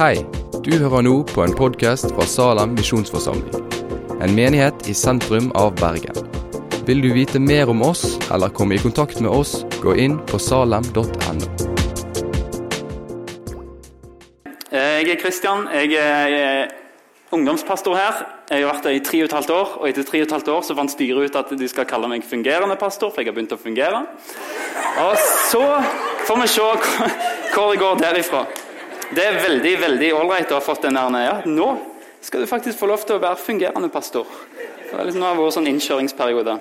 Hei, 0.00 0.22
du 0.64 0.70
hører 0.80 1.02
nå 1.04 1.10
på 1.28 1.42
en 1.44 1.52
podkast 1.52 2.06
fra 2.14 2.24
Salem 2.24 2.70
misjonsforsamling. 2.72 3.66
En 4.24 4.30
menighet 4.32 4.86
i 4.88 4.94
sentrum 4.96 5.50
av 5.60 5.74
Bergen. 5.76 6.16
Vil 6.88 7.02
du 7.04 7.10
vite 7.12 7.36
mer 7.36 7.68
om 7.68 7.82
oss 7.84 8.14
eller 8.32 8.48
komme 8.48 8.78
i 8.78 8.80
kontakt 8.80 9.20
med 9.20 9.28
oss, 9.28 9.58
gå 9.82 9.92
inn 10.00 10.14
på 10.30 10.40
salem.no. 10.40 11.50
Jeg 14.72 15.04
er 15.04 15.20
Kristian. 15.20 15.68
Jeg 15.68 15.92
er 16.00 16.72
ungdomspastor 17.36 18.00
her. 18.00 18.24
Jeg 18.48 18.64
har 18.64 18.72
vært 18.72 18.88
der 18.88 18.96
i 18.96 19.04
tre 19.04 19.20
og 19.20 19.28
et 19.28 19.36
halvt 19.36 19.54
år, 19.58 19.76
og 19.82 19.86
etter 19.90 20.08
tre 20.08 20.24
og 20.24 20.30
et 20.30 20.34
halvt 20.38 20.50
år 20.54 20.64
så 20.64 20.78
fant 20.80 20.94
styret 20.96 21.28
ut 21.28 21.38
at 21.42 21.52
de 21.60 21.70
skal 21.74 21.90
kalle 21.92 22.08
meg 22.08 22.24
fungerende 22.24 22.80
pastor, 22.80 23.12
for 23.12 23.20
jeg 23.20 23.34
har 23.34 23.36
begynt 23.36 23.52
å 23.52 23.60
fungere. 23.60 24.00
Og 25.04 25.28
så 25.52 25.62
får 26.24 26.42
vi 26.46 26.50
se 26.56 26.72
hvor 27.52 27.68
det 27.68 27.84
går 27.84 28.04
derifra. 28.06 28.46
Det 29.10 29.22
er 29.26 29.40
veldig 29.42 29.72
veldig 29.80 30.08
ålreit 30.14 30.52
å 30.52 30.60
ha 30.60 30.62
fått 30.62 30.84
den 30.86 30.94
der 30.94 31.24
ja, 31.24 31.38
nå 31.42 31.70
skal 32.22 32.44
du 32.44 32.46
faktisk 32.46 32.78
få 32.78 32.86
lov 32.86 33.02
til 33.02 33.16
å 33.16 33.22
være 33.22 33.40
fungerende 33.40 33.88
pastor. 33.90 34.28
Det 34.54 34.92
er 34.92 35.08
liksom, 35.08 35.24
har 35.24 35.38
vært 35.38 35.56
sånn 35.56 35.66
innkjøringsperiode. 35.70 36.54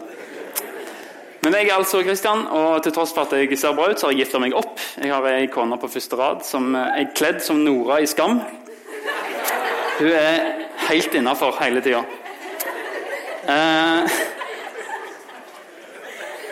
Men 1.43 1.55
jeg 1.55 1.67
er 1.67 1.75
altså 1.75 2.01
Kristian, 2.03 2.41
og 2.51 2.81
til 2.83 2.95
tross 2.95 3.13
for 3.15 3.27
at 3.27 3.35
jeg 3.37 3.59
ser 3.59 3.75
bra 3.77 3.89
ut, 3.91 3.99
så 3.99 4.07
har 4.07 4.15
jeg 4.15 4.25
gifta 4.25 4.41
meg 4.41 4.55
opp. 4.57 4.81
Jeg 4.97 5.11
har 5.13 5.27
ei 5.29 5.45
kone 5.51 5.77
på 5.79 5.91
første 5.91 6.17
rad 6.19 6.41
som 6.47 6.73
er 6.79 7.11
kledd 7.15 7.43
som 7.45 7.61
Nora 7.63 7.99
i 8.01 8.09
Skam. 8.09 8.41
Hun 9.99 10.09
er 10.09 10.65
helt 10.87 11.15
innafor 11.19 11.59
hele 11.61 11.83
tida. 11.85 12.01
Eh, 13.49 14.19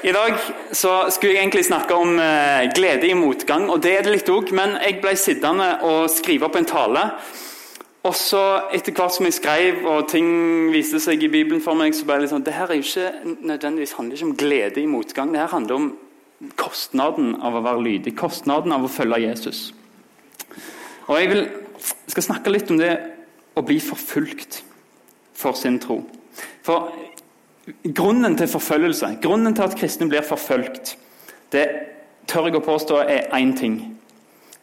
I 0.04 0.12
dag 0.14 0.36
så 0.78 1.08
skulle 1.10 1.34
jeg 1.34 1.42
egentlig 1.42 1.66
snakke 1.66 1.96
om 1.98 2.20
eh, 2.22 2.68
glede 2.76 3.08
i 3.10 3.16
motgang, 3.18 3.66
og 3.72 3.82
det 3.82 3.96
er 3.98 4.06
det 4.06 4.14
litt 4.14 4.30
òg. 4.30 4.52
Men 4.54 4.76
jeg 4.84 5.00
ble 5.02 5.16
sittende 5.18 5.72
og 5.88 6.10
skrive 6.14 6.46
opp 6.46 6.58
en 6.60 6.68
tale. 6.70 7.06
Og 8.06 8.14
så 8.16 8.44
etter 8.78 8.94
hvert 8.96 9.16
som 9.16 9.26
jeg 9.28 9.36
skrev 9.40 9.88
og 9.90 10.06
ting 10.12 10.28
viste 10.72 11.02
seg 11.04 11.26
i 11.26 11.32
Bibelen 11.34 11.64
for 11.66 11.76
meg, 11.80 11.96
så 11.98 12.06
ble 12.06 12.20
jeg 12.20 12.28
litt 12.28 12.34
sånn 12.36 12.46
Det 12.46 12.54
her 12.56 12.70
er 12.72 12.80
jo 12.80 12.86
ikke 12.86 13.34
nødvendigvis 13.50 13.96
handler 13.98 14.20
ikke 14.20 14.30
om 14.30 14.38
glede 14.44 14.84
i 14.84 14.92
motgang. 14.92 15.34
Det 15.34 15.42
her 15.42 15.56
handler 15.56 15.80
om 15.80 15.90
kostnaden 16.62 17.34
av 17.42 17.58
å 17.58 17.64
være 17.66 17.84
lydig. 17.90 18.14
Kostnaden 18.20 18.76
av 18.76 18.86
å 18.86 18.92
følge 18.92 19.24
Jesus. 19.26 19.66
Og 21.08 21.18
jeg 21.18 21.34
vil, 21.34 21.44
skal 22.14 22.30
snakke 22.30 22.54
litt 22.54 22.70
om 22.72 22.80
det 22.80 22.94
å 23.58 23.66
bli 23.66 23.82
forfulgt 23.82 24.62
for 25.38 25.58
sin 25.58 25.82
tro. 25.82 26.04
For 26.62 26.94
grunnen 27.84 28.38
til 28.38 28.48
forfølgelse, 28.48 29.18
grunnen 29.22 29.56
til 29.56 29.68
at 29.68 29.76
kristne 29.76 30.08
blir 30.10 30.26
forfulgt, 30.26 30.96
det 31.52 31.68
tør 32.28 32.50
jeg 32.50 32.60
å 32.60 32.64
påstå 32.64 33.02
er 33.04 33.30
én 33.36 33.54
ting. 33.58 33.78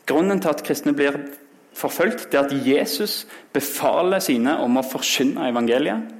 Grunnen 0.08 0.40
til 0.40 0.52
at 0.52 0.62
kristne 0.64 0.94
blir 0.96 1.18
forfulgt, 1.74 2.30
det 2.32 2.38
er 2.38 2.46
at 2.46 2.66
Jesus 2.66 3.24
befaler 3.52 4.22
sine 4.24 4.56
om 4.62 4.78
å 4.78 4.86
forkynne 4.86 5.48
evangeliet, 5.50 6.10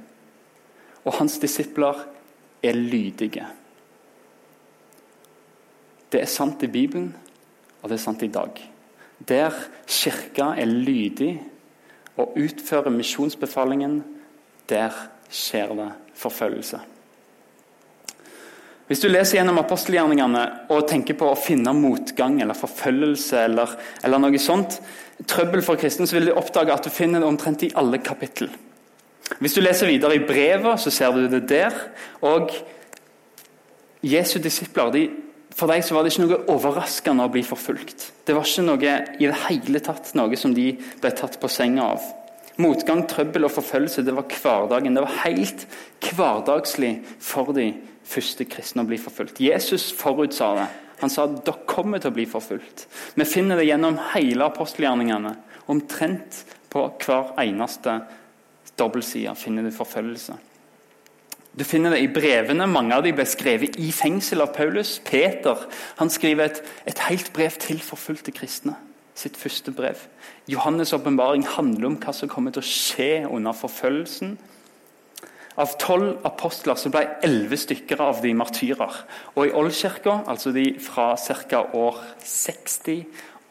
og 1.05 1.17
hans 1.19 1.37
disipler 1.41 2.05
er 2.65 2.77
lydige. 2.77 3.45
Det 6.11 6.21
er 6.21 6.31
sant 6.31 6.63
i 6.65 6.71
Bibelen, 6.71 7.11
og 7.81 7.89
det 7.89 7.99
er 7.99 8.05
sant 8.05 8.23
i 8.25 8.31
dag. 8.31 8.57
Der 9.27 9.53
Kirka 9.87 10.53
er 10.57 10.69
lydig 10.69 11.35
og 12.17 12.37
utfører 12.39 12.93
misjonsbefalingen, 12.93 14.01
der 14.69 14.95
skjer 15.29 15.73
det 15.77 15.91
forfølgelse. 16.19 16.81
Hvis 18.85 19.01
du 19.01 19.07
leser 19.09 19.39
gjennom 19.39 19.57
apostelgjerningene 19.63 20.43
og 20.69 20.85
tenker 20.89 21.17
på 21.17 21.31
å 21.31 21.39
finne 21.39 21.73
motgang 21.73 22.37
eller 22.43 22.57
forfølgelse 22.57 23.39
eller, 23.47 23.71
eller 24.05 24.21
noe 24.21 24.41
sånt, 24.41 24.77
trøbbel 25.25 25.63
for 25.65 25.79
kristne, 25.81 26.05
så 26.05 26.19
vil 26.19 26.29
du 26.29 26.35
oppdage 26.37 26.73
at 26.73 26.85
du 26.85 26.93
finner 26.93 27.23
det 27.23 27.29
omtrent 27.29 27.65
i 27.65 27.71
alle 27.81 27.97
kapittel. 28.05 28.51
Hvis 29.41 29.55
du 29.57 29.63
leser 29.63 29.89
videre 29.89 30.19
i 30.19 30.21
brevet, 30.21 30.77
så 30.77 30.93
ser 30.93 31.15
du 31.15 31.25
det 31.31 31.47
der. 31.49 31.73
Og 32.21 32.53
Jesu 34.05 34.37
disipler 34.39 34.91
de, 34.93 35.05
For 35.55 35.71
dem 35.71 35.81
var 35.95 36.03
det 36.03 36.11
ikke 36.11 36.25
noe 36.27 36.41
overraskende 36.51 37.25
å 37.25 37.31
bli 37.31 37.41
forfulgt. 37.47 38.09
Det 38.27 38.35
var 38.35 38.45
ikke 38.45 38.67
noe 38.67 38.95
i 39.17 39.25
det 39.25 39.41
hele 39.47 39.79
tatt 39.79 40.11
noe 40.19 40.37
som 40.37 40.53
de 40.53 40.73
ble 41.01 41.11
tatt 41.15 41.39
på 41.39 41.49
senga 41.49 41.87
av. 41.95 42.05
Motgang, 42.61 43.03
trøbbel 43.09 43.47
og 43.47 43.51
forfølgelse 43.51 44.05
det 44.07 44.15
var 44.15 44.29
hverdagen. 44.31 44.95
Det 44.95 45.03
var 45.03 45.21
helt 45.25 45.65
hverdagslig 46.05 46.93
for 47.19 47.51
de 47.55 47.71
første 48.05 48.47
kristne 48.47 48.85
å 48.85 48.89
bli 48.89 48.99
forfulgt. 49.01 49.41
Jesus 49.43 49.89
forutsa 49.95 50.53
det. 50.59 50.67
Han 51.01 51.11
sa 51.11 51.25
at 51.27 51.41
dere 51.43 51.67
kommer 51.67 51.99
til 51.99 52.13
å 52.13 52.15
bli 52.15 52.27
forfulgt. 52.29 52.85
Vi 53.19 53.27
finner 53.27 53.59
det 53.59 53.67
gjennom 53.67 53.99
hele 54.13 54.47
apostelgjerningene. 54.47 55.33
Omtrent 55.71 56.43
på 56.71 56.85
hver 57.03 57.33
eneste 57.43 57.99
dobbeltside 58.79 59.35
finner 59.39 59.65
du 59.65 59.73
forfølgelse. 59.75 60.37
Du 61.55 61.63
finner 61.63 61.95
det 61.95 62.01
i 62.03 62.11
brevene. 62.11 62.67
Mange 62.67 62.95
av 62.95 63.03
dem 63.05 63.15
ble 63.15 63.25
skrevet 63.27 63.77
i 63.79 63.91
fengsel 63.95 64.43
av 64.43 64.51
Paulus. 64.55 64.97
Peter 65.03 65.67
han 65.99 66.11
skriver 66.11 66.49
et, 66.49 66.59
et 66.87 67.05
helt 67.07 67.31
brev 67.35 67.55
til 67.59 67.79
forfulgte 67.83 68.35
kristne. 68.35 68.75
Sitt 69.15 69.37
første 69.39 69.71
brev. 69.71 70.01
Johannes' 70.51 70.93
åpenbaring 70.95 71.45
handler 71.47 71.87
om 71.87 71.95
hva 72.03 72.13
som 72.13 72.29
kommer 72.29 72.51
til 72.51 72.63
å 72.63 72.67
skje 72.67 73.11
under 73.29 73.55
forfølgelsen. 73.55 74.35
Av 75.55 75.77
tolv 75.79 76.19
apostler 76.27 76.75
så 76.75 76.91
ble 76.91 77.05
elleve 77.23 77.55
stykker 77.55 78.01
av 78.03 78.19
de 78.23 78.33
martyrer. 78.35 78.97
Og 79.37 79.47
i 79.47 79.53
Oldkirka, 79.55 80.19
altså 80.27 80.51
de 80.51 80.73
fra 80.83 81.13
ca. 81.15 81.63
år 81.71 82.01
60 82.19 83.05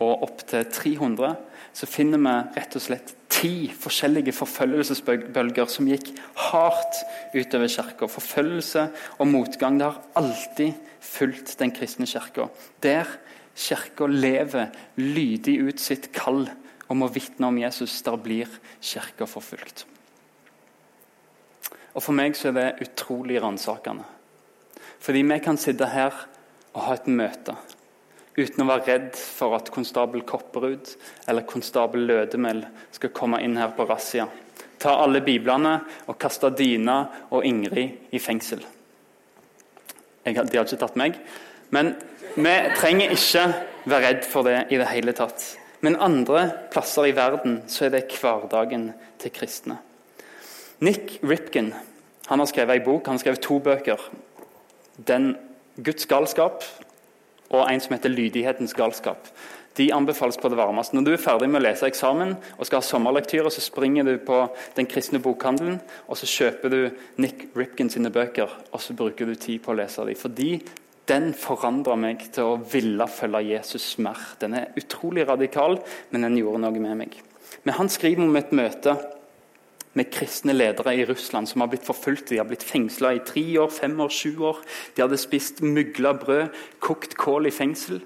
og 0.04 0.26
opp 0.26 0.44
til 0.50 0.66
300, 0.68 1.32
så 1.74 1.88
finner 1.88 2.20
vi 2.20 2.34
rett 2.58 2.76
og 2.76 2.84
slett 2.84 3.14
ti 3.32 3.70
forskjellige 3.72 4.34
forfølgelsesbølger 4.36 5.70
som 5.70 5.88
gikk 5.88 6.12
hardt 6.50 7.00
utover 7.34 7.72
kirka. 7.72 8.08
Forfølgelse 8.10 8.84
og 9.18 9.30
motgang 9.30 9.80
det 9.80 9.88
har 9.88 10.02
alltid 10.20 10.76
fulgt 11.00 11.56
den 11.58 11.72
kristne 11.74 12.06
kirka. 12.06 12.50
Der 12.84 13.08
kirka 13.54 14.06
lever 14.10 14.72
lydig 15.00 15.58
ut 15.68 15.80
sitt 15.80 16.10
kall 16.14 16.46
om 16.90 17.04
å 17.04 17.10
vitne 17.12 17.48
om 17.48 17.58
Jesus, 17.58 17.96
der 18.04 18.18
blir 18.20 18.50
kirka 18.82 19.26
forfulgt. 19.30 19.86
Og 21.94 22.02
For 22.02 22.16
meg 22.16 22.34
så 22.36 22.50
er 22.50 22.56
det 22.58 22.88
utrolig 22.88 23.38
ransakende. 23.42 24.04
Fordi 25.04 25.22
vi 25.22 25.38
kan 25.44 25.58
sitte 25.60 25.86
her 25.92 26.14
og 26.74 26.82
ha 26.88 26.94
et 26.96 27.06
møte 27.06 27.54
uten 28.34 28.64
å 28.64 28.66
være 28.66 28.86
redd 28.88 29.10
for 29.14 29.54
at 29.54 29.70
konstabel 29.70 30.24
Kopperud 30.26 30.90
eller 31.30 31.46
konstabel 31.46 32.06
Lødemel 32.08 32.64
skal 32.94 33.12
komme 33.14 33.38
inn 33.44 33.54
her 33.60 33.74
på 33.76 33.86
razzia. 33.86 34.26
Ta 34.82 34.96
alle 35.04 35.22
biblene 35.24 35.76
og 36.10 36.18
kaste 36.20 36.50
Dina 36.56 36.96
og 37.30 37.46
Ingrid 37.46 38.10
i 38.10 38.20
fengsel. 38.22 38.64
Jeg, 40.24 40.34
de 40.34 40.58
har 40.58 40.66
ikke 40.66 40.80
tatt 40.80 40.98
meg. 40.98 41.20
Men 41.70 41.94
vi 42.34 42.54
trenger 42.76 43.14
ikke 43.14 43.44
være 43.86 44.02
redd 44.08 44.24
for 44.26 44.46
det 44.46 44.66
i 44.72 44.78
det 44.80 44.90
hele 44.90 45.14
tatt. 45.16 45.44
Men 45.84 46.00
andre 46.00 46.46
plasser 46.72 47.10
i 47.10 47.16
verden 47.16 47.60
så 47.70 47.86
er 47.86 47.94
det 47.94 48.06
hverdagen 48.16 48.88
til 49.20 49.34
kristne. 49.34 49.78
Nick 50.84 51.18
Ripkin 51.22 51.72
han 52.26 52.40
har 52.40 52.48
skrevet 52.48 52.80
en 52.80 52.86
bok, 52.86 53.06
han 53.06 53.18
har 53.18 53.20
skrevet 53.20 53.42
to 53.44 53.58
bøker. 53.60 54.00
Den 54.96 55.34
Guds 55.76 56.06
galskap 56.08 56.64
og 57.50 57.66
en 57.68 57.82
som 57.82 57.92
heter 57.92 58.12
Lydighetens 58.12 58.72
galskap. 58.74 59.28
De 59.76 59.90
anbefales 59.92 60.38
på 60.38 60.48
det 60.48 60.56
varmeste. 60.56 60.94
Når 60.96 61.04
du 61.04 61.10
er 61.12 61.20
ferdig 61.20 61.48
med 61.50 61.60
å 61.60 61.64
lese 61.66 61.88
eksamen 61.90 62.36
og 62.56 62.66
skal 62.66 62.78
ha 62.80 62.86
sommerlektyre, 62.86 63.50
så 63.50 63.60
springer 63.60 64.06
du 64.06 64.14
på 64.22 64.46
Den 64.76 64.88
kristne 64.88 65.20
bokhandelen 65.20 65.80
og 66.08 66.16
så 66.16 66.30
kjøper 66.30 66.72
du 66.72 66.80
Nick 67.20 67.50
Ripkin 67.58 67.90
sine 67.90 68.10
bøker 68.14 68.48
og 68.70 68.80
så 68.80 68.96
bruker 68.96 69.28
du 69.28 69.34
tid 69.34 69.60
på 69.62 69.74
å 69.74 69.78
lese 69.82 70.06
dem. 70.06 70.16
Fordi 70.16 70.62
den 71.10 71.32
forandra 71.36 71.96
meg 72.00 72.22
til 72.32 72.54
å 72.54 72.60
ville 72.70 73.06
følge 73.10 73.42
Jesus 73.50 73.94
mer. 74.02 74.20
Den 74.40 74.56
er 74.56 74.72
utrolig 74.80 75.26
radikal, 75.28 75.78
men 76.10 76.24
den 76.26 76.38
gjorde 76.40 76.62
noe 76.64 76.80
med 76.80 76.96
meg. 77.02 77.18
Men 77.64 77.76
han 77.78 77.90
skriver 77.92 78.24
om 78.24 78.38
et 78.40 78.54
møte 78.56 78.96
med 79.94 80.10
kristne 80.10 80.54
ledere 80.56 80.94
i 80.96 81.04
Russland 81.06 81.48
som 81.48 81.62
har 81.62 81.70
blitt 81.70 81.86
forfulgt. 81.86 82.28
De 82.32 82.40
har 82.40 82.48
blitt 82.48 82.66
fengsla 82.66 83.14
i 83.14 83.22
tre 83.26 83.44
år, 83.62 83.70
fem 83.70 83.94
år, 84.00 84.10
sju 84.10 84.40
år. 84.50 84.64
De 84.96 85.04
hadde 85.04 85.20
spist 85.20 85.62
mugla 85.62 86.14
brød, 86.18 86.50
kokt 86.82 87.16
kål 87.20 87.50
i 87.50 87.54
fengsel. 87.54 88.02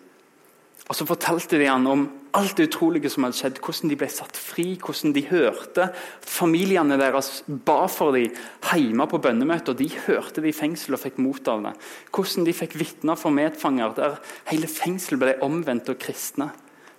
Og 0.88 0.96
Så 0.96 1.04
fortalte 1.04 1.58
de 1.60 1.66
han 1.68 1.86
om 1.86 2.06
alt 2.38 2.56
det 2.56 2.68
utrolige 2.70 3.10
som 3.12 3.26
hadde 3.26 3.36
skjedd, 3.36 3.58
hvordan 3.64 3.90
de 3.90 3.96
ble 4.00 4.08
satt 4.12 4.36
fri, 4.40 4.66
hvordan 4.80 5.12
de 5.12 5.22
hørte. 5.28 5.88
Familiene 6.24 6.96
deres 7.00 7.42
ba 7.46 7.82
for 7.92 8.16
dem 8.16 8.32
hjemme 8.72 9.04
på 9.08 9.20
bønnemøter. 9.20 9.76
De 9.76 9.88
hørte 10.06 10.40
det 10.40 10.52
i 10.52 10.56
fengsel 10.56 10.96
og 10.96 11.02
fikk 11.02 11.18
mot 11.20 11.50
av 11.52 11.66
det. 11.66 11.74
Hvordan 12.14 12.46
de 12.48 12.54
fikk 12.56 12.78
vitner 12.80 13.20
for 13.20 13.34
medfanger, 13.36 13.92
der 13.98 14.16
hele 14.48 14.70
fengselet 14.70 15.20
ble 15.20 15.36
omvendt 15.44 15.92
og 15.92 16.00
kristne. 16.00 16.48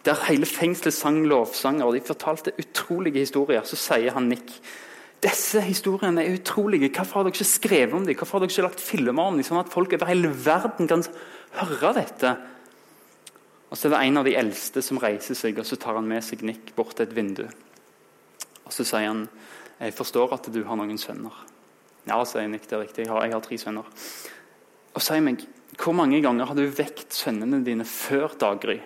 Der 0.05 0.21
hele 0.27 0.45
fengselet 0.45 0.95
sang 0.95 1.23
lovsanger, 1.27 1.89
og 1.89 1.97
de 1.97 2.05
fortalte 2.05 2.53
utrolige 2.61 3.25
historier. 3.25 3.65
Så 3.65 3.79
sier 3.79 4.13
han 4.15 4.29
Nick 4.29 4.53
disse 5.19 5.59
historiene 5.59 6.23
er 6.23 6.37
utrolige. 6.37 6.91
Hvorfor 6.95 7.19
har 7.19 7.25
dere 7.27 7.35
ikke 7.35 7.47
skrevet 7.49 7.95
om 7.97 8.05
dem? 8.07 8.15
Hvorfor 8.15 8.37
har 8.37 8.45
dere 8.45 8.53
ikke 8.53 8.67
lagt 8.69 8.83
filmer 8.83 9.25
om 9.25 9.35
dem, 9.35 9.43
sånn 9.43 9.59
at 9.59 9.73
folk 9.73 9.91
over 9.97 10.07
hele 10.07 10.31
verden 10.31 10.87
kan 10.87 11.03
høre 11.59 11.91
dette? 11.97 12.37
Og 13.69 13.77
Så 13.77 13.87
er 13.87 13.93
det 13.93 14.01
en 14.07 14.17
av 14.17 14.25
de 14.25 14.35
eldste 14.35 14.81
som 14.81 14.97
reiser 14.97 15.37
seg, 15.37 15.59
og 15.61 15.65
så 15.65 15.77
tar 15.77 15.95
han 15.99 16.07
med 16.09 16.23
seg 16.25 16.41
Nick 16.41 16.73
bort 16.75 16.95
til 16.97 17.05
et 17.05 17.15
vindu. 17.15 17.45
Og 18.65 18.73
Så 18.73 18.83
sier 18.83 19.07
han 19.07 19.27
jeg 19.79 19.95
forstår 19.95 20.33
at 20.35 20.49
du 20.51 20.63
har 20.67 20.75
noen 20.75 20.97
sønner. 20.99 21.35
Ja, 22.09 22.17
sier 22.27 22.49
Nick, 22.51 22.65
det 22.67 22.75
er 22.75 22.81
riktig. 22.83 23.05
Jeg 23.05 23.13
har, 23.13 23.23
jeg 23.23 23.35
har 23.37 23.43
tre 23.45 23.57
sønner. 23.61 23.87
Og 24.97 25.03
sier 25.05 25.23
meg, 25.23 25.45
hvor 25.79 25.95
mange 25.95 26.19
ganger 26.19 26.49
har 26.49 26.57
du 26.57 26.65
vekt 26.67 27.15
sønnene 27.15 27.61
dine 27.63 27.85
før 27.87 28.33
daggry? 28.41 28.79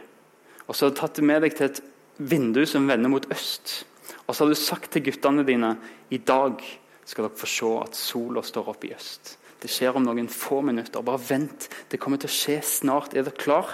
Og 0.68 0.75
så 0.75 0.85
har 0.85 0.94
du 0.94 1.00
tatt 1.00 1.21
med 1.25 1.41
deg 1.41 1.56
til 1.57 1.71
et 1.71 1.81
vindu 2.21 2.62
som 2.69 2.85
vender 2.88 3.09
mot 3.09 3.25
øst. 3.33 3.80
Og 4.27 4.35
så 4.35 4.44
har 4.44 4.53
du 4.53 4.59
sagt 4.59 4.91
til 4.94 5.06
guttene 5.07 5.45
dine 5.47 5.74
i 6.13 6.19
dag 6.21 6.62
skal 7.03 7.25
dere 7.25 7.39
få 7.39 7.50
se 7.50 7.71
at 7.81 7.97
sola 7.97 8.44
står 8.45 8.69
opp 8.75 8.85
i 8.85 8.94
øst. 8.94 9.38
Det 9.63 9.71
skjer 9.71 9.97
om 9.97 10.06
noen 10.06 10.30
få 10.30 10.62
minutter. 10.62 11.01
Bare 11.01 11.21
vent. 11.24 11.69
Det 11.89 12.00
kommer 12.00 12.19
til 12.21 12.30
å 12.30 12.35
skje 12.35 12.59
snart. 12.68 13.15
Er 13.15 13.25
dere 13.25 13.39
klar? 13.39 13.74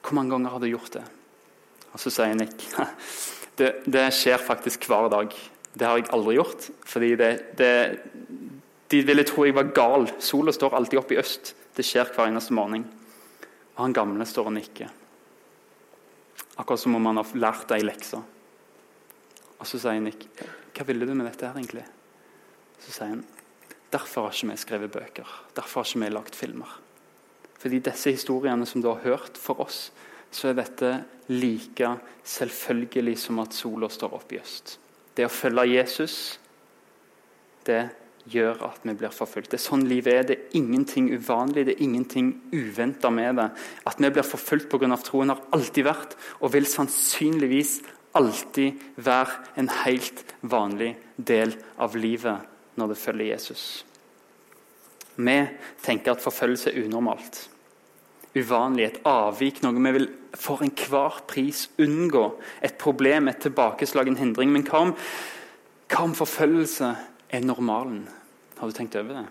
Hvor 0.00 0.16
mange 0.16 0.34
ganger 0.34 0.54
har 0.54 0.62
du 0.62 0.68
gjort 0.70 0.92
det? 0.96 1.04
Og 1.92 2.00
Så 2.00 2.12
sier 2.14 2.36
Nick 2.38 2.66
det, 3.60 3.72
det 3.84 4.06
skjer 4.16 4.40
faktisk 4.40 4.86
hver 4.88 5.10
dag. 5.12 5.34
Det 5.74 5.86
har 5.86 5.98
jeg 5.98 6.08
aldri 6.14 6.36
gjort. 6.38 6.70
fordi 6.84 7.10
det, 7.16 7.30
det, 7.58 7.72
De 8.90 9.02
ville 9.06 9.24
tro 9.24 9.44
jeg 9.44 9.54
var 9.54 9.72
gal. 9.74 10.08
Sola 10.18 10.52
står 10.52 10.74
alltid 10.74 10.98
opp 10.98 11.12
i 11.12 11.20
øst. 11.20 11.54
Det 11.76 11.84
skjer 11.86 12.08
hver 12.14 12.30
eneste 12.30 12.56
morgen. 12.56 12.86
Og 13.76 13.84
han 13.84 13.96
gamle 13.96 14.26
står 14.26 14.50
og 14.50 14.56
nikker. 14.56 14.88
Akkurat 16.56 16.80
som 16.80 16.96
om 16.96 17.06
han 17.06 17.20
har 17.20 17.36
lært 17.36 17.70
ei 17.76 17.84
lekse. 17.84 18.20
Og 19.60 19.68
så 19.68 19.80
sier 19.80 20.00
Nick 20.00 20.26
hva 20.80 20.86
ville 20.88 21.04
du 21.04 21.12
med 21.12 21.26
dette 21.28 21.44
her 21.44 21.58
egentlig? 21.58 21.84
Så 22.80 22.94
sier 22.94 23.10
han 23.12 23.24
derfor 23.92 24.28
har 24.28 24.36
ikke 24.36 24.48
vi 24.52 24.56
skrevet 24.62 24.92
bøker. 24.94 25.32
Derfor 25.56 25.82
har 25.82 25.88
ikke 25.90 26.04
vi 26.04 26.10
lagd 26.14 26.38
filmer. 26.38 26.76
Fordi 27.60 27.82
disse 27.84 28.14
historiene 28.14 28.66
som 28.66 28.82
du 28.82 28.88
har 28.88 29.02
hørt 29.04 29.38
for 29.40 29.60
oss, 29.66 29.90
så 30.30 30.50
er 30.50 30.60
dette 30.60 30.92
like 31.30 31.94
selvfølgelig 32.26 33.16
som 33.18 33.40
at 33.42 33.56
sola 33.56 33.90
står 33.90 34.14
opp 34.16 34.32
i 34.32 34.40
øst. 34.40 34.78
Det 35.16 35.26
å 35.26 35.32
følge 35.32 35.66
Jesus, 35.74 36.14
det 37.66 37.82
gjør 38.30 38.62
at 38.68 38.84
vi 38.84 38.94
blir 38.94 39.12
forfulgt. 39.14 39.50
Det 39.52 39.58
er 39.58 39.64
sånn 39.64 39.86
livet 39.90 40.14
er. 40.14 40.26
Det 40.28 40.36
er 40.36 40.58
ingenting 40.60 41.10
uvanlig, 41.12 41.66
det 41.66 41.76
er 41.76 41.84
ingenting 41.84 42.32
uventa 42.52 43.10
med 43.12 43.40
det. 43.40 43.48
At 43.88 44.00
vi 44.00 44.12
blir 44.12 44.26
forfulgt 44.26 44.70
pga. 44.70 44.96
troen, 45.02 45.34
har 45.34 45.42
alltid 45.52 45.84
vært 45.84 46.16
og 46.40 46.52
vil 46.54 46.66
sannsynligvis 46.66 47.80
alltid 48.18 48.80
være 48.96 49.38
en 49.56 49.70
helt 49.84 50.24
vanlig 50.42 50.96
del 51.16 51.54
av 51.78 51.96
livet 51.96 52.48
når 52.78 52.94
det 52.94 52.98
følger 52.98 53.32
Jesus. 53.34 53.84
Vi 55.20 55.38
tenker 55.84 56.14
at 56.14 56.22
forfølgelse 56.24 56.72
er 56.72 56.86
unormalt. 56.86 57.42
Uvanlig, 58.30 58.84
et 58.86 59.00
avvik, 59.08 59.58
noe 59.64 59.74
vi 59.74 59.92
vil 59.96 60.08
for 60.38 60.62
enhver 60.62 61.20
pris 61.28 61.64
unngå. 61.82 62.24
Et 62.62 62.76
problem, 62.78 63.28
et 63.28 63.42
tilbakeslag, 63.42 64.08
en 64.08 64.20
hindring. 64.20 64.52
Men 64.54 64.64
hva 64.68 64.84
om, 64.86 64.94
hva 65.90 66.06
om 66.06 66.14
forfølgelse 66.14 66.94
er 67.30 67.44
normalen? 67.44 68.04
Har 68.60 68.70
du 68.70 68.76
tenkt 68.76 68.96
over 69.00 69.22
det? 69.22 69.26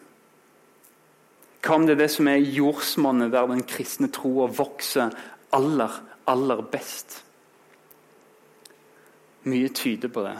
Hva 1.63 1.75
om 1.75 1.87
det 1.87 1.95
er 1.95 2.03
det 2.03 2.11
som 2.11 2.27
er 2.31 2.43
jordsmonnet 2.43 3.31
der 3.33 3.47
den 3.51 3.65
kristne 3.67 4.11
troa 4.11 4.47
vokser 4.51 5.15
aller, 5.55 5.99
aller 6.27 6.63
best? 6.71 7.21
Mye 9.47 9.71
tyder 9.71 10.11
på 10.11 10.23
det 10.27 10.35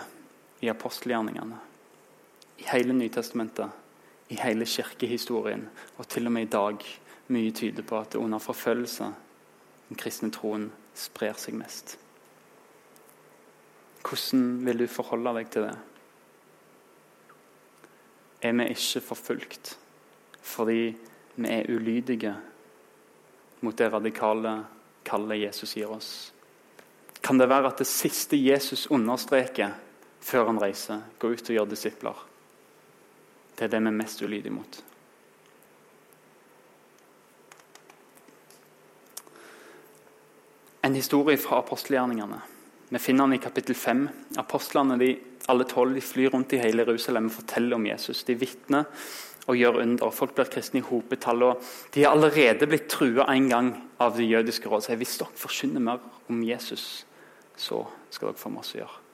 i 0.65 0.67
apostelgjerningene, 0.71 1.55
i 2.59 2.65
hele 2.67 2.95
Nytestamentet, 2.97 3.71
i 4.29 4.37
hele 4.37 4.65
kirkehistorien, 4.65 5.67
og 5.97 6.07
til 6.07 6.25
og 6.25 6.31
med 6.31 6.47
i 6.47 6.51
dag. 6.53 6.85
Mye 7.29 7.51
tyder 7.53 7.85
på 7.85 7.99
at 7.99 8.15
under 8.15 8.41
forfølgelse 8.41 9.11
den 9.89 9.97
kristne 9.97 10.31
troen 10.33 10.71
sprer 10.97 11.37
seg 11.37 11.57
mest. 11.57 11.97
Hvordan 14.01 14.65
vil 14.65 14.81
du 14.81 14.87
forholde 14.89 15.35
deg 15.37 15.51
til 15.53 15.67
det? 15.67 15.75
Er 18.41 18.57
vi 18.57 18.69
ikke 18.73 19.05
forfulgt 19.11 19.77
fordi 20.49 20.95
vi 21.35 21.49
er 21.51 21.67
ulydige 21.69 22.31
mot 23.61 23.77
det 23.77 23.91
radikale 23.93 24.53
kallet 25.05 25.43
Jesus 25.43 25.75
gir 25.75 25.91
oss? 25.91 26.31
kan 27.21 27.37
det 27.37 27.49
være 27.49 27.69
at 27.69 27.81
det 27.81 27.87
siste 27.87 28.37
Jesus 28.39 28.87
understreker 28.91 29.75
før 30.19 30.47
han 30.49 30.59
reiser, 30.61 31.03
går 31.19 31.35
ut 31.35 31.49
og 31.49 31.55
gjør 31.55 31.69
disipler. 31.69 32.25
Er 33.59 33.67
det 33.67 33.79
vi 33.81 33.91
er 33.91 33.95
mest 33.95 34.21
ulydige 34.23 34.53
mot. 34.56 34.83
En 40.83 40.95
historie 40.95 41.38
fra 41.38 41.59
apostelgjerningene. 41.59 42.39
Vi 42.89 43.00
finner 43.03 43.27
den 43.27 43.35
i 43.35 43.41
kapittel 43.44 43.75
5. 43.75 44.06
Apostlene, 44.39 44.95
de, 44.97 45.09
alle 45.51 45.67
tolv, 45.67 46.00
flyr 46.01 46.31
rundt 46.33 46.56
i 46.56 46.61
hele 46.61 46.85
Jerusalem 46.88 47.27
og 47.27 47.35
forteller 47.35 47.75
om 47.75 47.85
Jesus. 47.85 48.23
De 48.23 48.38
vitner 48.39 48.88
og 49.50 49.59
gjør 49.59 49.81
under. 49.83 50.15
Folk 50.15 50.33
blir 50.38 50.50
kristne 50.50 50.79
i 50.79 50.88
hopetall. 50.88 51.44
og 51.44 51.67
De 51.94 52.06
er 52.06 52.13
allerede 52.13 52.69
blitt 52.69 52.88
trua 52.89 53.27
en 53.33 53.51
gang 53.51 53.73
av 54.00 54.15
det 54.17 54.29
jødiske 54.29 54.71
råd. 54.71 54.88
Så 54.88 54.95
hvis 54.95 55.19
dere 55.19 55.44
forkynner 55.44 55.83
mer 55.83 56.01
om 56.29 56.41
Jesus, 56.47 57.06
så 57.57 57.83
skal 58.09 58.31
dere 58.31 58.39
få 58.39 58.56
masse 58.56 58.77
å 58.77 58.83
gjøre. 58.85 59.08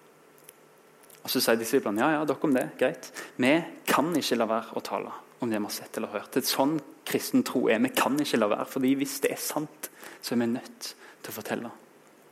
Og 1.25 1.31
Så 1.31 1.41
sier 1.41 1.57
disiplene 1.57 2.03
ja, 2.03 2.11
ja, 2.19 2.25
dere 2.27 2.45
om 2.45 2.53
det, 2.53 2.67
greit. 2.77 3.09
Vi 3.41 3.53
kan 3.89 4.11
ikke 4.13 4.37
la 4.37 4.45
være 4.49 4.77
å 4.77 4.83
tale 4.85 5.13
om 5.41 5.49
det 5.49 5.57
vi 5.57 5.65
har 5.65 5.73
sett 5.73 5.97
eller 5.97 6.13
hørt. 6.13 6.37
Er 6.37 6.45
sånn 6.45 6.77
kristen 7.05 7.41
tro 7.45 7.63
er. 7.69 7.81
Vi 7.81 7.91
kan 7.97 8.13
ikke 8.21 8.37
la 8.37 8.49
være, 8.51 8.67
fordi 8.69 8.93
hvis 8.99 9.17
det 9.23 9.33
er 9.33 9.41
sant, 9.41 9.89
så 10.21 10.35
er 10.35 10.43
vi 10.43 10.51
nødt 10.53 10.91
til 11.25 11.33
å 11.33 11.35
fortelle. 11.35 11.71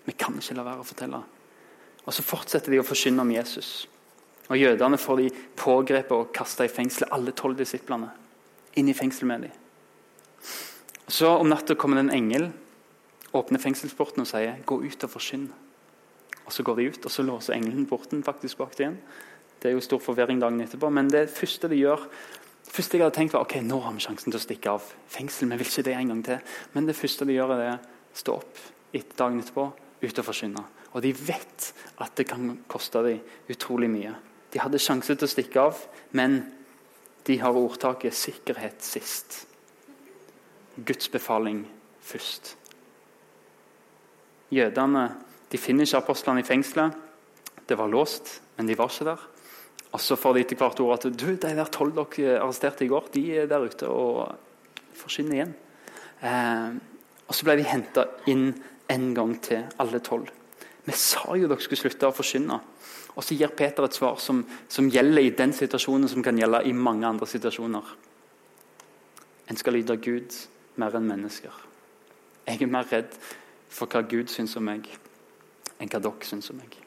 Vi 0.06 0.14
kan 0.20 0.38
ikke 0.38 0.58
la 0.60 0.68
være 0.68 0.84
å 0.84 0.88
fortelle. 0.88 1.24
Og 2.04 2.14
Så 2.14 2.26
fortsetter 2.26 2.74
de 2.74 2.82
å 2.84 2.86
forkynne 2.86 3.26
om 3.26 3.34
Jesus. 3.34 3.88
Og 4.52 4.60
Jødene 4.60 5.00
får 5.00 5.22
de 5.22 5.30
pågrepet 5.58 6.14
og 6.14 6.34
kasta 6.36 6.68
i 6.68 6.72
fengsel, 6.72 7.08
alle 7.16 7.32
tolv 7.32 7.58
disiplene. 7.58 8.12
Inn 8.78 8.90
i 8.92 8.98
fengsel 8.98 9.30
med 9.30 9.48
dem. 9.48 9.60
Så 11.08 11.30
om 11.40 11.50
natta 11.50 11.76
kommer 11.76 11.98
det 11.98 12.08
en 12.08 12.18
engel, 12.18 12.52
åpner 13.34 13.62
fengselsporten 13.62 14.22
og 14.22 14.28
sier 14.28 14.62
'gå 14.66 14.84
ut 14.84 15.04
og 15.04 15.10
forkynn'. 15.10 15.63
Og 16.46 16.52
Så 16.52 16.64
går 16.64 16.76
de 16.76 16.90
ut, 16.90 17.06
og 17.06 17.12
så 17.12 17.24
låser 17.24 17.54
engelen 17.54 17.86
porten 17.86 18.24
faktisk 18.24 18.58
bak 18.58 18.80
igjen. 18.80 18.98
Det 19.62 19.70
er 19.70 19.76
jo 19.78 19.82
stor 19.82 20.00
forvirring 20.00 20.42
dagen 20.42 20.60
etterpå, 20.62 20.90
men 20.92 21.08
det 21.08 21.30
første 21.30 21.70
de 21.72 21.80
gjør 21.80 22.08
første 22.74 22.98
jeg 22.98 23.06
hadde 23.06 23.16
tenkt 23.16 23.36
var 23.36 23.46
ok, 23.46 23.60
nå 23.62 23.78
har 23.84 23.94
vi 23.94 24.02
sjansen 24.02 24.32
til 24.32 24.40
å 24.40 24.42
stikke 24.42 24.72
av 24.74 24.86
fengsel. 25.14 25.52
Vi 25.52 25.60
vil 25.62 25.70
ikke 25.70 25.86
det 25.86 25.96
en 25.98 26.14
gang 26.14 26.22
til. 26.26 26.54
Men 26.74 26.88
det 26.90 26.98
første 26.98 27.28
de 27.30 27.36
gjør, 27.36 27.54
er 27.54 27.62
det, 27.62 27.74
stå 28.18 28.38
opp 28.40 28.62
etter 28.94 29.20
dagen 29.20 29.42
etterpå, 29.42 29.68
ut 30.04 30.22
og 30.22 30.28
forkynne. 30.28 30.64
Og 30.94 31.06
de 31.06 31.14
vet 31.18 31.70
at 32.02 32.16
det 32.18 32.28
kan 32.30 32.52
koste 32.70 33.02
dem 33.06 33.22
utrolig 33.54 33.90
mye. 33.94 34.14
De 34.54 34.62
hadde 34.62 34.82
sjanse 34.82 35.16
til 35.16 35.28
å 35.28 35.32
stikke 35.32 35.62
av, 35.62 35.80
men 36.18 36.44
de 37.26 37.38
har 37.42 37.58
ordtaket 37.58 38.14
'sikkerhet 38.14 38.82
sist'. 38.82 39.46
Guds 40.78 41.08
befaling 41.10 41.66
først. 42.02 42.56
Jødene 44.52 45.16
de 45.54 45.62
finner 45.62 45.86
ikke 45.86 46.02
apostlene 46.02 46.42
i 46.42 46.48
fengselet. 46.48 46.96
Det 47.70 47.78
var 47.78 47.92
låst, 47.92 48.40
men 48.58 48.68
de 48.68 48.78
var 48.78 48.90
ikke 48.90 49.06
der. 49.12 49.22
Og 49.94 50.02
Så 50.02 50.18
får 50.18 50.34
de 50.34 50.42
etter 50.42 50.58
hvert 50.58 50.80
ord 50.82 50.94
at 50.96 51.06
du, 51.06 51.36
de 51.36 51.38
der 51.38 51.70
tolv 51.70 51.94
dere 51.94 52.40
arresterte 52.42 52.86
i 52.86 52.90
går, 52.90 53.12
de 53.14 53.24
er 53.38 53.46
der 53.48 53.62
ute 53.62 53.88
og 53.88 54.34
forsvinner 54.98 55.38
igjen. 55.38 55.54
Eh, 56.26 56.72
og 57.28 57.36
Så 57.36 57.46
ble 57.46 57.60
de 57.60 57.68
henta 57.70 58.08
inn 58.26 58.50
en 58.90 59.14
gang 59.14 59.36
til, 59.42 59.62
alle 59.78 60.02
tolv. 60.02 60.32
Vi 60.84 60.98
sa 60.98 61.38
jo 61.38 61.48
dere 61.48 61.62
skulle 61.62 61.84
slutte 61.84 62.10
å 62.10 62.16
forsyne. 62.16 62.58
Og 63.14 63.22
så 63.22 63.38
gir 63.38 63.54
Peter 63.54 63.86
et 63.86 63.94
svar 63.94 64.18
som, 64.18 64.42
som, 64.68 64.90
gjelder 64.90 65.22
i 65.22 65.36
den 65.38 65.54
situasjonen, 65.54 66.10
som 66.10 66.26
kan 66.26 66.38
gjelde 66.38 66.64
i 66.66 66.74
mange 66.74 67.06
andre 67.08 67.30
situasjoner. 67.30 67.94
En 69.54 69.60
skal 69.60 69.78
lyde 69.78 70.02
Gud 70.02 70.34
mer 70.82 70.98
enn 70.98 71.08
mennesker. 71.08 71.54
Jeg 72.50 72.66
er 72.66 72.74
mer 72.74 72.90
redd 72.90 73.14
for 73.70 73.86
hva 73.86 74.02
Gud 74.02 74.34
syns 74.34 74.58
om 74.58 74.66
meg, 74.66 74.90
enn 75.84 75.92
hva 75.92 76.00
dere 76.04 76.28
syns 76.28 76.50
om 76.54 76.60
meg, 76.62 76.78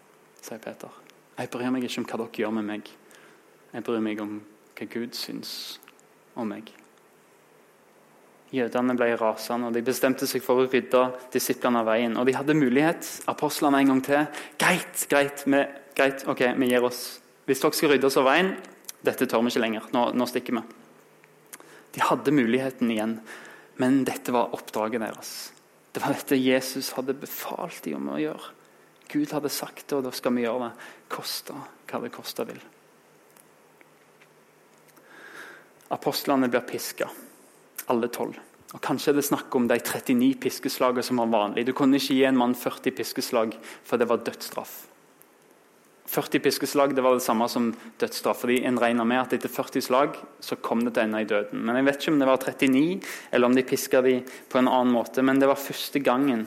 sier 0.41 0.63
Peter. 0.63 1.03
Jeg 1.37 1.53
bryr 1.53 1.73
meg 1.73 1.85
ikke 1.85 2.01
om 2.01 2.09
hva 2.09 2.21
dere 2.23 2.43
gjør 2.43 2.57
med 2.57 2.69
meg. 2.71 2.91
Jeg 3.75 3.85
bryr 3.85 4.03
meg 4.05 4.25
om 4.25 4.39
hva 4.77 4.89
Gud 4.93 5.17
syns 5.17 5.53
om 6.37 6.49
meg. 6.49 6.73
Jødene 8.55 8.95
ble 8.97 9.11
rasende, 9.19 9.69
og 9.69 9.75
de 9.75 9.83
bestemte 9.85 10.27
seg 10.31 10.45
for 10.45 10.63
å 10.63 10.69
rydde 10.71 11.03
disiplene 11.35 11.83
av 11.83 11.89
veien. 11.91 12.15
Og 12.17 12.29
de 12.29 12.37
hadde 12.37 12.57
mulighet, 12.57 13.09
apostlene 13.29 13.83
en 13.83 13.91
gang 13.91 14.03
til. 14.07 14.23
Greit, 14.61 15.03
greit, 15.11 15.43
vi, 15.51 15.63
greit, 15.99 16.23
ok, 16.31 16.45
vi 16.57 16.71
gir 16.71 16.87
oss. 16.87 17.03
Hvis 17.47 17.63
dere 17.63 17.77
skal 17.77 17.93
rydde 17.93 18.09
oss 18.09 18.19
av 18.21 18.29
veien, 18.31 18.55
dette 19.05 19.27
tør 19.27 19.43
vi 19.45 19.53
ikke 19.53 19.65
lenger. 19.65 19.91
Nå, 19.95 20.07
nå 20.17 20.29
stikker 20.31 20.61
vi. 20.61 20.65
De 21.97 22.05
hadde 22.05 22.35
muligheten 22.35 22.93
igjen, 22.93 23.19
men 23.83 24.05
dette 24.07 24.33
var 24.35 24.55
oppdraget 24.57 25.03
deres. 25.03 25.35
Det 25.93 26.05
var 26.05 26.15
dette 26.15 26.39
Jesus 26.39 26.93
hadde 26.97 27.17
befalt 27.19 27.83
dem 27.85 27.99
om 27.99 28.15
å 28.15 28.21
gjøre. 28.21 28.53
Gud 29.13 29.33
hadde 29.33 29.53
sagt 29.53 29.87
det, 29.87 29.99
og 29.99 30.07
da 30.07 30.13
skal 30.15 30.35
vi 30.37 30.47
gjøre 30.47 30.69
det. 30.69 30.89
Koste 31.13 31.55
hva 31.87 32.01
det 32.03 32.11
koste 32.15 32.47
vil. 32.49 32.59
Apostlene 35.95 36.49
blir 36.51 36.67
piska, 36.67 37.07
alle 37.93 38.11
tolv. 38.11 38.35
Og 38.75 38.83
Kanskje 38.83 39.13
er 39.13 39.21
det 39.21 39.29
snakk 39.29 39.55
om 39.55 39.69
de 39.71 39.79
39 39.79 40.35
piskeslagene 40.43 41.05
som 41.07 41.23
var 41.23 41.31
vanlige. 41.31 41.69
Du 41.69 41.77
kunne 41.77 42.01
ikke 42.01 42.17
gi 42.19 42.25
en 42.27 42.39
mann 42.39 42.57
40 42.59 42.93
piskeslag, 42.99 43.55
for 43.87 44.01
det 44.01 44.09
var 44.11 44.25
dødsstraff. 44.27 44.75
40 46.07 46.43
piskeslag 46.43 46.93
det 46.95 47.03
var 47.03 47.17
det 47.17 47.25
samme 47.25 47.49
som 47.51 47.73
dødsstraff. 47.99 48.41
fordi 48.41 48.65
En 48.65 48.79
regner 48.79 49.05
med 49.05 49.21
at 49.21 49.33
etter 49.33 49.49
40 49.49 49.83
slag 49.83 50.19
så 50.41 50.57
kom 50.57 50.85
det 50.85 50.95
til 50.95 51.03
ende 51.03 51.23
i 51.23 51.25
døden. 51.25 51.65
Men 51.65 51.77
Jeg 51.77 51.85
vet 51.85 52.03
ikke 52.03 52.13
om 52.13 52.19
det 52.19 52.29
var 52.29 52.39
39, 52.39 53.03
eller 53.33 53.47
om 53.47 53.55
de 53.55 53.63
piska 53.63 54.03
de 54.03 54.23
på 54.49 54.59
en 54.59 54.69
annen 54.69 54.93
måte. 54.93 55.23
Men 55.23 55.39
det 55.39 55.49
var 55.49 55.55
første 55.57 55.99
gangen 55.99 56.47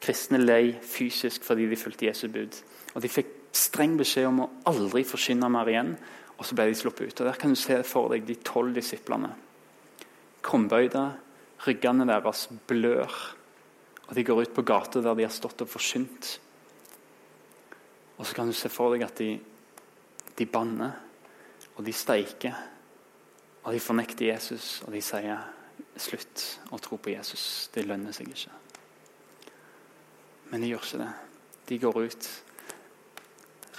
kristne 0.00 0.40
lei 0.40 0.72
fysisk 0.82 1.44
fordi 1.44 1.68
de 1.70 1.78
fulgte 1.78 2.08
Jesu 2.08 2.28
bud. 2.32 2.56
Og 2.94 3.02
De 3.02 3.10
fikk 3.10 3.36
streng 3.52 3.98
beskjed 3.98 4.28
om 4.28 4.42
å 4.44 4.50
aldri 4.70 5.04
forkynne 5.04 5.50
mer 5.52 5.68
igjen, 5.68 5.94
og 6.38 6.46
så 6.46 6.56
ble 6.56 6.70
de 6.70 6.78
sluppet 6.78 7.10
ut. 7.10 7.20
Og 7.20 7.28
Der 7.28 7.38
kan 7.38 7.52
du 7.52 7.58
se 7.58 7.82
for 7.84 8.12
deg 8.12 8.24
de 8.26 8.38
tolv 8.46 8.74
disiplene 8.74 9.34
krumbøyde, 10.42 11.04
ryggene 11.66 12.06
deres 12.08 12.48
blør. 12.68 13.12
Og 14.08 14.16
de 14.16 14.24
går 14.26 14.42
ut 14.42 14.54
på 14.54 14.64
gata 14.66 15.02
der 15.04 15.18
de 15.18 15.26
har 15.26 15.34
stått 15.34 15.62
og 15.64 15.70
forsynt. 15.70 16.32
Og 18.18 18.26
så 18.26 18.36
kan 18.36 18.50
du 18.50 18.56
se 18.56 18.68
for 18.72 18.92
deg 18.92 19.06
at 19.06 19.20
de, 19.20 19.34
de 20.36 20.46
banner, 20.46 20.96
og 21.76 21.84
de 21.86 21.94
steiker. 21.96 22.56
Og 23.64 23.72
de 23.76 23.80
fornekter 23.80 24.32
Jesus, 24.32 24.80
og 24.86 24.92
de 24.96 25.04
sier 25.04 25.44
slutt 26.00 26.46
å 26.72 26.80
tro 26.80 26.98
på 27.00 27.12
Jesus. 27.14 27.68
Det 27.72 27.86
lønner 27.86 28.16
seg 28.16 28.32
ikke. 28.32 28.59
Men 30.50 30.62
de 30.62 30.72
gjør 30.72 30.86
ikke 30.86 31.02
det. 31.02 31.10
De 31.70 31.78
går 31.78 32.00
ut. 32.06 32.30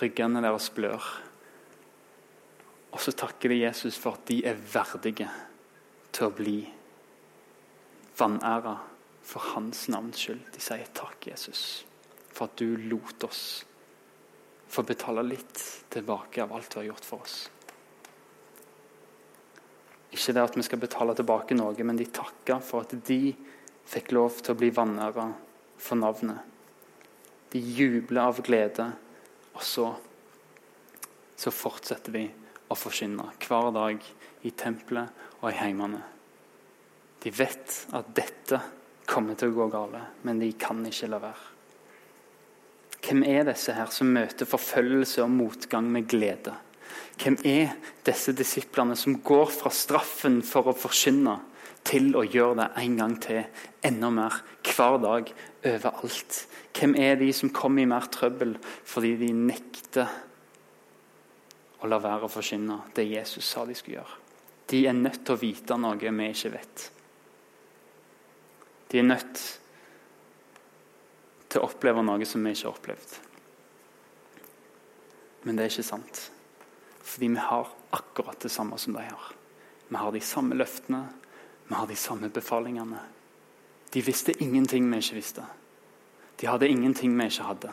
Ryggene 0.01 0.43
deres 0.43 0.69
blør. 0.73 1.07
Og 2.91 2.99
så 2.99 3.13
takker 3.15 3.51
de 3.51 3.61
Jesus 3.63 3.97
for 3.99 4.17
at 4.17 4.27
de 4.27 4.41
er 4.47 4.59
verdige 4.73 5.27
til 6.11 6.27
å 6.27 6.35
bli 6.35 6.59
vanæra 8.19 8.75
for 9.23 9.53
hans 9.53 9.87
navns 9.91 10.19
skyld. 10.19 10.43
De 10.55 10.63
sier 10.63 10.89
takk, 10.95 11.29
Jesus, 11.31 11.83
for 12.31 12.49
at 12.49 12.59
du 12.59 12.75
lot 12.91 13.27
oss 13.27 13.43
få 14.71 14.83
betale 14.87 15.23
litt 15.27 15.63
tilbake 15.91 16.43
av 16.43 16.53
alt 16.55 16.71
du 16.71 16.79
har 16.79 16.87
gjort 16.91 17.07
for 17.07 17.25
oss. 17.25 17.39
Ikke 20.11 20.35
det 20.35 20.43
at 20.43 20.55
vi 20.59 20.63
skal 20.67 20.79
betale 20.79 21.15
tilbake 21.15 21.55
noe, 21.55 21.75
men 21.87 21.99
de 21.99 22.07
takker 22.11 22.63
for 22.63 22.83
at 22.83 22.95
de 23.07 23.33
fikk 23.91 24.11
lov 24.15 24.39
til 24.39 24.53
å 24.53 24.59
bli 24.59 24.71
vanæra 24.75 25.27
for 25.79 25.99
navnet. 25.99 26.50
De 27.51 27.60
jubler 27.60 28.22
av 28.24 28.39
glede, 28.46 28.88
og 29.51 29.63
så, 29.65 29.89
så 31.36 31.51
fortsetter 31.51 32.15
de 32.15 32.25
å 32.72 32.77
forkynne 32.79 33.27
hver 33.43 33.72
dag 33.75 34.05
i 34.48 34.53
tempelet 34.55 35.41
og 35.41 35.50
i 35.51 35.58
heimene. 35.60 36.00
De 37.22 37.34
vet 37.36 37.75
at 37.93 38.13
dette 38.15 38.62
kommer 39.12 39.36
til 39.38 39.51
å 39.51 39.58
gå 39.60 39.67
gale, 39.74 40.05
men 40.24 40.39
de 40.39 40.53
kan 40.58 40.79
ikke 40.88 41.12
la 41.12 41.20
være. 41.22 41.48
Hvem 43.01 43.24
er 43.25 43.46
disse 43.50 43.74
her 43.75 43.89
som 43.91 44.12
møter 44.13 44.48
forfølgelse 44.48 45.24
og 45.25 45.34
motgang 45.34 45.88
med 45.91 46.08
glede? 46.10 46.53
Hvem 47.22 47.38
er 47.46 47.74
disse 48.05 48.34
disiplene 48.38 48.96
som 48.98 49.20
går 49.25 49.50
fra 49.53 49.72
straffen 49.74 50.39
for 50.46 50.70
å 50.70 50.77
forkynne 50.77 51.36
til 51.88 52.11
å 52.17 52.23
gjøre 52.25 52.57
det 52.59 52.67
en 52.83 52.97
gang 53.00 53.15
til, 53.21 53.43
enda 53.85 54.09
mer, 54.13 54.41
hver 54.65 54.97
dag, 55.01 55.31
overalt? 55.65 56.41
Hvem 56.77 56.95
er 57.00 57.17
de 57.19 57.31
som 57.35 57.53
kommer 57.53 57.83
i 57.83 57.89
mer 57.89 58.07
trøbbel 58.13 58.55
fordi 58.63 59.15
de 59.19 59.31
nekter 59.35 60.11
å 61.81 61.89
la 61.89 61.97
være 62.01 62.27
å 62.27 62.31
forkynne 62.31 62.77
det 62.95 63.09
Jesus 63.09 63.50
sa 63.50 63.65
de 63.65 63.77
skulle 63.77 64.00
gjøre? 64.00 64.19
De 64.71 64.85
er 64.88 64.95
nødt 64.95 65.23
til 65.25 65.35
å 65.35 65.41
vite 65.41 65.77
noe 65.81 65.97
vi 66.00 66.29
ikke 66.31 66.53
vet. 66.53 66.85
De 68.91 69.00
er 69.00 69.07
nødt 69.07 69.41
til 71.51 71.59
å 71.59 71.67
oppleve 71.67 72.03
noe 72.05 72.27
som 72.27 72.43
vi 72.45 72.53
ikke 72.55 72.69
har 72.69 72.77
opplevd. 72.77 73.17
Men 75.43 75.57
det 75.57 75.65
er 75.65 75.73
ikke 75.73 75.88
sant. 75.88 76.21
Fordi 77.01 77.31
vi 77.33 77.43
har 77.43 77.71
akkurat 77.97 78.39
det 78.39 78.51
samme 78.53 78.77
som 78.79 78.95
de 78.95 79.03
har. 79.03 79.31
Vi 79.89 80.00
har 80.00 80.13
de 80.13 80.21
samme 80.23 80.55
løftene, 80.55 81.01
vi 81.71 81.77
har 81.79 81.87
de 81.87 81.95
samme 81.95 82.27
befalingene. 82.29 82.99
De 83.93 84.01
visste 84.03 84.33
ingenting 84.43 84.89
vi 84.91 84.97
ikke 84.99 85.15
visste. 85.15 85.43
De 86.41 86.47
hadde 86.49 86.67
ingenting 86.67 87.13
vi 87.15 87.29
ikke 87.31 87.45
hadde. 87.47 87.69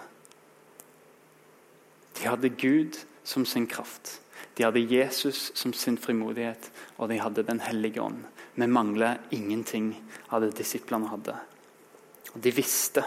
De 2.14 2.28
hadde 2.28 2.50
Gud 2.54 2.98
som 3.26 3.42
sin 3.46 3.66
kraft. 3.66 4.20
De 4.54 4.62
hadde 4.62 4.84
Jesus 4.86 5.50
som 5.58 5.72
sin 5.74 5.98
frimodighet, 5.98 6.70
og 6.96 7.10
de 7.10 7.18
hadde 7.18 7.42
Den 7.42 7.60
hellige 7.60 8.02
ånd. 8.02 8.22
Vi 8.54 8.66
mangler 8.66 9.18
ingenting 9.30 9.96
av 10.30 10.46
det 10.46 10.54
disiplene 10.58 11.10
hadde. 11.10 11.34
Og 12.34 12.40
De 12.40 12.54
visste 12.54 13.02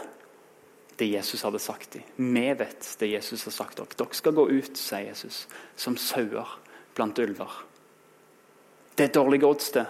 det 1.00 1.08
Jesus 1.08 1.42
hadde 1.48 1.60
sagt 1.60 1.94
dem. 1.94 2.04
Vi 2.16 2.54
vet 2.54 2.96
det 3.00 3.14
Jesus 3.14 3.44
har 3.48 3.52
sagt 3.52 3.78
dere. 3.78 3.96
Dere 3.96 4.20
skal 4.20 4.36
gå 4.36 4.50
ut, 4.50 4.76
sier 4.76 5.08
Jesus, 5.08 5.48
som 5.76 5.96
sauer 5.96 6.60
blant 6.96 7.20
ulver. 7.20 7.64
Det 8.96 9.08
er 9.08 9.16
dårlige 9.16 9.48
odds, 9.48 9.72
det. 9.72 9.88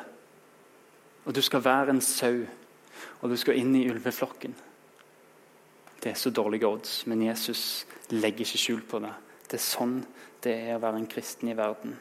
Og 1.26 1.36
du 1.36 1.42
skal 1.42 1.64
være 1.64 1.94
en 1.94 2.02
sau, 2.02 2.44
og 3.22 3.30
du 3.30 3.38
skal 3.38 3.60
inn 3.60 3.76
i 3.78 3.88
ulveflokken. 3.90 4.56
Det 6.02 6.12
er 6.12 6.18
så 6.18 6.32
dårlige 6.34 6.68
odds, 6.68 7.06
men 7.08 7.22
Jesus 7.28 7.86
legger 8.10 8.46
ikke 8.46 8.62
skjul 8.62 8.82
på 8.90 9.02
det. 9.04 9.14
Det 9.46 9.60
er 9.60 9.66
sånn 9.66 10.00
det 10.42 10.56
er 10.56 10.78
å 10.78 10.82
være 10.82 11.04
en 11.04 11.10
kristen 11.10 11.52
i 11.52 11.58
verden. 11.58 11.94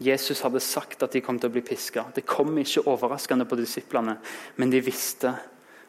Jesus 0.00 0.40
hadde 0.46 0.62
sagt 0.64 1.02
at 1.02 1.12
de 1.12 1.20
kom 1.20 1.40
til 1.40 1.50
å 1.50 1.52
bli 1.52 1.62
piska. 1.66 2.06
Det 2.14 2.22
kom 2.28 2.54
ikke 2.62 2.86
overraskende 2.88 3.44
på 3.48 3.58
disiplene, 3.58 4.14
men 4.56 4.70
de 4.72 4.80
visste 4.84 5.34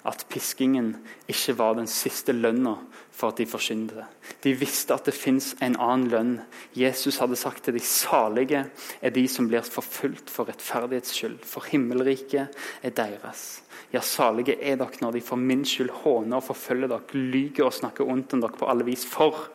at 0.08 0.26
piskingen 0.30 0.96
ikke 1.30 1.54
var 1.60 1.76
den 1.78 1.90
siste 1.90 2.34
lønna 2.34 2.74
for 3.12 3.30
at 3.30 3.42
de 3.42 3.46
forkynte 3.46 4.06
De 4.44 4.54
visste 4.58 4.96
at 4.96 5.06
det 5.06 5.14
fins 5.14 5.52
en 5.62 5.76
annen 5.78 6.08
lønn. 6.10 6.34
Jesus 6.74 7.20
hadde 7.22 7.38
sagt 7.38 7.64
til 7.66 7.76
de 7.78 7.84
salige 7.86 8.64
er 9.02 9.14
de 9.14 9.28
som 9.30 9.48
blir 9.48 9.62
forfulgt 9.62 10.32
for 10.34 10.50
rettferdighets 10.50 11.14
skyld, 11.14 11.40
for 11.46 11.68
himmelriket 11.70 12.50
er 12.82 12.96
deres. 12.98 13.62
Ja, 13.94 14.02
salige 14.02 14.58
er 14.58 14.80
dere 14.80 15.02
når 15.02 15.18
de 15.18 15.22
for 15.22 15.38
min 15.38 15.66
skyld 15.68 15.92
håner 16.02 16.40
og 16.40 16.48
forfølger 16.50 16.90
dere, 16.90 17.14
lyger 17.14 17.68
og 17.68 17.74
snakker 17.74 18.08
ondt 18.08 18.34
om 18.34 18.42
dere 18.42 18.58
på 18.58 18.70
alle 18.72 18.88
vis. 18.88 19.06
For 19.06 19.50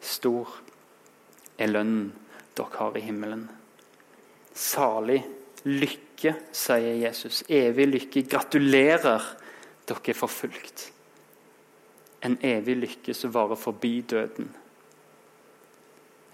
Stor 0.00 0.48
er 1.60 1.68
lønnen 1.68 2.12
dere 2.56 2.78
har 2.78 2.96
i 2.96 3.04
himmelen. 3.04 3.44
Salig, 4.56 5.20
lykke, 5.68 6.34
sier 6.52 6.96
Jesus. 7.02 7.42
Evig 7.48 7.86
lykke. 7.88 8.24
Gratulerer, 8.28 9.24
dere 9.90 10.12
er 10.12 10.18
forfulgt. 10.18 10.86
En 12.22 12.36
evig 12.44 12.76
lykke 12.78 13.14
som 13.16 13.32
varer 13.34 13.58
forbi 13.58 14.00
døden. 14.06 14.50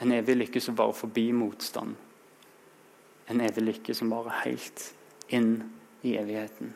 En 0.03 0.13
evig 0.13 0.37
lykke 0.37 0.61
som 0.61 0.77
varer 0.77 0.97
forbi 0.99 1.31
motstand. 1.33 1.95
En 3.33 3.43
evig 3.43 3.65
lykke 3.65 3.95
som 3.97 4.13
varer 4.13 4.43
helt 4.45 4.91
inn 5.35 5.55
i 6.07 6.17
evigheten. 6.21 6.75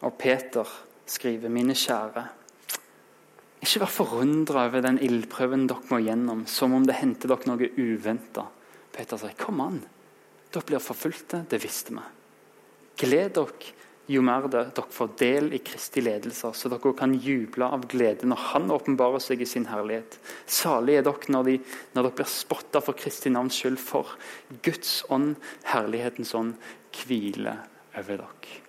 Og 0.00 0.16
Peter 0.18 0.68
skriver, 1.10 1.52
mine 1.52 1.76
kjære 1.76 2.28
ikke 3.60 3.82
vær 3.82 3.92
forundra 3.92 4.62
over 4.70 4.80
den 4.80 4.96
ildprøven 5.04 5.66
dere 5.68 5.90
må 5.90 5.98
gjennom, 6.00 6.46
som 6.48 6.72
om 6.72 6.86
det 6.88 6.96
hendte 7.02 7.28
dere 7.28 7.44
noe 7.50 7.68
uventa. 7.76 8.46
Peter 8.90 9.20
sier, 9.20 9.34
'Kom 9.36 9.60
an, 9.60 9.82
dere 10.50 10.64
blir 10.64 10.80
forfulgte.' 10.80 11.46
Det 11.48 11.62
visste 11.62 11.92
vi. 11.92 12.00
Gled 12.96 13.34
dere 13.34 13.52
jo 14.10 14.22
mer 14.26 14.48
det, 14.50 14.64
dere 14.76 14.94
får 14.94 15.12
del 15.20 15.52
i 15.54 15.60
Kristi 15.64 16.02
ledelser, 16.02 16.54
så 16.56 16.70
dere 16.72 16.94
kan 16.98 17.14
juble 17.14 17.68
av 17.70 17.86
glede 17.90 18.26
når 18.28 18.42
Han 18.50 18.72
åpenbarer 18.74 19.22
seg 19.22 19.44
i 19.44 19.48
sin 19.48 19.68
herlighet. 19.70 20.18
Salig 20.46 20.98
er 20.98 21.06
dere 21.06 21.34
når, 21.34 21.46
de, 21.46 21.58
når 21.94 22.08
dere 22.08 22.18
blir 22.22 22.32
spotta 22.32 22.82
for 22.84 22.98
Kristi 22.98 23.30
navns 23.30 23.60
skyld, 23.60 23.78
for 23.78 24.16
Guds 24.66 25.00
ånd, 25.08 25.36
herlighetens 25.70 26.34
ånd, 26.34 26.56
hviler 27.04 27.64
over 27.94 28.24
dere. 28.24 28.60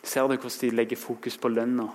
Ser 0.00 0.28
dere 0.28 0.40
hvordan 0.40 0.62
de 0.62 0.76
legger 0.76 1.00
fokus 1.00 1.36
på 1.40 1.52
lønna? 1.52 1.90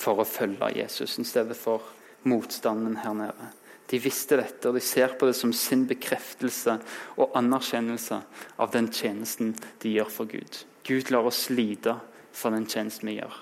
for 0.00 0.20
å 0.20 0.28
følge 0.28 0.74
Jesus 0.78 1.18
i 1.20 1.26
stedet 1.28 1.56
for 1.58 1.84
motstanden 2.28 2.98
her 3.02 3.16
nede. 3.16 3.50
De 3.90 3.98
visste 3.98 4.38
dette, 4.38 4.68
og 4.68 4.76
de 4.78 4.82
ser 4.84 5.16
på 5.18 5.26
det 5.26 5.34
som 5.34 5.52
sin 5.56 5.82
bekreftelse 5.90 6.76
og 7.18 7.34
anerkjennelse 7.38 8.20
av 8.62 8.70
den 8.74 8.86
tjenesten 8.94 9.54
de 9.82 9.96
gjør 9.96 10.12
for 10.14 10.30
Gud. 10.30 10.60
Gud 10.86 11.10
lar 11.10 11.26
oss 11.26 11.48
lide 11.50 11.96
for 12.32 12.54
den 12.54 12.68
tjenesten 12.68 13.10
vi 13.10 13.18
gjør. 13.18 13.38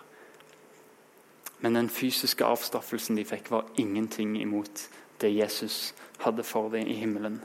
Men 1.61 1.75
den 1.75 1.91
fysiske 1.91 2.47
avstraffelsen 2.47 3.19
de 3.19 3.27
fikk, 3.27 3.51
var 3.51 3.67
ingenting 3.81 4.37
imot 4.41 4.87
det 5.19 5.33
Jesus 5.35 5.93
hadde 6.23 6.45
for 6.47 6.71
dem 6.71 6.87
i 6.87 6.99
himmelen. 7.01 7.41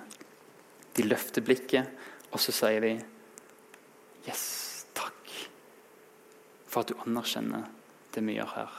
De 0.94 1.06
løfter 1.08 1.42
blikket, 1.46 1.90
og 2.32 2.42
så 2.42 2.54
sier 2.54 2.84
de 2.84 2.94
Yes, 4.24 4.86
takk 4.96 5.32
for 6.70 6.84
at 6.84 6.94
du 6.94 7.02
anerkjenner 7.04 7.66
det 8.14 8.22
vi 8.24 8.38
gjør 8.38 8.54
her. 8.56 8.78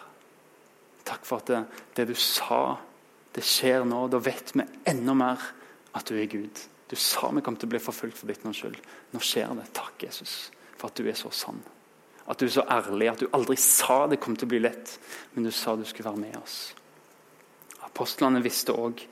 Takk 1.04 1.26
for 1.28 1.42
at 1.42 1.50
det, 1.50 1.61
det, 1.99 2.06
du 2.09 2.14
sa, 2.16 2.78
det 3.37 3.44
skjer 3.44 3.85
nå. 3.85 4.06
Da 4.09 4.23
vet 4.25 4.54
vi 4.54 4.64
enda 4.88 5.16
mer 5.18 5.42
at 5.94 6.09
du 6.09 6.16
er 6.16 6.30
Gud. 6.30 6.62
Du 6.88 6.97
sa 6.97 7.28
vi 7.35 7.42
kom 7.44 7.59
til 7.59 7.68
å 7.68 7.75
bli 7.75 7.83
forfulgt 7.83 8.16
for 8.16 8.30
ditt 8.30 8.47
navns 8.47 8.62
skyld. 8.62 8.80
Nå 9.12 9.21
skjer 9.21 9.52
det. 9.59 9.68
Takk, 9.76 10.06
Jesus, 10.06 10.49
for 10.78 10.88
at 10.88 10.97
du 10.97 11.11
er 11.11 11.18
så 11.18 11.33
sann. 11.35 11.61
At 12.31 12.40
du 12.40 12.47
er 12.47 12.54
så 12.54 12.64
ærlig 12.71 13.11
at 13.11 13.21
du 13.21 13.28
aldri 13.37 13.57
sa 13.61 14.04
det 14.09 14.21
kom 14.23 14.37
til 14.38 14.49
å 14.49 14.54
bli 14.54 14.62
lett, 14.64 14.97
men 15.35 15.45
du 15.45 15.52
sa 15.52 15.76
du 15.76 15.85
skulle 15.85 16.09
være 16.09 16.23
med 16.23 16.38
oss. 16.40 16.59
Apostlene 17.85 18.43
visste 18.43 18.73
òg 18.73 19.02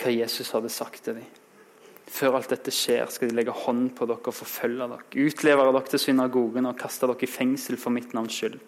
hva 0.00 0.12
Jesus 0.12 0.50
hadde 0.56 0.72
sagt 0.72 1.04
til 1.04 1.20
dem. 1.20 1.28
Før 2.12 2.36
alt 2.36 2.50
dette 2.52 2.72
skjer, 2.74 3.06
skal 3.08 3.30
de 3.30 3.36
legge 3.36 3.54
hånd 3.54 3.92
på 3.96 4.06
dere 4.08 4.32
og 4.32 4.36
forfølge 4.36 4.88
dere. 4.90 5.04
Utlevere 5.24 5.72
dere 5.72 5.92
til 5.92 6.02
synagogen 6.02 6.68
og 6.68 6.78
kaste 6.80 7.08
dere 7.08 7.24
i 7.24 7.30
fengsel 7.30 7.78
for 7.80 7.94
mitt 7.94 8.12
navns 8.16 8.36
skyld. 8.36 8.58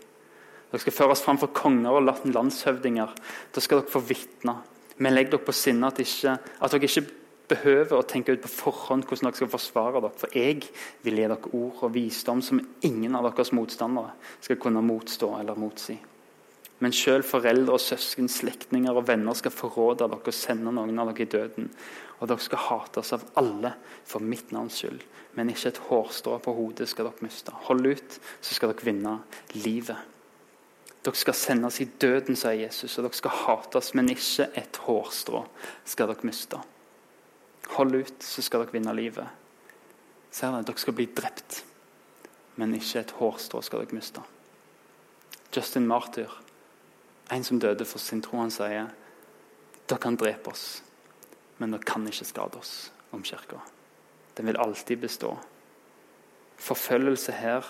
Dere 0.71 0.83
skal 0.83 0.97
føres 0.97 1.25
fram 1.25 1.41
for 1.41 1.53
konger 1.55 1.99
og 1.99 2.07
landshøvdinger. 2.33 3.13
Da 3.53 3.63
skal 3.63 3.83
dere 3.83 3.93
få 3.93 4.01
vitne. 4.09 4.57
Men 4.97 5.17
legg 5.17 5.33
dere 5.33 5.45
på 5.45 5.55
sinne 5.55 5.91
at, 5.91 6.01
at, 6.01 6.73
dere 6.73 6.89
ikke 6.89 7.05
behøver 7.51 7.99
å 7.99 8.07
tenke 8.09 8.35
ut 8.35 8.43
på 8.45 8.51
forhånd 8.51 9.07
hvordan 9.09 9.29
dere 9.29 9.39
skal 9.39 9.53
forsvare 9.53 10.01
dere. 10.01 10.17
For 10.21 10.37
jeg 10.37 10.63
vil 11.05 11.21
gi 11.21 11.29
dere 11.29 11.53
ord 11.53 11.85
og 11.85 11.95
visdom 11.95 12.43
som 12.45 12.63
ingen 12.87 13.17
av 13.19 13.29
deres 13.29 13.53
motstandere 13.57 14.15
skal 14.41 14.61
kunne 14.63 14.85
motstå 14.85 15.31
eller 15.41 15.61
motsi. 15.61 15.99
Men 16.83 16.93
selv 16.93 17.27
foreldre 17.29 17.77
og 17.77 17.83
søsken, 17.83 18.29
slektninger 18.29 18.97
og 18.97 19.07
venner 19.09 19.37
skal 19.39 19.55
forråde 19.55 20.09
dere 20.09 20.19
og 20.21 20.37
sende 20.37 20.73
noen 20.75 20.99
av 20.99 21.13
dere 21.13 21.25
i 21.27 21.31
døden. 21.37 21.69
Og 22.21 22.31
dere 22.31 22.43
skal 22.43 22.65
hates 22.67 23.13
av 23.17 23.29
alle 23.41 23.75
for 24.09 24.25
mitt 24.25 24.51
navns 24.55 24.81
skyld. 24.83 25.05
Men 25.35 25.51
ikke 25.51 25.73
et 25.73 25.81
hårstrå 25.89 26.39
på 26.43 26.55
hodet 26.57 26.89
skal 26.91 27.09
dere 27.09 27.27
miste. 27.27 27.55
Hold 27.69 27.87
ut, 27.87 28.19
så 28.41 28.57
skal 28.57 28.73
dere 28.73 28.89
vinne 28.91 29.17
livet. 29.57 30.11
Dere 31.05 31.21
skal 31.21 31.37
sendes 31.37 31.81
i 31.85 31.89
døden, 32.01 32.37
sier 32.39 32.63
Jesus, 32.65 32.97
og 32.97 33.09
dere 33.09 33.19
skal 33.19 33.41
hates, 33.45 33.93
men 33.95 34.13
ikke 34.15 34.49
et 34.57 34.79
hårstrå 34.87 35.45
skal 35.85 36.11
dere 36.11 36.31
miste. 36.31 36.63
Hold 37.69 37.95
ut, 37.95 38.23
så 38.23 38.43
skal 38.43 38.65
dere 38.65 38.77
vinne 38.77 38.95
livet. 38.95 39.27
Ser 40.31 40.53
dere, 40.53 40.67
dere 40.67 40.83
skal 40.83 40.97
bli 40.99 41.07
drept, 41.17 41.63
men 42.61 42.75
ikke 42.77 43.01
et 43.01 43.15
hårstrå 43.19 43.63
skal 43.65 43.85
dere 43.85 43.97
miste. 43.97 44.23
Justin 45.55 45.87
Martyr, 45.87 46.31
en 47.33 47.45
som 47.47 47.61
døde 47.63 47.87
for 47.89 48.03
sin 48.03 48.23
tro, 48.23 48.41
han 48.43 48.53
sier 48.53 48.91
dere 49.85 50.01
kan 50.03 50.19
drepe 50.19 50.51
oss, 50.51 50.83
men 51.59 51.75
dere 51.75 51.87
kan 51.87 52.07
ikke 52.09 52.27
skade 52.29 52.61
oss 52.61 52.75
om 53.15 53.23
kirka. 53.25 53.61
Den 54.35 54.47
vil 54.51 54.59
alltid 54.59 54.99
bestå. 55.05 55.37
Forfølgelse 56.59 57.33
her, 57.33 57.67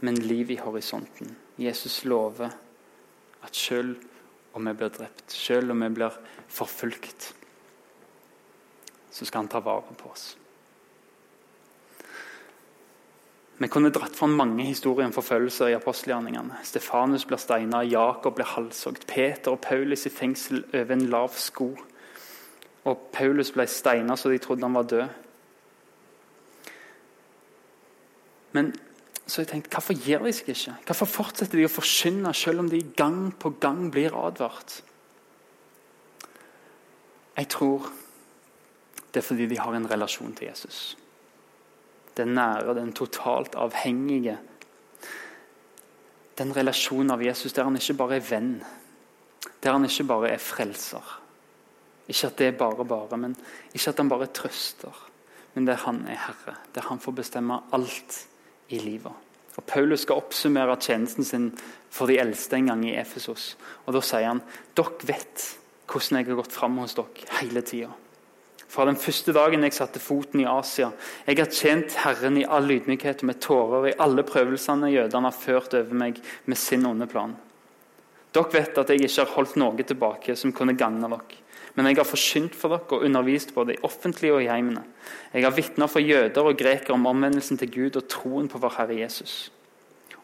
men 0.00 0.16
liv 0.20 0.50
i 0.50 0.60
horisonten. 0.60 1.36
Jesus 1.58 2.04
lover 2.04 2.52
at 3.44 3.56
selv 3.56 3.96
om 4.56 4.68
vi 4.68 4.72
blir 4.76 4.92
drept, 4.92 5.30
selv 5.32 5.72
om 5.72 5.84
vi 5.84 5.88
blir 5.98 6.16
forfulgt, 6.48 7.34
så 9.16 9.24
skal 9.24 9.44
han 9.44 9.48
ta 9.48 9.62
vare 9.64 9.94
på 9.96 10.10
oss. 10.12 10.34
Vi 13.56 13.68
kunne 13.72 13.88
dratt 13.88 14.16
fram 14.16 14.34
mange 14.36 14.66
historier 14.68 15.08
om 15.08 15.14
forfølgelser 15.16 15.70
i 15.72 15.76
apostelgjerningene. 15.78 16.58
Stefanus 16.68 17.24
blir 17.24 17.40
steina, 17.40 17.80
Jakob 17.88 18.36
blir 18.36 18.50
halshogd, 18.50 19.06
Peter 19.08 19.54
og 19.54 19.62
Paulus 19.64 20.04
i 20.04 20.12
fengsel 20.12 20.66
over 20.74 20.92
en 20.92 21.06
lav 21.08 21.32
sko. 21.40 21.70
Og 22.84 23.08
Paulus 23.16 23.54
ble 23.56 23.64
steina 23.70 24.18
så 24.20 24.28
de 24.28 24.42
trodde 24.44 24.68
han 24.68 24.76
var 24.76 24.90
død. 24.92 25.08
Men 28.52 28.74
så 29.26 29.40
jeg 29.40 29.48
tenkte, 29.48 29.72
hvorfor 29.72 29.96
gir 29.96 30.20
de 30.22 30.36
seg 30.36 30.52
ikke? 30.52 30.76
Hvorfor 30.90 31.08
fortsetter 31.16 31.58
de 31.58 31.64
å 31.66 31.72
forkynne 31.72 32.36
selv 32.36 32.62
om 32.62 32.68
de 32.70 32.84
gang 32.96 33.30
på 33.40 33.56
gang 33.60 33.88
blir 33.92 34.14
advart? 34.14 34.82
Jeg 37.36 37.48
tror 37.56 37.88
det 39.12 39.22
er 39.22 39.26
fordi 39.26 39.46
de 39.48 39.58
har 39.58 39.74
en 39.74 39.88
relasjon 39.90 40.34
til 40.36 40.50
Jesus. 40.50 40.96
Den 42.16 42.34
nære, 42.36 42.74
den 42.76 42.92
totalt 42.96 43.56
avhengige. 43.56 44.38
Den 46.36 46.52
relasjonen 46.56 47.14
av 47.14 47.22
Jesus 47.24 47.52
der 47.56 47.64
han 47.64 47.76
ikke 47.76 47.96
bare 47.96 48.18
er 48.18 48.26
venn, 48.28 48.54
der 49.62 49.72
han 49.72 49.84
ikke 49.88 50.08
bare 50.08 50.32
er 50.34 50.42
frelser. 50.42 51.16
Ikke 52.08 52.30
at 52.30 52.38
det 52.38 52.46
er 52.46 52.58
bare 52.58 52.84
bare, 52.84 53.18
men 53.18 53.36
ikke 53.74 53.90
at 53.90 54.00
han 54.00 54.08
bare 54.08 54.30
trøster, 54.32 55.04
men 55.54 55.66
der 55.66 55.80
han 55.84 56.04
er 56.06 56.20
herre. 56.26 56.56
Der 56.74 56.88
han 56.88 57.00
får 57.00 57.12
bestemme 57.12 57.60
alt 57.72 58.26
i 58.68 58.78
livet. 58.78 59.12
Og 59.56 59.64
Paulus 59.64 60.04
skal 60.04 60.20
oppsummere 60.20 60.76
tjenesten 60.76 61.24
sin 61.24 61.52
for 61.90 62.06
de 62.06 62.18
eldste 62.20 62.58
en 62.58 62.68
gang 62.68 62.84
i 62.84 62.96
Efesos. 63.00 63.54
Og 63.86 63.94
Da 63.96 64.02
sier 64.04 64.28
han 64.28 64.42
dere 64.76 65.08
vet 65.08 65.46
hvordan 65.86 66.18
jeg 66.18 66.28
har 66.28 66.42
gått 66.42 66.52
fram 66.52 66.76
hos 66.82 66.94
dere 66.98 67.38
hele 67.40 67.62
tida 67.64 67.94
fra 68.68 68.84
den 68.88 68.98
første 68.98 69.32
dagen 69.36 69.64
jeg 69.66 69.74
satte 69.76 70.02
foten 70.02 70.42
i 70.42 70.48
Asia. 70.50 70.90
Jeg 71.26 71.38
har 71.38 71.50
tjent 71.52 71.96
Herren 72.02 72.38
i 72.40 72.44
all 72.44 72.70
ydmykhet 72.70 73.22
og 73.22 73.30
med 73.30 73.40
tårer 73.44 73.88
i 73.90 73.96
alle 74.02 74.24
prøvelsene 74.26 74.92
jødene 74.92 75.30
har 75.30 75.38
ført 75.38 75.76
over 75.78 75.98
meg 76.04 76.20
med 76.44 76.58
sin 76.60 76.86
onde 76.88 77.08
plan. 77.10 77.36
Dere 78.36 78.52
vet 78.52 78.78
at 78.78 78.90
jeg 78.92 79.06
ikke 79.06 79.22
har 79.22 79.34
holdt 79.36 79.58
noe 79.60 79.86
tilbake 79.86 80.36
som 80.36 80.52
kunne 80.52 80.76
gagne 80.76 81.08
dere. 81.08 81.42
Men 81.76 81.90
jeg 81.90 82.00
har 82.00 82.08
forsynt 82.08 82.54
for 82.56 82.72
dere 82.72 82.98
og 82.98 83.04
undervist 83.04 83.54
både 83.54 83.76
i 83.76 83.82
offentlige 83.84 84.34
og 84.34 84.44
i 84.44 84.48
heimene. 84.50 84.84
Jeg 85.32 85.44
har 85.44 85.54
vitner 85.56 85.90
for 85.92 86.04
jøder 86.04 86.48
og 86.48 86.56
grekere 86.58 86.96
om 86.96 87.06
omvendelsen 87.08 87.60
til 87.60 87.72
Gud 87.72 88.00
og 88.00 88.08
troen 88.12 88.48
på 88.48 88.60
vår 88.60 88.78
Herre 88.78 88.96
Jesus. 89.02 89.50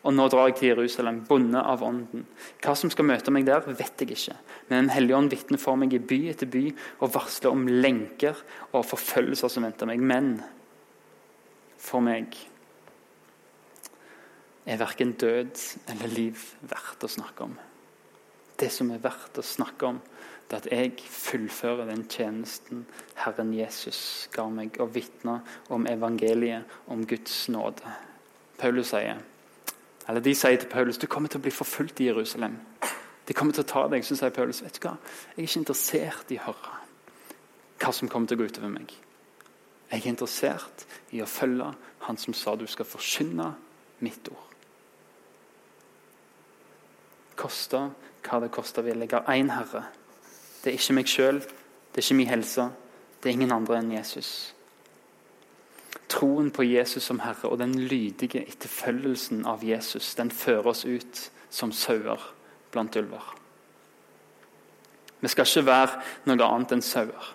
Og 0.03 0.15
nå 0.15 0.25
drar 0.31 0.49
jeg 0.51 0.57
til 0.59 0.71
Jerusalem, 0.73 1.21
bonde 1.29 1.61
av 1.63 1.83
ånden. 1.87 2.25
Hva 2.63 2.75
som 2.79 2.91
skal 2.91 3.07
møte 3.07 3.31
meg 3.35 3.47
der, 3.47 3.63
vet 3.63 4.03
jeg 4.03 4.17
ikke. 4.17 4.35
Men 4.69 4.87
Den 4.87 4.95
hellige 4.97 5.19
ånd 5.19 5.31
vitner 5.31 5.63
for 5.63 5.79
meg 5.79 5.95
i 5.95 6.03
by 6.03 6.19
etter 6.33 6.51
by 6.51 6.65
og 6.99 7.13
varsler 7.15 7.55
om 7.55 7.69
lenker 7.71 8.41
og 8.73 8.87
forfølgelser 8.91 9.53
som 9.53 9.69
venter 9.69 9.87
meg. 9.87 10.03
Men 10.03 10.33
for 11.79 12.03
meg 12.03 12.35
er 14.67 14.83
verken 14.83 15.15
død 15.19 15.55
eller 15.95 16.15
liv 16.15 16.49
verdt 16.67 17.07
å 17.07 17.11
snakke 17.11 17.47
om. 17.47 17.55
Det 18.59 18.71
som 18.75 18.91
er 18.95 19.03
verdt 19.03 19.39
å 19.39 19.47
snakke 19.47 19.87
om, 19.87 19.99
det 20.51 20.59
er 20.59 20.61
at 20.61 20.73
jeg 20.75 21.07
fullfører 21.09 21.89
den 21.89 22.05
tjenesten 22.11 22.85
Herren 23.23 23.55
Jesus 23.57 24.29
ga 24.35 24.45
meg, 24.53 24.77
og 24.83 24.93
vitner 24.95 25.47
om 25.73 25.87
evangeliet, 25.89 26.67
om 26.93 27.07
Guds 27.09 27.47
nåde. 27.55 27.95
Paulus 28.61 28.93
sier 28.93 29.23
eller 30.09 30.21
De 30.21 30.35
sier 30.35 30.59
til 30.59 30.69
Paulus 30.69 30.99
du 30.99 31.07
kommer 31.07 31.29
til 31.29 31.41
å 31.41 31.47
bli 31.47 31.55
forfulgt 31.55 32.01
i 32.01 32.09
Jerusalem. 32.09 32.57
De 33.29 33.35
kommer 33.35 33.55
til 33.55 33.63
å 33.63 33.71
ta 33.71 33.87
deg. 33.89 34.05
Så 34.05 34.17
sier 34.19 34.35
Paulus 34.35 34.63
vet 34.65 34.81
du 34.81 34.89
hva, 34.89 34.97
jeg 35.37 35.45
er 35.45 35.49
ikke 35.49 35.63
interessert 35.63 36.33
i 36.35 36.41
å 36.41 36.47
høre 36.49 36.79
hva 37.83 37.91
som 37.95 38.09
kommer 38.11 38.31
til 38.31 38.39
å 38.39 38.43
gå 38.43 38.51
utover 38.51 38.71
meg. 38.71 38.95
Jeg 39.91 40.01
er 40.01 40.09
interessert 40.09 40.87
i 41.13 41.23
å 41.23 41.29
følge 41.29 41.73
Han 42.03 42.17
som 42.19 42.35
sa 42.35 42.57
du 42.59 42.65
skal 42.67 42.87
forkynne 42.87 43.53
mitt 44.03 44.27
ord. 44.27 44.49
Koste 47.39 47.85
hva 48.27 48.41
det 48.43 48.49
koster 48.51 48.83
vil. 48.83 49.05
Jeg 49.05 49.13
har 49.15 49.29
én 49.31 49.53
Herre. 49.55 49.85
Det 50.65 50.73
er 50.73 50.79
ikke 50.81 50.97
meg 50.99 51.11
sjøl, 51.11 51.39
det 51.39 52.01
er 52.01 52.07
ikke 52.07 52.19
min 52.19 52.31
helse, 52.31 52.67
det 53.23 53.31
er 53.31 53.37
ingen 53.39 53.55
andre 53.55 53.79
enn 53.79 53.95
Jesus 53.95 54.53
troen 56.13 56.51
på 56.53 56.65
Jesus 56.67 57.07
som 57.09 57.23
Herre 57.25 57.51
og 57.51 57.61
den 57.63 57.75
lydige 57.89 58.45
etterfølgelsen 58.45 59.47
av 59.49 59.65
Jesus 59.65 60.13
den 60.19 60.33
fører 60.35 60.73
oss 60.75 60.85
ut 60.85 61.29
som 61.53 61.73
sauer 61.73 62.21
blant 62.73 62.97
ulver. 62.97 63.23
Vi 65.23 65.31
skal 65.31 65.47
ikke 65.47 65.69
være 65.69 66.03
noe 66.29 66.49
annet 66.49 66.75
enn 66.77 66.85
sauer. 66.85 67.31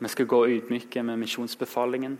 Vi 0.00 0.08
skal 0.08 0.28
gå 0.30 0.40
ydmyke 0.56 1.04
med 1.04 1.20
misjonsbefalingen 1.20 2.18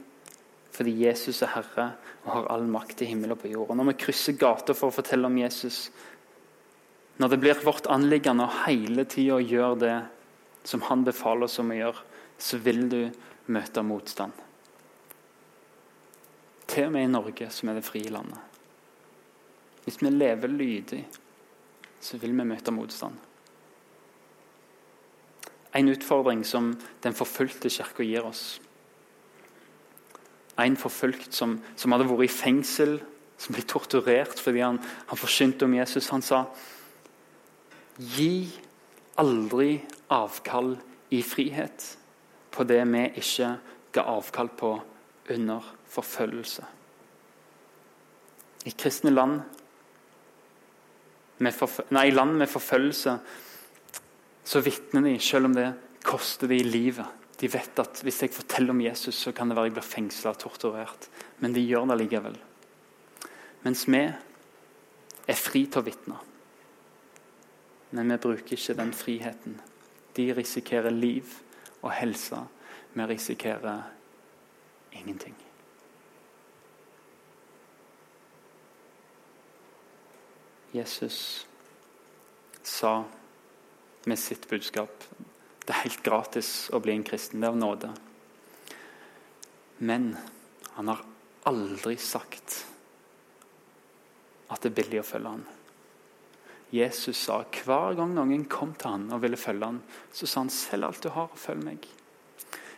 fordi 0.70 0.92
Jesus 1.02 1.40
er 1.42 1.50
Herre 1.56 1.86
og 2.22 2.28
har 2.30 2.50
all 2.54 2.66
makt 2.70 3.02
i 3.02 3.08
himmel 3.10 3.34
og 3.34 3.40
på 3.42 3.50
jord. 3.50 3.72
Og 3.72 3.78
når 3.78 3.88
vi 3.90 3.96
krysser 4.04 4.36
gater 4.38 4.76
for 4.76 4.90
å 4.90 4.94
fortelle 4.94 5.26
om 5.26 5.38
Jesus, 5.40 5.88
når 7.18 7.32
det 7.32 7.38
blir 7.42 7.64
vårt 7.66 7.88
anliggende 7.90 8.46
å 8.46 8.60
hele 8.68 9.04
tida 9.10 9.40
gjøre 9.42 9.80
det 9.80 9.96
som 10.68 10.84
Han 10.86 11.02
befaler 11.04 11.48
oss 11.48 11.58
om 11.58 11.72
å 11.72 11.80
gjøre, 11.80 12.04
så 12.38 12.60
vil 12.60 12.84
du 12.92 13.00
møte 13.50 13.82
motstand. 13.82 14.32
Til 16.70 16.86
og 16.86 16.92
med 16.94 17.08
i 17.08 17.10
Norge, 17.10 17.48
som 17.50 17.68
er 17.68 17.80
det 17.80 17.86
frie 17.86 18.10
landet. 18.12 18.38
Hvis 19.84 19.98
vi 20.02 20.10
lever 20.10 20.46
lydig, 20.46 21.00
så 22.00 22.18
vil 22.22 22.30
vi 22.36 22.46
møte 22.46 22.70
motstand. 22.70 23.16
En 25.74 25.88
utfordring 25.90 26.44
som 26.46 26.72
den 27.02 27.14
forfulgte 27.14 27.70
kirka 27.70 28.06
gir 28.06 28.26
oss. 28.26 28.60
En 30.58 30.76
forfulgt 30.76 31.34
som, 31.34 31.58
som, 31.76 31.92
hadde 31.92 32.06
vært 32.06 32.26
i 32.26 32.32
fengsel, 32.34 32.98
som 33.40 33.56
ble 33.56 33.64
torturert 33.66 34.38
fordi 34.38 34.62
han, 34.62 34.78
han 35.10 35.18
forkynte 35.18 35.66
om 35.66 35.74
Jesus. 35.74 36.10
Han 36.14 36.22
sa 36.22 36.44
Gi 38.00 38.46
aldri 39.20 39.74
avkall 40.12 40.76
i 41.12 41.20
frihet 41.26 41.90
på 42.54 42.64
det 42.64 42.80
vi 42.88 43.04
ikke 43.20 43.50
ga 43.92 44.06
avkall 44.14 44.48
på 44.56 44.72
under 45.34 45.66
forfølgelse. 45.90 46.66
I 48.68 48.72
kristne 48.76 49.12
land 49.12 49.40
med, 51.40 51.62
nei, 51.96 52.10
land 52.12 52.36
med 52.36 52.50
forfølgelse 52.52 53.14
så 54.50 54.60
vitner 54.64 55.04
de, 55.06 55.14
selv 55.22 55.48
om 55.48 55.54
det 55.56 55.70
koster 56.04 56.50
de 56.50 56.58
livet. 56.64 57.06
De 57.40 57.48
vet 57.48 57.80
at 57.80 58.02
hvis 58.04 58.20
jeg 58.24 58.34
forteller 58.34 58.74
om 58.74 58.82
Jesus, 58.84 59.16
så 59.16 59.32
kan 59.32 59.48
det 59.48 59.56
være 59.56 59.70
jeg 59.70 59.76
blir 59.78 59.86
fengsla 59.86 60.34
og 60.34 60.40
torturert. 60.42 61.08
Men 61.40 61.54
de 61.56 61.64
gjør 61.64 61.86
det 61.88 62.00
likevel. 62.02 62.36
Mens 63.64 63.86
vi 63.88 64.02
er 64.04 65.38
fri 65.38 65.64
til 65.66 65.80
å 65.80 65.86
vitne. 65.86 66.18
Men 67.96 68.12
vi 68.12 68.20
bruker 68.22 68.56
ikke 68.56 68.76
den 68.76 68.92
friheten. 68.96 69.60
De 70.16 70.26
risikerer 70.36 70.92
liv 70.92 71.38
og 71.80 71.94
helse. 71.96 72.42
Vi 72.92 73.06
risikerer 73.08 73.86
ingenting. 74.92 75.36
Jesus 80.72 81.46
sa 82.62 83.04
med 84.04 84.18
sitt 84.18 84.48
budskap 84.50 85.04
det 85.70 85.76
er 85.76 85.84
helt 85.84 86.02
gratis 86.02 86.48
å 86.74 86.80
bli 86.82 86.96
en 86.96 87.04
kristen. 87.06 87.38
Det 87.38 87.46
er 87.46 87.52
av 87.54 87.58
nåde. 87.60 87.88
Men 89.78 90.08
han 90.74 90.90
har 90.90 91.04
aldri 91.46 91.94
sagt 92.00 92.56
at 94.50 94.64
det 94.64 94.72
er 94.72 94.76
billig 94.80 94.98
å 94.98 95.06
følge 95.06 95.34
han. 95.36 95.44
Jesus 96.74 97.22
sa 97.22 97.38
hver 97.44 97.94
gang 97.98 98.16
noen 98.16 98.48
kom 98.50 98.72
til 98.78 98.96
han 98.96 99.06
og 99.14 99.22
ville 99.22 99.38
følge 99.38 99.68
han, 99.70 99.78
så 100.10 100.26
sa 100.26 100.42
han 100.42 100.50
selv 100.54 100.88
alt 100.88 101.06
du 101.06 101.10
har, 101.14 101.30
følg 101.38 101.62
meg. 101.66 101.86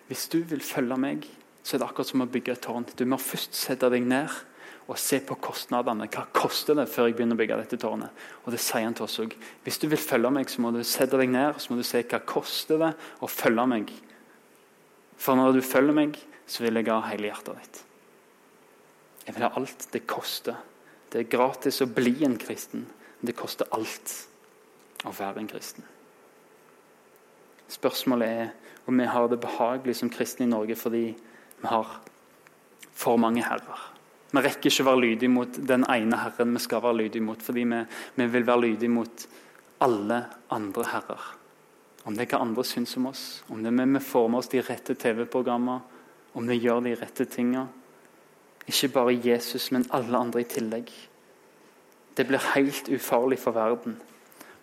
Hvis 0.09 0.29
du 0.33 0.43
vil 0.49 0.61
følge 0.65 1.01
meg, 1.01 1.25
så 1.63 1.77
er 1.77 1.81
det 1.81 1.89
akkurat 1.89 2.13
som 2.13 2.25
å 2.25 2.29
bygge 2.29 2.59
et 2.59 2.65
tårn. 2.65 2.89
Du 2.93 3.07
må 3.09 3.17
først 3.21 3.57
sette 3.57 3.89
deg 3.93 4.05
ned 4.05 4.29
og 4.93 4.99
se 5.01 5.23
på 5.25 5.39
kostnadene. 5.41 6.05
Hva 6.13 6.27
koster 6.37 6.77
det 6.77 6.85
før 6.93 7.09
jeg 7.09 7.17
begynner 7.17 7.39
å 7.39 7.41
bygge 7.41 7.57
dette 7.63 7.79
tårnet? 7.81 8.13
Og 8.45 8.53
det 8.53 8.61
sier 8.61 8.85
han 8.85 8.97
til 8.97 9.07
oss 9.07 9.21
òg. 9.23 9.33
Hvis 9.65 9.81
du 9.81 9.87
vil 9.89 10.01
følge 10.01 10.33
meg, 10.37 10.51
så 10.53 10.61
må 10.61 10.73
du 10.75 10.83
sette 10.85 11.17
deg 11.17 11.33
ned 11.33 11.61
så 11.63 11.73
må 11.73 11.79
du 11.81 11.87
se 11.87 12.03
hva 12.05 12.21
koster 12.29 12.81
det 12.83 12.91
å 13.25 13.31
følge 13.31 13.65
meg. 13.71 13.93
For 15.17 15.39
når 15.39 15.57
du 15.57 15.63
følger 15.65 15.97
meg, 15.97 16.19
så 16.45 16.67
vil 16.67 16.77
jeg 16.77 16.91
ha 16.91 16.99
hele 17.07 17.31
hjertet 17.31 17.63
ditt. 17.63 17.81
Jeg 19.23 19.37
vil 19.37 19.47
ha 19.47 19.53
alt 19.57 19.87
det 19.95 20.03
koster. 20.11 20.59
Det 21.09 21.23
er 21.23 21.33
gratis 21.33 21.81
å 21.85 21.89
bli 21.89 22.19
en 22.27 22.37
kristen. 22.41 22.85
Men 23.21 23.31
det 23.31 23.39
koster 23.39 23.71
alt 23.73 24.13
å 25.09 25.15
være 25.17 25.41
en 25.41 25.49
kristen. 25.49 25.87
Spørsmålet 27.73 28.29
er 28.43 28.53
om 28.91 28.99
vi 28.99 29.09
har 29.09 29.31
det 29.31 29.41
behagelig 29.41 29.97
som 30.03 30.13
kristne 30.13 30.45
i 30.45 30.53
Norge 30.53 30.77
fordi 30.77 31.07
vi 31.15 31.71
har 31.71 31.97
for 32.93 33.17
mange 33.17 33.45
herrer. 33.47 33.92
Vi 34.33 34.41
rekker 34.41 34.71
ikke 34.71 34.85
å 34.87 34.89
være 34.89 35.05
lydige 35.05 35.29
mot 35.33 35.61
den 35.69 35.85
ene 35.93 36.19
herren 36.23 36.55
vi 36.57 36.61
skal 36.65 36.81
være 36.81 37.03
lydige 37.03 37.25
mot, 37.25 37.43
fordi 37.43 37.67
vi, 37.69 37.81
vi 38.17 38.27
vil 38.33 38.47
være 38.49 38.65
lydige 38.65 38.93
mot 38.93 39.27
alle 39.85 40.23
andre 40.55 40.87
herrer. 40.89 41.27
Om 42.09 42.17
det 42.17 42.25
er 42.25 42.33
hva 42.33 42.41
andre 42.43 42.65
syns 42.67 42.97
om 42.99 43.11
oss, 43.13 43.25
om 43.53 43.61
det 43.63 43.71
er 43.71 43.93
vi 43.93 44.03
får 44.03 44.31
med 44.33 44.41
oss 44.41 44.51
de 44.51 44.63
rette 44.65 44.97
TV-programmer, 44.99 45.85
om 46.33 46.49
vi 46.49 46.59
gjør 46.59 46.81
de 46.87 46.97
rette 46.97 47.29
tinga. 47.29 47.67
Ikke 48.67 48.89
bare 48.95 49.19
Jesus, 49.21 49.69
men 49.75 49.87
alle 49.93 50.19
andre 50.19 50.43
i 50.43 50.49
tillegg. 50.49 50.91
Det 52.17 52.27
blir 52.27 52.51
helt 52.55 52.89
ufarlig 52.89 53.39
for 53.43 53.53
verden. 53.53 54.01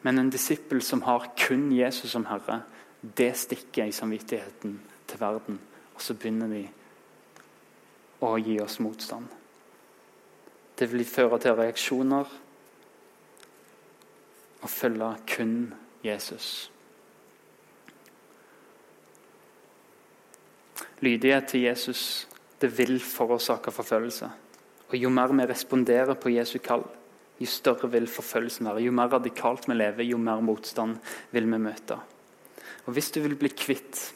Men 0.01 0.19
en 0.19 0.33
disippel 0.33 0.81
som 0.81 1.03
har 1.05 1.29
kun 1.37 1.69
Jesus 1.75 2.11
som 2.11 2.25
herre, 2.29 2.63
det 3.01 3.35
stikker 3.37 3.85
i 3.85 3.95
samvittigheten 3.95 4.79
til 5.07 5.21
verden. 5.21 5.59
Og 5.95 6.01
så 6.01 6.15
begynner 6.15 6.51
de 6.51 6.63
å 8.25 8.35
gi 8.39 8.59
oss 8.63 8.79
motstand. 8.83 9.38
Det 10.79 10.87
vil 10.91 11.05
føre 11.05 11.39
til 11.39 11.57
reaksjoner 11.59 12.35
og 14.61 14.69
følge 14.69 15.13
kun 15.35 15.55
Jesus. 16.03 16.71
Lydighet 20.99 21.47
til 21.47 21.61
Jesus 21.61 22.27
det 22.61 22.77
vil 22.77 22.99
forårsake 22.99 23.71
forfølgelse. 23.71 24.29
Og 24.89 24.95
Jo 24.97 25.09
mer 25.09 25.27
vi 25.27 25.45
responderer 25.45 26.13
på 26.13 26.29
Jesu 26.29 26.57
kall, 26.59 26.83
jo 27.39 27.45
større 27.45 27.91
vil 27.91 28.07
forfølgelsen 28.07 28.65
være. 28.65 28.83
Jo 28.83 28.91
mer 28.91 29.07
radikalt 29.07 29.67
vi 29.69 29.73
lever, 29.73 30.03
jo 30.03 30.17
mer 30.17 30.41
motstand 30.41 30.97
vil 31.31 31.45
vi 31.45 31.57
møte. 31.57 31.99
Og 32.85 32.93
Hvis 32.93 33.11
du 33.11 33.21
vil 33.21 33.35
bli 33.35 33.49
kvitt 33.49 34.13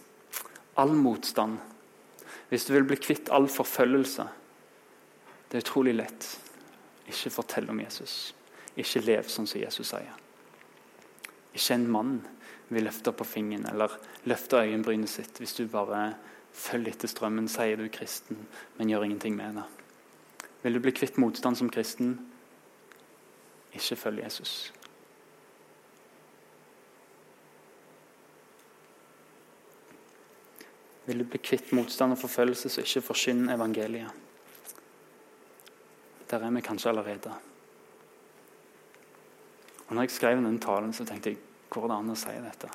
all 0.77 0.91
motstand, 0.91 1.57
hvis 2.49 2.65
du 2.65 2.73
vil 2.73 2.83
bli 2.83 2.95
kvitt 2.95 3.29
all 3.31 3.47
forfølgelse 3.47 4.27
Det 5.51 5.57
er 5.57 5.61
utrolig 5.61 5.93
lett. 5.93 6.39
Ikke 7.07 7.33
fortell 7.33 7.69
om 7.69 7.81
Jesus. 7.83 8.33
Ikke 8.79 9.03
lev 9.03 9.27
sånn 9.29 9.47
som 9.49 9.61
Jesus 9.61 9.91
sier. 9.93 10.19
Ikke 11.53 11.75
en 11.75 11.89
mann 11.91 12.13
vil 12.73 12.87
løfte 12.87 13.13
på 13.13 13.27
fingeren 13.27 13.67
eller 13.69 13.93
løfte 14.29 14.63
øyenbrynet 14.63 15.11
sitt 15.11 15.37
hvis 15.41 15.57
du 15.59 15.67
bare 15.69 16.13
følger 16.53 16.93
etter 16.93 17.09
strømmen, 17.09 17.49
sier 17.49 17.77
du 17.77 17.87
kristen, 17.89 18.45
men 18.77 18.89
gjør 18.89 19.07
ingenting 19.07 19.35
med 19.37 19.57
det. 19.57 19.65
Vil 20.63 20.77
du 20.77 20.81
bli 20.85 20.93
kvitt 20.95 21.17
motstand 21.19 21.57
som 21.59 21.69
kristen, 21.69 22.15
ikke 23.73 23.97
følg 23.97 24.21
Jesus. 24.23 24.71
Vil 31.05 31.19
du 31.19 31.25
bli 31.27 31.41
kvitt 31.43 31.73
motstand 31.75 32.15
og 32.15 32.21
forfølgelse, 32.21 32.69
så 32.69 32.85
ikke 32.85 33.01
forsyn 33.09 33.49
evangeliet. 33.51 34.22
Der 36.33 36.41
er 36.41 36.49
vi 36.49 36.61
kanskje 36.65 36.89
allerede. 36.89 37.31
Og 39.87 39.95
når 39.95 40.01
jeg 40.01 40.11
skrev 40.11 40.39
den 40.41 40.59
talen, 40.59 40.93
så 40.93 41.05
tenkte 41.05 41.29
jeg 41.29 41.37
hvor 41.69 41.85
er 41.85 41.91
det 41.91 41.97
an 41.99 42.09
å 42.09 42.15
si 42.17 42.33
dette? 42.41 42.69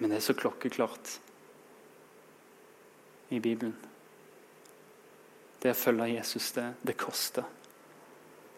Men 0.00 0.10
det 0.10 0.18
er 0.18 0.24
så 0.26 0.34
klokkeklart 0.34 1.12
i 3.30 3.38
Bibelen. 3.38 3.76
Det 5.62 5.70
å 5.70 5.78
følge 5.78 6.10
Jesus, 6.16 6.50
det, 6.58 6.66
det 6.82 6.98
koster. 6.98 7.46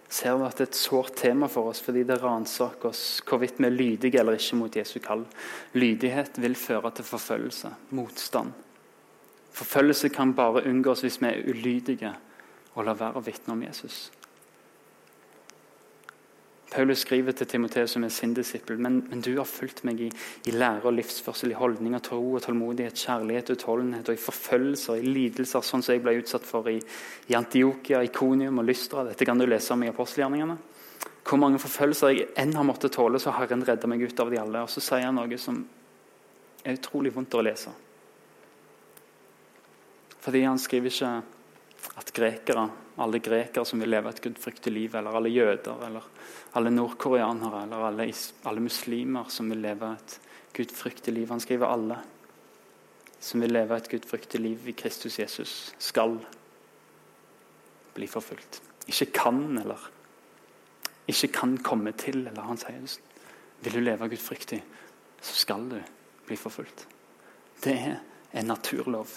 Ser 0.09 0.41
vi 0.41 0.49
at 0.49 0.57
det 0.57 0.71
er 0.71 0.73
et 0.73 0.81
sårt 0.81 1.17
tema 1.21 1.53
for 1.53 1.69
oss 1.69 1.85
fordi 1.85 2.09
det 2.09 2.23
ransaker 2.23 2.89
oss 2.89 3.21
hvorvidt 3.29 3.61
vi 3.61 3.69
er 3.69 3.77
lydige 3.77 4.23
eller 4.23 4.41
ikke 4.41 4.63
mot 4.65 4.81
Jesu 4.81 4.97
kall. 5.05 5.29
Lydighet 5.77 6.41
vil 6.41 6.57
føre 6.57 6.97
til 6.97 7.05
forfølgelse, 7.05 7.77
motstand. 8.01 8.57
Forfølgelse 9.57 10.09
kan 10.09 10.33
bare 10.37 10.65
unngås 10.71 11.05
hvis 11.05 11.21
vi 11.21 11.35
er 11.35 11.51
ulydige 11.53 12.17
og 12.77 12.87
la 12.87 12.95
være 12.97 13.19
å 13.19 13.25
vitne 13.25 13.57
om 13.57 13.65
Jesus. 13.65 14.07
Paulus 16.77 16.99
skriver 17.07 17.33
til 17.33 17.47
Timoteus 17.47 17.95
som 17.95 18.05
er 18.05 18.11
sin 18.13 18.35
disippel, 18.35 18.77
men, 18.83 18.99
men 19.09 19.23
du 19.25 19.31
har 19.39 19.47
fulgt 19.49 19.85
meg 19.87 20.01
i, 20.03 20.09
i 20.51 20.53
lære 20.53 20.85
og 20.85 20.97
livsførsel, 20.97 21.55
i 21.55 21.57
holdninger, 21.57 22.03
tro 22.05 22.19
og 22.35 22.43
tålmodighet, 22.45 22.99
kjærlighet, 23.01 23.53
utholdenhet 23.55 24.11
og 24.11 24.19
i 24.19 24.21
forfølgelser, 24.21 24.99
i 24.99 25.13
lidelser, 25.15 25.65
sånn 25.65 25.85
som 25.87 25.95
jeg 25.95 26.03
ble 26.05 26.19
utsatt 26.19 26.45
for 26.45 26.69
i, 26.69 26.81
i 27.31 27.37
Antiokia, 27.39 28.03
Ikonium 28.05 28.61
og 28.61 28.67
Lystra. 28.69 29.07
Dette 29.07 29.29
kan 29.29 29.39
du 29.41 29.47
lese 29.47 29.73
om 29.73 29.87
i 29.87 29.93
apostelgjerningene. 29.93 30.59
Hvor 31.27 31.41
mange 31.43 31.63
forfølgelser 31.63 32.13
jeg 32.13 32.29
enn 32.43 32.55
har 32.59 32.67
måttet 32.67 32.95
tåle, 32.99 33.23
så 33.23 33.31
har 33.31 33.47
Herren 33.47 33.65
redda 33.67 33.89
meg 33.91 34.03
ut 34.03 34.21
av 34.23 34.35
de 34.35 34.43
alle. 34.43 34.67
Og 34.67 34.71
så 34.71 34.83
sier 34.85 35.07
han 35.07 35.17
noe 35.17 35.41
som 35.41 35.63
er 36.67 36.77
utrolig 36.77 37.15
vondt 37.15 37.39
å 37.39 37.47
lese. 37.47 37.73
Fordi 40.27 40.43
han 40.43 40.59
skriver 40.59 40.91
ikke 40.91 41.15
at 41.97 42.13
grekere, 42.13 42.69
alle 42.97 43.21
grekere 43.21 43.65
som 43.69 43.81
vil 43.81 43.93
leve 43.93 44.11
et 44.11 44.21
gudfryktig 44.25 44.73
liv, 44.73 44.95
eller 44.97 45.17
alle 45.17 45.33
jøder, 45.33 45.87
eller 45.87 46.11
alle 46.57 46.73
nordkoreanere, 46.73 47.63
eller 47.67 47.87
alle, 47.89 48.09
alle 48.45 48.65
muslimer 48.65 49.31
som 49.33 49.51
vil 49.51 49.65
leve 49.65 49.93
et 49.97 50.21
gudfryktig 50.57 51.13
liv 51.13 51.29
Han 51.29 51.41
skriver 51.41 51.69
alle 51.69 51.99
som 53.21 53.41
vil 53.43 53.53
leve 53.53 53.77
et 53.77 53.89
gudfryktig 53.91 54.41
liv 54.41 54.69
i 54.69 54.75
Kristus 54.77 55.19
Jesus, 55.19 55.75
skal 55.79 56.19
bli 57.97 58.07
forfulgt. 58.07 58.61
Ikke 58.87 59.09
kan, 59.17 59.59
eller 59.59 59.91
ikke 61.09 61.33
kan 61.35 61.57
komme 61.59 61.93
til. 61.93 62.27
eller 62.27 62.43
Han 62.43 62.61
sier 62.61 62.99
vil 63.65 63.73
du 63.73 63.81
leve 63.81 64.09
gudfryktig, 64.09 64.61
så 65.21 65.35
skal 65.35 65.65
du 65.71 65.79
bli 66.27 66.37
forfulgt. 66.37 66.87
Det 67.65 67.73
er 67.73 67.97
en 68.37 68.47
naturlov. 68.47 69.09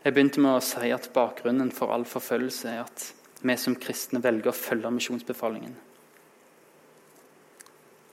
Jeg 0.00 0.14
begynte 0.16 0.40
med 0.40 0.56
å 0.56 0.64
si 0.64 0.88
at 0.94 1.10
bakgrunnen 1.12 1.70
for 1.76 1.92
all 1.92 2.06
forfølgelse 2.08 2.70
er 2.72 2.82
at 2.86 3.02
vi 3.44 3.56
som 3.60 3.76
kristne 3.76 4.20
velger 4.24 4.48
å 4.48 4.56
følge 4.56 4.92
misjonsbefalingen. 4.96 5.74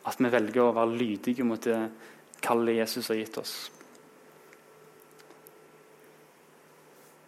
At 0.08 0.20
vi 0.20 0.32
velger 0.32 0.66
å 0.66 0.74
være 0.76 1.00
lydige 1.00 1.46
mot 1.48 1.64
det 1.64 1.80
kallet 2.44 2.82
Jesus 2.82 3.08
har 3.12 3.20
gitt 3.20 3.40
oss. 3.40 3.56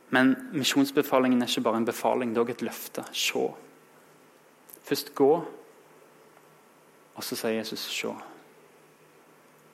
Men 0.09 0.33
misjonsbefalingen 0.55 1.43
er 1.43 1.51
ikke 1.51 1.63
bare 1.67 1.79
en 1.79 1.87
befaling, 1.87 2.33
det 2.33 2.41
er 2.41 2.47
også 2.47 2.55
et 2.57 2.65
løfte. 2.65 3.05
Se. 3.13 3.45
Først 4.89 5.13
gå, 5.15 5.29
og 7.15 7.23
så 7.23 7.37
sier 7.37 7.59
Jesus 7.59 7.85
se. 7.93 8.11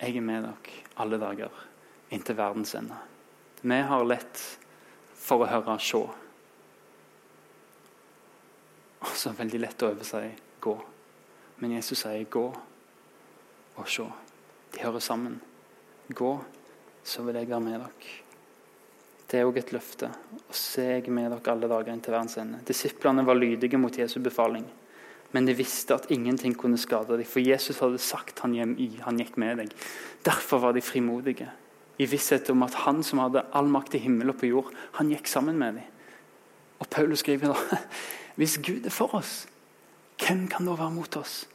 Jeg 0.01 0.17
er 0.19 0.27
med 0.27 0.43
dere 0.43 0.77
alle 1.01 1.17
dager 1.21 1.65
inntil 2.13 2.37
verdens 2.37 2.75
ende. 2.77 2.97
Vi 3.65 3.79
har 3.89 4.05
lett 4.05 4.43
for 5.25 5.41
å 5.41 5.49
høre 5.49 5.79
'se'. 5.79 6.03
Og 9.05 9.13
så 9.13 9.33
veldig 9.33 9.59
lett 9.59 9.83
å 9.83 9.89
øve 9.89 10.05
seg 10.05 10.37
'gå'. 10.61 10.81
Men 11.57 11.71
Jesus 11.71 11.99
sier 11.99 12.25
'gå' 12.25 12.55
og 13.77 13.87
'se'. 13.87 14.11
De 14.73 14.83
hører 14.83 14.99
sammen. 14.99 15.41
Gå, 16.13 16.43
så 17.03 17.23
vil 17.23 17.35
jeg 17.35 17.49
være 17.49 17.59
med 17.59 17.79
dere. 17.79 17.89
Det 19.31 19.39
er 19.39 19.45
òg 19.45 19.57
et 19.57 19.71
løfte. 19.71 20.11
Og 20.49 20.55
se 20.55 20.81
jeg 20.81 21.09
med 21.09 21.31
dere 21.31 21.51
alle 21.51 21.67
dager 21.67 21.93
inn 21.93 22.01
til 22.01 22.13
verdens 22.13 22.37
ende. 22.37 22.59
Disiplene 22.67 23.25
var 23.25 23.35
lydige 23.35 23.77
mot 23.77 23.97
Jesu 23.97 24.19
befaling, 24.19 24.65
men 25.31 25.45
de 25.45 25.53
visste 25.53 25.95
at 25.95 26.11
ingenting 26.11 26.53
kunne 26.57 26.77
skade 26.77 27.17
dem, 27.17 27.25
for 27.25 27.39
Jesus 27.39 27.79
hadde 27.79 27.97
sagt 27.97 28.39
han, 28.39 28.53
hjem, 28.53 28.77
han 29.01 29.17
gikk 29.17 29.37
med 29.37 29.57
deg. 29.57 29.71
Derfor 30.23 30.59
var 30.59 30.73
de 30.73 30.81
frimodige, 30.81 31.49
i 31.97 32.07
visshet 32.09 32.49
om 32.51 32.63
at 32.65 32.75
han 32.85 33.03
som 33.03 33.21
hadde 33.23 33.45
all 33.55 33.69
makt 33.71 33.95
i 33.95 34.01
himmel 34.03 34.33
og 34.33 34.39
på 34.41 34.49
jord, 34.51 34.71
han 34.99 35.11
gikk 35.13 35.29
sammen 35.31 35.59
med 35.59 35.79
dem. 35.79 35.91
Og 36.83 36.89
Paulus 36.91 37.23
skriver 37.23 37.53
da 37.53 37.79
hvis 38.39 38.57
Gud 38.63 38.85
er 38.85 38.93
for 38.93 39.15
oss, 39.15 39.45
hvem 40.19 40.47
kan 40.51 40.67
da 40.67 40.75
være 40.75 40.91
mot 40.95 41.17
oss? 41.19 41.45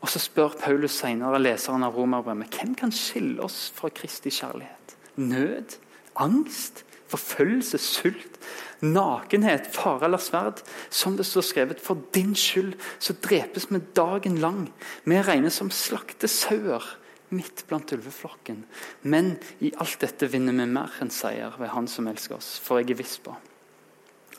Og 0.00 0.08
Så 0.12 0.20
spør 0.22 0.54
Paulus 0.60 0.96
senere 1.00 1.40
leseren 1.40 1.84
av 1.84 1.96
romerbrevet 1.96 2.52
hvem 2.60 2.74
kan 2.78 2.92
skille 2.94 3.42
oss 3.42 3.72
fra 3.74 3.88
Kristi 3.90 4.30
kjærlighet. 4.30 4.96
Nød, 5.16 5.78
angst, 6.16 6.84
forfølgelse, 7.10 7.78
sult, 7.78 8.38
nakenhet, 8.84 9.66
fare 9.72 10.06
eller 10.06 10.20
sverd. 10.22 10.62
Som 10.90 11.16
det 11.16 11.26
står 11.26 11.46
skrevet, 11.48 11.80
for 11.80 11.98
din 12.14 12.34
skyld 12.36 12.76
så 12.98 13.16
drepes 13.24 13.68
vi 13.70 13.80
dagen 13.96 14.38
lang. 14.38 14.68
Vi 15.04 15.20
regnes 15.20 15.58
som 15.58 15.72
slakte 15.72 16.28
sauer 16.28 16.84
midt 17.34 17.64
blant 17.68 17.92
ulveflokken. 17.96 18.64
Men 19.02 19.34
i 19.64 19.72
alt 19.82 20.00
dette 20.02 20.28
vinner 20.30 20.56
vi 20.56 20.66
mer 20.70 20.98
enn 21.02 21.12
seier 21.12 21.54
ved 21.60 21.72
Han 21.74 21.88
som 21.90 22.08
elsker 22.10 22.38
oss. 22.38 22.56
For 22.62 22.82
jeg 22.82 22.94
er 22.94 23.00
viss 23.02 23.16
på 23.22 23.34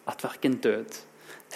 at 0.07 0.23
verken 0.23 0.61
død 0.63 1.01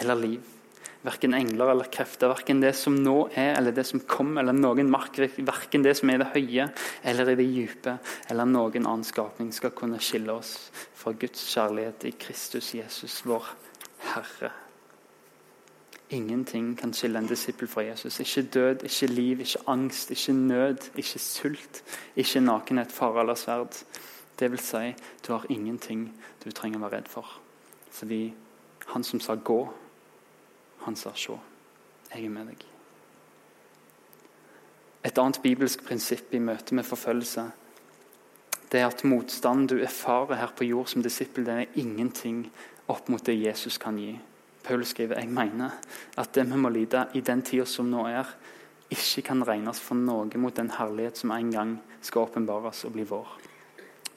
eller 0.02 0.20
liv 0.20 0.58
Verken 1.02 1.34
engler 1.34 1.72
eller 1.72 1.88
krefter, 1.90 2.30
verken 2.30 2.60
det 2.62 2.76
som 2.78 2.94
nå 2.94 3.16
er 3.34 3.56
eller 3.58 3.74
det 3.74 3.88
som 3.90 4.04
kommer, 4.06 4.44
eller 4.44 4.54
noen 4.54 4.92
mark, 4.94 5.18
verken 5.18 5.82
det 5.82 5.96
som 5.98 6.12
er 6.14 6.20
i 6.20 6.22
det 6.22 6.30
høye 6.36 6.68
eller 7.10 7.32
i 7.32 7.38
det 7.40 7.48
dype, 7.56 7.96
eller 8.30 8.46
noen 8.46 8.86
annen 8.86 9.08
skapning 9.08 9.50
skal 9.56 9.74
kunne 9.74 9.98
skille 9.98 10.36
oss 10.38 10.70
fra 10.94 11.16
Guds 11.18 11.42
kjærlighet 11.56 12.06
i 12.06 12.14
Kristus 12.22 12.76
Jesus, 12.78 13.24
vår 13.26 13.50
Herre. 14.12 14.54
Ingenting 16.12 16.78
kan 16.78 16.94
skille 16.94 17.20
en 17.20 17.28
disippel 17.28 17.68
fra 17.68 17.82
Jesus. 17.82 18.20
Ikke 18.20 18.42
død, 18.42 18.84
ikke 18.84 19.08
liv, 19.08 19.40
ikke 19.40 19.60
angst, 19.68 20.12
ikke 20.12 20.34
nød, 20.34 20.90
ikke 20.96 21.20
sult, 21.20 21.84
ikke 22.16 22.40
nakenhet, 22.40 22.92
fare 22.92 23.20
eller 23.20 23.36
sverd. 23.36 23.84
Det 24.40 24.52
vil 24.52 24.60
si, 24.60 24.94
du 25.28 25.32
har 25.34 25.46
ingenting 25.50 26.10
du 26.44 26.52
trenger 26.52 26.80
å 26.80 26.88
være 26.88 26.98
redd 26.98 27.08
for. 27.08 27.40
Fordi 27.92 28.34
han 28.88 29.04
som 29.04 29.20
sa 29.20 29.36
'gå', 29.36 29.74
han 30.80 30.96
sa 30.96 31.12
'se, 31.16 31.40
jeg 32.16 32.26
er 32.26 32.30
med 32.30 32.48
deg'. 32.48 32.66
Et 35.04 35.18
annet 35.18 35.40
bibelsk 35.44 35.84
prinsipp 35.84 36.34
i 36.34 36.40
møte 36.40 36.76
med 36.76 36.84
forfølgelse 36.84 37.52
det 38.72 38.80
er 38.80 38.88
at 38.88 39.04
motstanden 39.04 39.68
du 39.68 39.82
erfarer 39.84 40.36
her 40.36 40.52
på 40.56 40.64
jord 40.64 40.88
som 40.88 41.04
disippel, 41.04 41.46
det 41.46 41.54
er 41.54 41.80
ingenting 41.82 42.46
opp 42.88 43.10
mot 43.10 43.26
det 43.26 43.36
Jesus 43.36 43.78
kan 43.78 43.98
gi. 44.00 44.14
Paul 44.64 44.84
skriver 44.86 45.22
jeg 45.22 45.32
mener 45.34 45.78
at 46.18 46.34
det 46.36 46.46
vi 46.50 46.60
må 46.60 46.70
lide 46.70 47.08
i 47.18 47.24
den 47.26 47.42
tida 47.46 47.66
som 47.66 47.90
nå 47.90 48.06
er, 48.10 48.28
ikke 48.92 49.24
kan 49.30 49.46
regnes 49.48 49.80
for 49.80 49.96
noe 49.96 50.42
mot 50.42 50.56
den 50.56 50.74
herlighet 50.76 51.22
som 51.22 51.32
en 51.32 51.52
gang 51.54 51.78
skal 52.04 52.28
åpenbares 52.28 52.84
og 52.86 52.96
bli 52.98 53.06
vår. 53.08 53.30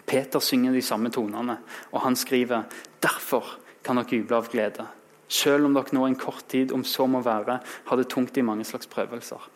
Peter 0.04 0.42
synger 0.42 0.74
de 0.74 0.82
samme 0.84 1.10
tonene, 1.14 1.56
og 1.92 2.02
han 2.04 2.16
skriver 2.18 2.66
derfor 3.02 3.56
kan 3.84 4.00
dere 4.00 4.18
juble 4.18 4.36
av 4.36 4.50
glede. 4.52 4.86
Selv 5.28 5.68
om 5.68 5.76
dere 5.76 5.96
nå 5.96 6.04
en 6.08 6.18
kort 6.18 6.44
tid, 6.50 6.72
om 6.72 6.84
så 6.84 7.06
må 7.08 7.22
være, 7.24 7.60
har 7.88 8.00
det 8.00 8.10
tungt 8.12 8.36
i 8.36 8.44
mange 8.44 8.66
slags 8.68 8.90
prøvelser. 8.90 9.48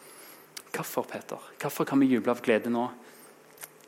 Hvorfor, 0.73 1.05
Peter? 1.09 1.43
Hvorfor 1.61 1.85
kan 1.89 2.01
vi 2.01 2.11
juble 2.13 2.33
av 2.33 2.41
glede 2.45 2.73
nå? 2.73 2.87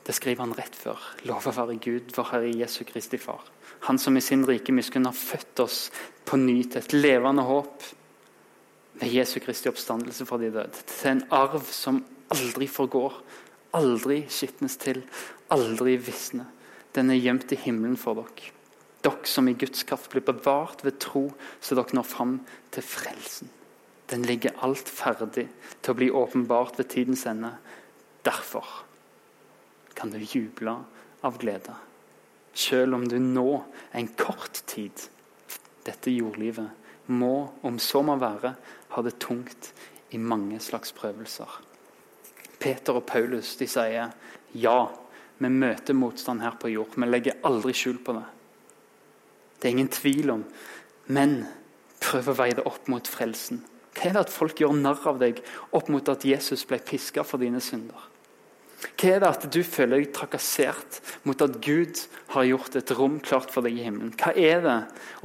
Det 0.06 0.16
skriver 0.16 0.44
han 0.44 0.56
rett 0.56 0.76
før. 0.76 1.00
Lov 1.28 1.46
å 1.46 1.54
være 1.54 1.78
Gud, 1.80 2.12
vår 2.16 2.30
Herre 2.32 2.52
Jesu 2.56 2.82
Kristi 2.88 3.20
Far. 3.20 3.44
Han 3.88 3.98
som 3.98 4.16
i 4.16 4.22
sin 4.24 4.44
rike 4.46 4.72
miskunn 4.76 5.08
har 5.08 5.16
født 5.16 5.62
oss 5.64 5.80
på 6.28 6.36
ny 6.36 6.62
til 6.68 6.82
et 6.82 6.94
levende 6.94 7.44
håp 7.46 7.84
ved 9.00 9.12
Jesu 9.14 9.38
Kristi 9.40 9.70
oppstandelse 9.70 10.26
fra 10.28 10.38
de 10.40 10.50
døde. 10.52 10.84
Til 10.86 11.14
en 11.14 11.22
arv 11.32 11.64
som 11.72 12.02
aldri 12.30 12.68
forgår, 12.70 13.16
aldri 13.76 14.24
skitnes 14.30 14.76
til, 14.80 15.02
aldri 15.50 15.96
visner. 15.96 16.48
Den 16.94 17.12
er 17.12 17.20
gjemt 17.22 17.52
i 17.54 17.60
himmelen 17.64 17.96
for 18.00 18.18
dere. 18.18 18.52
Dere 19.00 19.30
som 19.30 19.48
i 19.48 19.56
Guds 19.56 19.86
kraft 19.88 20.10
blir 20.12 20.26
bevart 20.26 20.84
ved 20.84 20.98
tro, 21.00 21.30
så 21.60 21.78
dere 21.78 21.96
når 21.96 22.08
fram 22.10 22.36
til 22.74 22.84
frelsen. 22.84 23.48
Den 24.10 24.26
ligger 24.26 24.58
alt 24.66 24.90
ferdig 24.90 25.46
til 25.80 25.92
å 25.92 25.96
bli 25.96 26.10
åpenbart 26.10 26.80
ved 26.80 26.90
tidens 26.90 27.24
ende. 27.30 27.54
Derfor 28.26 28.66
kan 29.94 30.10
du 30.10 30.18
juble 30.18 30.74
av 31.24 31.38
glede, 31.40 31.76
selv 32.60 32.98
om 32.98 33.06
du 33.08 33.16
nå, 33.22 33.48
en 33.96 34.10
kort 34.18 34.62
tid, 34.68 35.08
dette 35.86 36.12
jordlivet, 36.12 36.68
må, 37.10 37.50
om 37.66 37.78
så 37.82 38.02
må 38.06 38.14
være, 38.20 38.54
ha 38.94 39.02
det 39.02 39.16
tungt 39.22 39.72
i 40.14 40.18
mange 40.18 40.60
slags 40.62 40.92
prøvelser. 40.94 41.50
Peter 42.60 42.98
og 42.98 43.06
Paulus 43.08 43.54
de 43.58 43.66
sier 43.70 44.12
ja, 44.60 44.78
vi 45.40 45.48
møter 45.48 45.96
motstand 45.96 46.42
her 46.44 46.58
på 46.60 46.68
jord. 46.74 46.92
Vi 46.96 47.08
legger 47.08 47.40
aldri 47.48 47.72
skjul 47.76 48.00
på 48.04 48.14
det. 48.18 48.26
Det 49.56 49.68
er 49.68 49.76
ingen 49.76 49.92
tvil 49.92 50.34
om. 50.34 50.44
Men 51.08 51.38
prøv 52.00 52.28
å 52.30 52.36
veie 52.36 52.56
det 52.58 52.66
opp 52.68 52.90
mot 52.92 53.08
frelsen. 53.08 53.62
Hva 53.96 54.08
er 54.08 54.14
det 54.14 54.26
at 54.26 54.32
folk 54.32 54.60
gjør 54.60 54.76
narr 54.76 55.08
av 55.08 55.18
deg 55.22 55.40
opp 55.76 55.88
mot 55.92 56.12
at 56.12 56.26
Jesus 56.28 56.66
ble 56.68 56.78
piska 56.84 57.24
for 57.26 57.42
dine 57.42 57.62
synder? 57.64 58.04
Hva 58.80 59.10
er 59.10 59.20
det 59.20 59.28
at 59.28 59.46
du 59.52 59.60
føler 59.64 60.00
deg 60.00 60.12
trakassert 60.16 61.00
mot 61.28 61.40
at 61.44 61.58
Gud 61.64 62.00
har 62.32 62.48
gjort 62.48 62.76
et 62.80 62.92
rom 62.96 63.18
klart 63.24 63.52
for 63.52 63.64
deg 63.66 63.76
i 63.76 63.84
himmelen? 63.84 64.14
Hva 64.16 64.32
er 64.32 64.64
det 64.64 64.76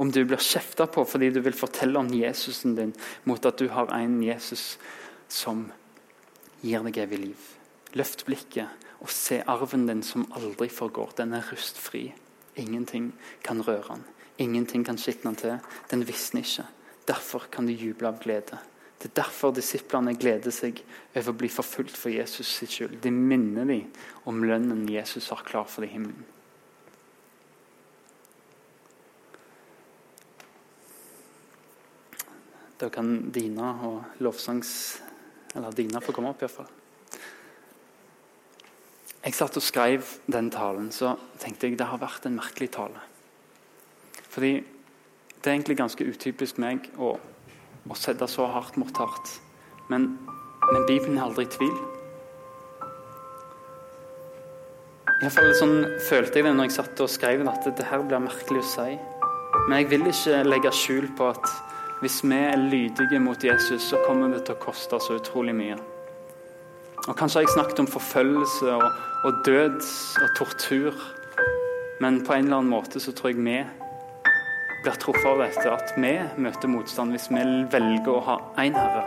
om 0.02 0.12
du 0.12 0.22
blir 0.24 0.42
kjefta 0.42 0.88
på 0.92 1.04
fordi 1.08 1.30
du 1.32 1.40
vil 1.44 1.56
fortelle 1.56 2.00
om 2.00 2.10
Jesusen 2.12 2.76
din, 2.76 2.92
mot 3.24 3.48
at 3.48 3.60
du 3.60 3.70
har 3.72 3.92
en 3.96 4.18
Jesus 4.24 4.76
som 5.32 5.66
gir 6.64 6.84
deg 6.84 7.00
evig 7.06 7.22
liv? 7.22 7.48
Løft 7.96 8.26
blikket 8.28 8.84
og 9.00 9.12
se 9.12 9.40
arven 9.48 9.86
din 9.88 10.04
som 10.04 10.28
aldri 10.36 10.68
forgår. 10.72 11.16
Den 11.16 11.36
er 11.36 11.48
rustfri. 11.52 12.10
Ingenting 12.56 13.12
kan 13.44 13.60
røre 13.64 13.94
den. 13.94 14.06
Ingenting 14.38 14.84
kan 14.84 14.98
skitne 15.00 15.32
den 15.32 15.40
til. 15.40 15.58
Den 15.90 16.04
visner 16.08 16.44
ikke. 16.44 16.66
Derfor 17.08 17.46
kan 17.52 17.68
du 17.68 17.72
juble 17.72 18.08
av 18.08 18.20
glede. 18.20 18.58
Det 18.96 19.10
er 19.10 19.18
derfor 19.22 19.52
disiplene 19.52 20.14
gleder 20.16 20.54
seg 20.54 20.80
over 21.12 21.34
å 21.34 21.36
bli 21.36 21.50
forfulgt 21.52 21.98
for 21.98 22.12
Jesus 22.12 22.48
sitt 22.48 22.72
skyld. 22.72 22.96
De 23.04 23.12
minner 23.12 23.68
dem 23.68 23.90
om 24.24 24.40
lønnen 24.44 24.86
Jesus 24.88 25.28
har 25.32 25.44
klar 25.44 25.68
for 25.68 25.84
i 25.84 25.90
himmelen. 25.92 26.24
Da 32.76 32.88
kan 32.92 33.30
Dina 33.32 33.72
og 33.88 34.20
lovsangs 34.20 35.00
Eller 35.56 35.72
Dina 35.72 36.02
få 36.04 36.12
komme 36.12 36.28
opp, 36.28 36.42
iallfall. 36.44 36.66
Jeg 39.24 39.34
satt 39.34 39.56
og 39.56 39.64
skrev 39.64 40.10
den 40.28 40.50
talen, 40.52 40.90
så 40.92 41.14
tenkte 41.40 41.70
jeg 41.70 41.78
det 41.80 41.86
har 41.88 42.02
vært 42.02 42.28
en 42.28 42.36
merkelig 42.36 42.68
tale. 42.76 43.00
Fordi 44.28 44.50
det 44.60 45.48
er 45.48 45.54
egentlig 45.54 45.78
ganske 45.80 46.04
utypisk 46.04 46.60
meg 46.60 46.90
å, 47.00 47.14
å 47.90 47.98
sette 47.98 48.26
så 48.30 48.46
hardt 48.50 48.78
mot 48.80 48.98
hardt. 48.98 49.36
Men, 49.90 50.16
men 50.72 50.86
Bibelen 50.88 51.18
er 51.18 51.26
aldri 51.28 51.46
i 51.46 51.52
tvil. 51.52 51.76
Iallfall 55.16 55.54
sånn 55.56 55.76
følte 56.04 56.40
jeg 56.40 56.44
det 56.44 56.54
når 56.56 56.68
jeg 56.68 56.76
satt 56.76 57.00
og 57.00 57.08
skrev 57.08 57.46
at 57.48 57.68
det 57.78 57.86
her 57.88 58.02
blir 58.04 58.26
merkelig 58.26 58.60
å 58.60 58.68
si. 58.68 58.96
Men 59.66 59.78
jeg 59.80 59.88
vil 59.94 60.10
ikke 60.10 60.42
legge 60.44 60.72
skjul 60.76 61.06
på 61.16 61.30
at 61.32 61.52
hvis 62.02 62.20
vi 62.26 62.36
er 62.36 62.60
lydige 62.60 63.20
mot 63.24 63.40
Jesus, 63.40 63.86
så 63.88 64.02
kommer 64.04 64.34
det 64.34 64.42
til 64.44 64.58
å 64.58 64.64
koste 64.66 64.98
så 65.00 65.16
utrolig 65.16 65.54
mye. 65.56 65.78
Og 67.06 67.14
Kanskje 67.16 67.40
har 67.40 67.46
jeg 67.46 67.54
snakket 67.54 67.80
om 67.80 67.88
forfølgelse 67.88 68.74
og, 68.74 69.00
og 69.24 69.40
død 69.46 69.78
og 70.22 70.36
tortur. 70.36 71.02
Men 72.02 72.20
på 72.26 72.34
en 72.34 72.44
eller 72.44 72.60
annen 72.60 72.74
måte 72.74 73.00
så 73.00 73.14
tror 73.16 73.32
jeg 73.32 73.40
vi 73.40 73.60
blir 74.86 74.98
truffet 75.02 75.26
av 75.26 75.40
dette, 75.42 75.70
at 75.72 75.94
vi 75.98 76.12
møter 76.38 76.70
motstand 76.70 77.10
hvis 77.10 77.26
vi 77.32 77.42
velger 77.72 78.10
å 78.12 78.20
ha 78.22 78.34
én 78.62 78.76
Herre, 78.76 79.02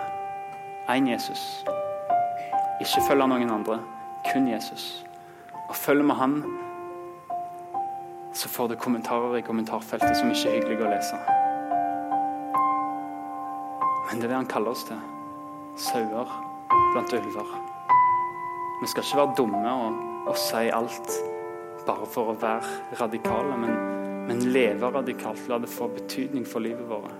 én 0.92 1.06
Jesus. 1.08 1.44
Ikke 2.84 3.04
følge 3.06 3.28
noen 3.32 3.52
andre, 3.54 3.78
kun 4.28 4.50
Jesus. 4.52 5.06
Og 5.70 5.76
følger 5.80 6.10
vi 6.10 6.18
Han, 6.20 6.34
så 8.36 8.52
får 8.52 8.68
du 8.68 8.76
kommentarer 8.76 9.38
i 9.40 9.46
kommentarfeltet 9.46 10.18
som 10.20 10.32
ikke 10.34 10.50
er 10.50 10.58
hyggelig 10.58 10.84
å 10.84 10.92
lese. 10.92 11.20
Men 14.10 14.20
det 14.20 14.28
er 14.28 14.34
det 14.34 14.36
Han 14.36 14.52
kaller 14.52 14.76
oss 14.76 14.84
til. 14.90 15.00
Sauer 15.80 16.34
blant 16.92 17.14
ulver. 17.14 17.54
Vi 18.82 18.92
skal 18.92 19.06
ikke 19.06 19.22
være 19.22 19.38
dumme 19.38 19.78
og, 19.86 20.04
og 20.28 20.36
si 20.40 20.68
alt 20.68 21.16
bare 21.88 22.12
for 22.12 22.34
å 22.34 22.38
være 22.42 23.00
radikale. 23.00 23.56
men 23.64 23.99
men 24.30 24.54
leve 24.54 24.92
radikalt. 24.94 25.48
La 25.50 25.58
det 25.60 25.68
få 25.74 25.88
betydning 25.90 26.46
for 26.46 26.62
livet 26.62 26.86
vårt. 26.90 27.12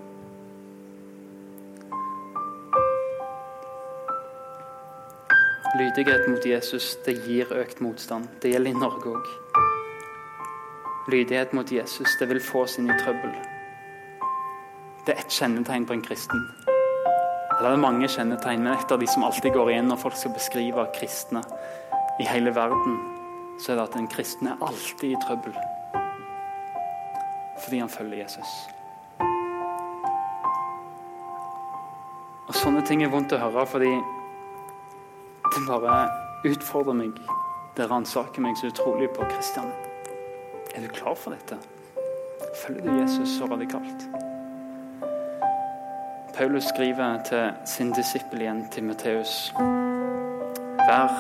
Lydighet 5.80 6.28
mot 6.30 6.46
Jesus 6.46 6.98
det 7.06 7.16
gir 7.26 7.50
økt 7.54 7.82
motstand. 7.82 8.28
Det 8.42 8.52
gjelder 8.54 8.76
i 8.76 8.82
Norge 8.84 9.16
òg. 9.16 9.32
lydighet 11.10 11.54
mot 11.54 11.72
Jesus, 11.72 12.18
det 12.20 12.28
vil 12.30 12.42
få 12.42 12.62
oss 12.68 12.76
inn 12.78 12.90
i 12.92 12.98
trøbbel. 13.00 13.32
Det 15.06 15.16
er 15.16 15.24
ett 15.24 15.34
kjennetegn 15.34 15.88
på 15.90 15.96
en 15.96 16.04
kristen. 16.06 16.44
Eller 16.68 17.72
det 17.72 17.72
er 17.72 17.82
mange 17.82 18.08
kjennetegn, 18.08 18.62
men 18.62 18.76
et 18.76 18.92
av 18.92 19.02
de 19.02 19.10
som 19.10 19.26
alltid 19.26 19.58
går 19.58 19.72
igjen 19.72 19.90
når 19.90 20.04
folk 20.04 20.20
skal 20.22 20.36
beskrive 20.38 20.86
kristne 21.00 21.42
i 22.22 22.30
hele 22.30 22.54
verden, 22.54 23.02
så 23.58 23.74
er 23.74 23.82
det 23.82 23.90
at 23.90 23.98
en 23.98 24.14
kristen 24.14 24.54
er 24.54 24.62
alltid 24.62 25.16
i 25.16 25.22
trøbbel. 25.26 25.58
Fordi 27.60 27.80
han 27.80 27.90
følger 27.90 28.24
Jesus. 28.24 28.54
Og 32.50 32.56
Sånne 32.56 32.82
ting 32.88 33.04
er 33.04 33.12
vondt 33.14 33.36
å 33.36 33.38
høre, 33.38 33.66
fordi 33.70 33.92
det 35.50 35.66
bare 35.68 35.98
utfordrer 36.50 36.98
meg. 36.98 37.20
Det 37.78 37.86
ransaker 37.92 38.42
meg 38.42 38.58
så 38.58 38.72
utrolig 38.72 39.12
på 39.14 39.28
Kristian. 39.30 39.70
Er 40.76 40.82
du 40.82 40.90
klar 40.94 41.16
for 41.16 41.36
dette? 41.36 41.60
Følger 42.64 42.88
du 42.88 42.98
Jesus 43.02 43.38
så 43.38 43.46
radikalt? 43.46 44.08
Paulus 46.34 46.64
skriver 46.72 47.22
til 47.28 47.52
sin 47.68 47.94
disippel 47.94 48.42
igjen, 48.42 48.66
Timoteus. 48.72 49.52
Vær 50.88 51.14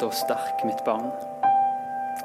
da 0.00 0.10
sterk, 0.12 0.64
mitt 0.64 0.84
barn, 0.84 1.10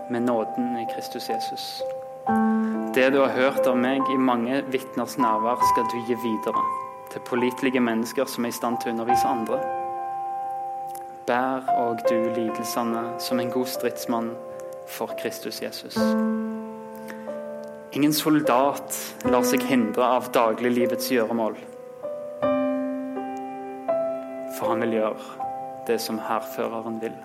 med 0.10 0.28
nåden 0.28 0.78
i 0.84 0.88
Kristus 0.94 1.30
Jesus. 1.30 1.95
Det 2.26 3.10
du 3.10 3.20
har 3.20 3.30
hørt 3.30 3.68
av 3.68 3.76
meg 3.78 4.08
i 4.10 4.16
mange 4.18 4.64
vitners 4.74 5.14
nærvær, 5.22 5.62
skal 5.70 5.86
du 5.92 6.00
gi 6.08 6.16
videre 6.24 6.64
til 7.12 7.22
pålitelige 7.28 7.84
mennesker 7.84 8.26
som 8.26 8.48
er 8.48 8.54
i 8.54 8.56
stand 8.56 8.80
til 8.82 8.90
å 8.90 8.96
undervise 8.96 9.30
andre. 9.30 9.60
Bær 11.28 11.70
og 11.84 12.02
du 12.10 12.16
lidelsene 12.34 13.04
som 13.22 13.42
en 13.42 13.54
god 13.54 13.70
stridsmann 13.70 14.32
for 14.90 15.14
Kristus 15.22 15.62
Jesus. 15.62 16.00
Ingen 17.94 18.14
soldat 18.14 18.98
lar 19.30 19.46
seg 19.46 19.62
hindre 19.70 20.10
av 20.18 20.32
dagliglivets 20.34 21.12
gjøremål. 21.14 21.62
For 24.58 24.74
han 24.74 24.82
vil 24.82 24.98
gjøre 24.98 25.48
det 25.86 26.02
som 26.02 26.18
hærføreren 26.26 27.00
vil. 27.06 27.16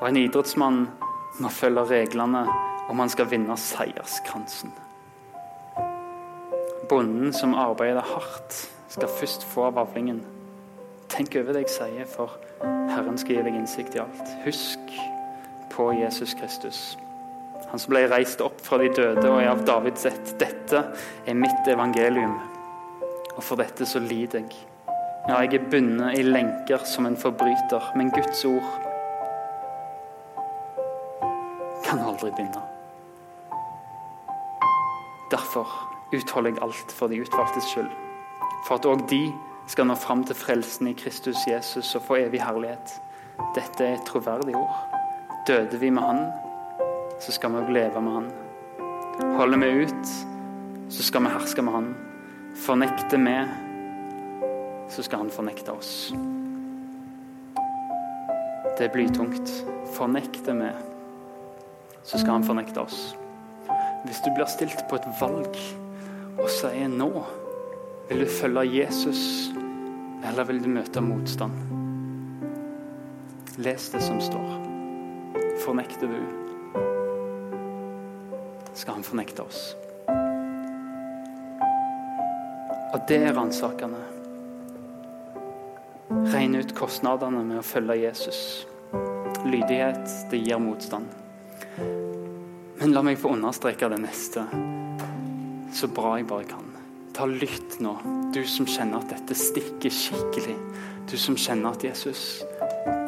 Og 0.00 0.08
en 0.08 0.24
idrettsmann 0.24 0.86
må 1.44 1.52
følge 1.52 1.90
reglene 1.92 2.46
om 2.90 2.98
han 2.98 3.12
skal 3.12 3.30
vinne 3.30 3.56
seierskransen. 3.58 4.72
Bonden 6.90 7.32
som 7.32 7.54
arbeider 7.54 8.04
hardt, 8.04 8.56
skal 8.92 9.08
først 9.08 9.46
få 9.48 9.70
av 9.70 9.78
avlingen. 9.80 10.20
Tenk 11.12 11.36
over 11.40 11.56
det 11.56 11.66
jeg 11.66 11.76
sier, 11.76 12.08
for 12.08 12.34
Herren 12.92 13.16
skal 13.20 13.38
gi 13.38 13.44
deg 13.46 13.56
innsikt 13.56 13.96
i 13.96 14.02
alt. 14.02 14.34
Husk 14.44 14.92
på 15.72 15.88
Jesus 15.96 16.34
Kristus. 16.36 16.82
Han 17.70 17.80
som 17.80 17.94
ble 17.94 18.04
reist 18.12 18.42
opp 18.44 18.60
fra 18.60 18.76
de 18.82 18.90
døde 18.92 19.24
og 19.24 19.38
er 19.40 19.48
av 19.54 19.64
Davids 19.64 20.04
ett. 20.08 20.34
Dette 20.40 20.84
er 21.24 21.38
mitt 21.38 21.68
evangelium, 21.72 22.34
og 23.32 23.40
for 23.40 23.60
dette 23.60 23.88
så 23.88 24.02
lider 24.02 24.42
jeg. 24.42 24.68
Ja, 25.30 25.38
jeg 25.38 25.54
er 25.60 25.68
bundet 25.70 26.18
i 26.18 26.24
lenker 26.26 26.82
som 26.84 27.06
en 27.08 27.16
forbryter, 27.16 27.92
men 27.96 28.10
Guds 28.12 28.44
ord 28.44 28.91
kan 31.92 32.04
aldri 32.08 32.30
binde. 32.36 32.60
Derfor 35.30 35.68
utholder 36.12 36.50
jeg 36.50 36.62
alt 36.62 36.92
for 36.92 37.08
de 37.08 37.20
utvalgtes 37.20 37.68
skyld. 37.68 37.90
For 38.66 38.78
at 38.78 38.86
òg 38.88 39.04
de 39.10 39.24
skal 39.70 39.88
nå 39.88 39.96
fram 39.96 40.24
til 40.24 40.36
frelsen 40.36 40.88
i 40.90 40.96
Kristus 40.96 41.46
Jesus 41.48 41.94
og 41.98 42.04
få 42.06 42.20
evig 42.22 42.42
herlighet. 42.44 42.96
Dette 43.56 43.84
er 43.84 43.96
et 43.96 44.06
troverdig 44.08 44.56
ord. 44.56 44.76
Døde 45.48 45.80
vi 45.80 45.90
med 45.90 46.02
Han, 46.02 46.22
så 47.20 47.32
skal 47.32 47.52
vi 47.52 47.62
òg 47.62 47.72
leve 47.74 48.02
med 48.04 48.12
Han. 48.18 48.30
Holder 49.36 49.58
vi 49.58 49.84
ut, 49.86 50.14
så 50.92 51.02
skal 51.02 51.24
vi 51.26 51.34
herske 51.34 51.64
med 51.64 51.76
Han. 51.76 51.90
Fornekter 52.66 53.20
vi, 53.20 53.36
så 54.92 55.04
skal 55.04 55.24
Han 55.24 55.32
fornekte 55.32 55.72
oss. 55.72 56.12
Det 58.78 58.88
er 58.88 58.92
blytungt. 58.92 59.52
Fornekter 59.96 60.56
vi, 60.56 60.70
så 62.04 62.18
skal 62.18 62.38
Han 62.38 62.44
fornekte 62.44 62.80
oss. 62.80 63.14
Hvis 64.04 64.20
du 64.24 64.32
blir 64.34 64.48
stilt 64.50 64.82
på 64.90 64.98
et 64.98 65.06
valg 65.20 65.56
og 66.40 66.48
sier 66.50 66.90
nå 66.90 67.10
Vil 68.08 68.24
du 68.24 68.28
følge 68.28 68.64
Jesus, 68.66 69.52
eller 70.26 70.44
vil 70.44 70.58
du 70.60 70.68
møte 70.68 71.00
motstand? 71.00 71.54
Les 73.62 73.86
det 73.92 74.00
som 74.02 74.18
står. 74.20 74.50
Fornekter 75.62 76.10
du, 76.10 76.18
skal 78.74 78.98
han 78.98 79.06
fornekte 79.06 79.46
oss. 79.46 79.62
Og 82.92 83.00
det 83.08 83.22
er 83.22 83.36
ransakende. 83.38 84.02
Regne 86.34 86.60
ut 86.60 86.76
kostnadene 86.76 87.44
med 87.46 87.62
å 87.62 87.64
følge 87.64 88.02
Jesus. 88.02 88.42
Lydighet, 89.46 90.04
det 90.32 90.42
gir 90.42 90.60
motstand. 90.60 91.21
Men 91.80 92.94
la 92.94 93.02
meg 93.06 93.20
få 93.20 93.34
understreke 93.36 93.88
det 93.92 94.02
neste 94.02 94.46
så 95.72 95.88
bra 95.88 96.16
jeg 96.18 96.28
bare 96.28 96.44
kan. 96.48 96.68
Ta 97.16 97.26
Lytt 97.28 97.78
nå, 97.84 97.94
du 98.32 98.42
som 98.48 98.66
kjenner 98.68 99.00
at 99.02 99.12
dette 99.12 99.36
stikker 99.36 99.92
skikkelig. 99.92 100.56
Du 101.10 101.16
som 101.20 101.36
kjenner 101.36 101.74
at 101.74 101.84
Jesus, 101.84 102.42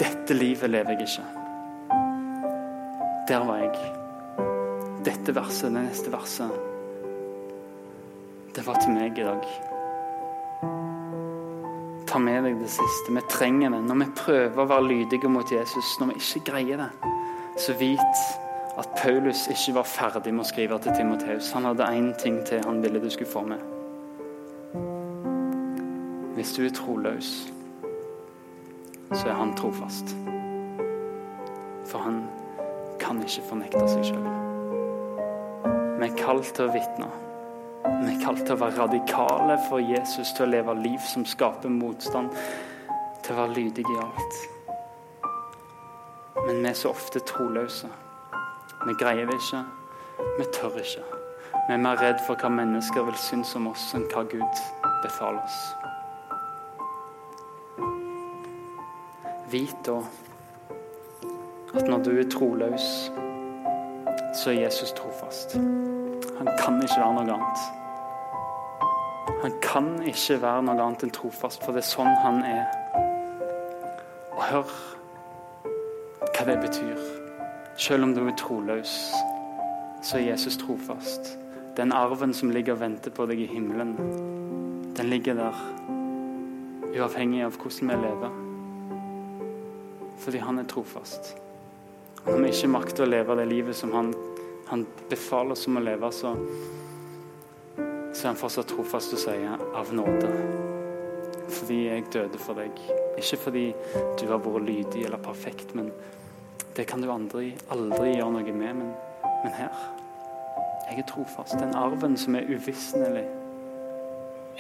dette 0.01 0.37
livet 0.37 0.73
lever 0.73 0.97
jeg 0.97 1.09
ikke. 1.09 1.27
Der 3.29 3.45
var 3.49 3.63
jeg. 3.63 3.93
Dette 5.05 5.35
verset, 5.37 5.73
det 5.73 5.85
neste 5.87 6.13
verset, 6.13 6.53
det 8.55 8.65
var 8.67 8.79
til 8.81 8.95
meg 8.95 9.19
i 9.19 9.27
dag. 9.27 9.47
Ta 12.09 12.21
med 12.23 12.45
deg 12.47 12.61
det 12.63 12.71
siste. 12.71 13.13
Vi 13.13 13.25
trenger 13.33 13.75
det. 13.75 13.83
Når 13.89 14.01
vi 14.05 14.09
prøver 14.21 14.63
å 14.63 14.69
være 14.71 14.89
lydige 14.93 15.31
mot 15.33 15.51
Jesus, 15.51 15.97
når 16.01 16.13
vi 16.13 16.21
ikke 16.21 16.45
greier 16.53 16.85
det, 16.85 17.13
så 17.61 17.75
vit 17.81 18.25
at 18.79 18.89
Paulus 19.03 19.47
ikke 19.47 19.75
var 19.75 19.87
ferdig 19.87 20.35
med 20.35 20.43
å 20.43 20.49
skrive 20.49 20.79
til 20.83 20.97
Timoteus. 20.97 21.53
Han 21.55 21.69
hadde 21.69 21.87
én 21.95 22.11
ting 22.19 22.41
til 22.47 22.65
han 22.67 22.83
ville 22.83 23.03
du 23.03 23.11
skulle 23.11 23.31
få 23.31 23.45
med. 23.47 23.63
Hvis 26.35 26.53
du 26.57 26.65
er 26.67 26.75
troløs, 26.75 27.31
så 29.13 29.29
er 29.29 29.39
han 29.39 29.55
trofast. 29.57 30.17
For 31.87 31.99
han 32.03 32.25
kan 32.99 33.23
ikke 33.23 33.47
fornekte 33.49 33.85
seg 33.93 34.09
sjøl. 34.11 34.27
Vi 36.01 36.09
er 36.09 36.19
kalt 36.19 36.51
til 36.57 36.67
å 36.67 36.75
vitne. 36.75 37.11
Vi 37.85 38.11
er 38.11 38.23
kalt 38.25 38.43
til 38.43 38.57
å 38.57 38.61
være 38.65 38.81
radikale 38.83 39.59
for 39.69 39.79
Jesus, 39.79 40.33
til 40.35 40.49
å 40.49 40.53
leve 40.57 40.75
liv 40.83 40.99
som 41.07 41.25
skaper 41.29 41.71
motstand, 41.71 42.35
til 43.23 43.37
å 43.37 43.45
være 43.45 43.55
lydige 43.55 43.95
i 43.95 44.03
alt. 44.03 44.41
Men 46.43 46.59
vi 46.59 46.73
er 46.73 46.77
så 46.77 46.91
ofte 46.91 47.23
troløse. 47.23 47.89
Vi 48.87 48.95
greier 48.95 49.27
det 49.27 49.35
ikke. 49.35 49.65
Vi 50.39 50.45
tør 50.53 50.77
ikke. 50.79 51.05
Vi 51.69 51.73
er 51.73 51.81
mer 51.81 51.97
redd 52.03 52.19
for 52.27 52.37
hva 52.37 52.51
mennesker 52.53 53.07
vil 53.07 53.17
synes 53.17 53.55
om 53.57 53.71
oss, 53.71 53.87
enn 53.97 54.05
hva 54.13 54.27
Gud 54.29 54.61
befaler 55.03 55.41
oss. 55.41 55.61
Vit 59.49 59.77
da 59.87 60.03
at 61.75 61.89
når 61.89 62.05
du 62.05 62.11
er 62.19 62.29
troløs, 62.31 63.13
så 64.35 64.51
er 64.51 64.61
Jesus 64.67 64.93
trofast. 64.93 65.57
Han 66.39 66.49
kan 66.61 66.83
ikke 66.83 67.01
være 67.01 67.15
noe 67.17 67.39
annet. 67.39 67.59
Han 69.43 69.59
kan 69.63 69.91
ikke 70.03 70.43
være 70.43 70.63
noe 70.69 70.77
annet 70.77 71.09
enn 71.09 71.17
trofast, 71.17 71.65
for 71.65 71.73
det 71.73 71.83
er 71.83 71.91
sånn 71.95 72.15
han 72.23 72.45
er. 72.45 72.65
Og 74.37 74.49
hør 74.53 74.79
hva 76.35 76.51
det 76.53 76.61
betyr. 76.69 77.24
Selv 77.77 78.05
om 78.05 78.15
du 78.15 78.21
er 78.23 78.37
troløs, 78.39 78.93
så 80.03 80.19
er 80.19 80.29
Jesus 80.31 80.57
trofast. 80.57 81.39
Den 81.77 81.93
arven 81.93 82.35
som 82.35 82.53
ligger 82.55 82.77
og 82.77 82.81
venter 82.85 83.11
på 83.11 83.27
deg 83.27 83.41
i 83.43 83.49
himmelen, 83.51 83.97
den 84.95 85.11
ligger 85.11 85.35
der 85.35 85.59
uavhengig 86.95 87.43
av 87.43 87.59
hvordan 87.59 87.91
vi 87.91 87.97
lever. 88.05 88.39
Fordi 90.23 90.39
han 90.47 90.63
er 90.63 90.71
trofast. 90.71 91.35
Og 92.23 92.31
når 92.31 92.45
vi 92.45 92.53
ikke 92.55 92.73
makter 92.77 93.05
å 93.05 93.11
leve 93.11 93.39
det 93.41 93.51
livet 93.51 93.77
som 93.77 93.91
han, 93.93 94.15
han 94.71 94.87
befaler 95.11 95.59
oss 95.59 95.67
om 95.67 95.81
å 95.81 95.83
leve, 95.83 96.13
så, 96.15 96.31
så 97.75 98.21
er 98.23 98.29
han 98.31 98.39
fortsatt 98.39 98.71
trofast 98.71 99.19
og 99.19 99.25
sier 99.27 99.59
'av 99.75 99.91
nåde'. 99.91 100.31
Fordi 101.49 101.87
jeg 101.89 102.07
døde 102.13 102.39
for 102.39 102.55
deg. 102.55 102.71
Ikke 103.19 103.37
fordi 103.37 103.67
du 104.21 104.27
har 104.31 104.39
vært 104.39 104.63
lydig 104.63 105.05
eller 105.05 105.19
perfekt, 105.19 105.75
men 105.75 105.91
det 106.77 106.85
kan 106.91 107.03
du 107.03 107.11
aldri, 107.13 107.53
aldri 107.71 108.17
gjøre 108.17 108.33
noe 108.35 108.53
med, 108.53 108.75
men, 108.81 108.91
men 109.45 109.53
her 109.55 109.75
Jeg 110.85 110.99
er 111.01 111.07
trofast. 111.09 111.55
Den 111.59 111.75
arven 111.75 112.17
som 112.21 112.35
er 112.37 112.49
uvisnelig, 112.51 113.25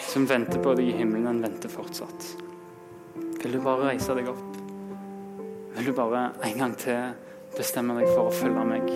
som 0.01 0.25
venter 0.29 0.62
på 0.62 0.73
deg 0.79 0.89
i 0.89 0.95
himmelen, 0.97 1.27
den 1.27 1.43
venter 1.45 1.69
fortsatt. 1.69 2.29
Vil 3.43 3.53
du 3.53 3.61
bare 3.61 3.91
reise 3.91 4.15
deg 4.17 4.31
opp? 4.33 4.57
Vil 5.75 5.91
du 5.91 5.93
bare 5.93 6.31
en 6.49 6.59
gang 6.59 6.77
til 6.81 7.12
bestemme 7.59 7.99
deg 7.99 8.09
for 8.15 8.31
å 8.31 8.35
følge 8.35 8.65
meg? 8.71 8.89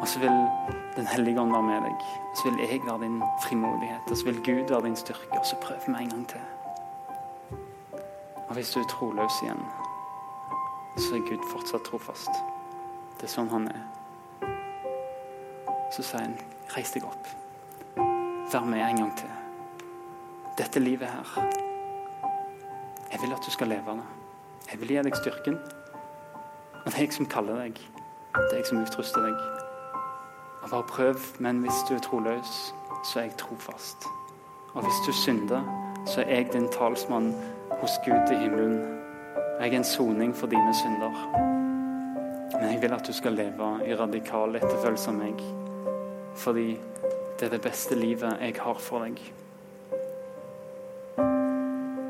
Og 0.00 0.08
så 0.08 0.24
vil 0.24 0.40
Den 0.92 1.06
hellige 1.08 1.40
ånd 1.40 1.54
være 1.54 1.64
med 1.64 1.86
deg. 1.86 2.02
Og 2.28 2.34
så 2.36 2.50
vil 2.50 2.58
jeg 2.60 2.82
være 2.84 3.06
din 3.06 3.22
frimodighet. 3.46 4.10
Og 4.10 4.16
så 4.16 4.26
vil 4.26 4.42
Gud 4.44 4.68
være 4.68 4.84
din 4.84 4.96
styrke. 4.96 5.38
Og 5.38 5.46
så 5.48 5.56
prøv 5.62 5.86
vi 5.86 5.94
en 6.02 6.10
gang 6.10 6.26
til. 6.28 6.42
Og 8.48 8.52
hvis 8.58 8.74
du 8.74 8.80
er 8.82 8.90
troløs 8.90 9.38
igjen, 9.40 9.62
så 10.96 11.14
er 11.16 11.28
Gud 11.28 11.44
fortsatt 11.52 11.84
trofast. 11.88 12.30
Det 13.16 13.28
er 13.28 13.32
sånn 13.32 13.50
han 13.52 13.68
er. 13.70 13.84
Så 15.92 16.02
sier 16.04 16.24
han, 16.24 16.34
reis 16.74 16.92
deg 16.92 17.06
opp. 17.08 17.28
Vær 18.52 18.66
med 18.68 18.82
en 18.84 19.00
gang 19.00 19.12
til. 19.16 19.30
Dette 20.58 20.80
livet 20.80 21.08
her 21.08 21.48
Jeg 23.12 23.20
vil 23.20 23.32
at 23.32 23.44
du 23.46 23.50
skal 23.50 23.68
leve 23.68 23.96
det. 23.96 24.04
Jeg 24.70 24.80
vil 24.80 24.88
gi 24.88 25.02
deg 25.04 25.16
styrken. 25.16 25.58
Og 26.84 26.86
det 26.86 26.94
er 26.94 27.04
jeg 27.04 27.12
som 27.12 27.26
kaller 27.26 27.60
deg. 27.60 27.80
Det 28.34 28.52
er 28.52 28.56
jeg 28.60 28.68
som 28.68 28.80
utruster 28.82 29.24
deg. 29.26 29.36
Og 30.62 30.70
bare 30.70 30.88
prøv, 30.88 31.20
men 31.38 31.60
hvis 31.64 31.84
du 31.88 31.94
er 31.94 32.04
troløs, 32.04 32.74
så 33.04 33.20
er 33.20 33.28
jeg 33.30 33.36
trofast. 33.38 34.08
Og 34.74 34.82
hvis 34.82 35.00
du 35.06 35.12
synder, 35.12 35.62
så 36.06 36.20
er 36.20 36.34
jeg 36.34 36.52
din 36.52 36.68
talsmann 36.72 37.34
hos 37.80 38.00
Gud 38.04 38.32
i 38.32 38.40
himmelen. 38.42 39.01
Jeg 39.60 39.68
er 39.68 39.76
en 39.76 39.84
soning 39.84 40.36
for 40.36 40.46
dine 40.46 40.74
synder. 40.74 41.14
Men 42.52 42.70
jeg 42.70 42.82
vil 42.82 42.92
at 42.92 43.06
du 43.06 43.12
skal 43.12 43.32
leve 43.32 43.68
i 43.86 43.94
radikal 43.94 44.56
etterfølgelse 44.56 45.10
av 45.10 45.16
meg. 45.18 45.42
Fordi 46.34 46.66
det 47.38 47.46
er 47.46 47.52
det 47.56 47.62
beste 47.64 47.96
livet 47.98 48.40
jeg 48.40 48.56
har 48.60 48.78
for 48.80 49.04
deg. 49.04 49.20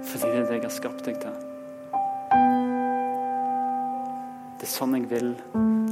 Fordi 0.02 0.28
det 0.28 0.38
er 0.38 0.46
det 0.48 0.58
jeg 0.58 0.64
har 0.66 0.74
skapt 0.74 1.04
deg 1.06 1.18
til. 1.22 1.34
Det 4.60 4.68
er 4.68 4.72
sånn 4.72 4.94
jeg 4.98 5.08
vil 5.10 5.32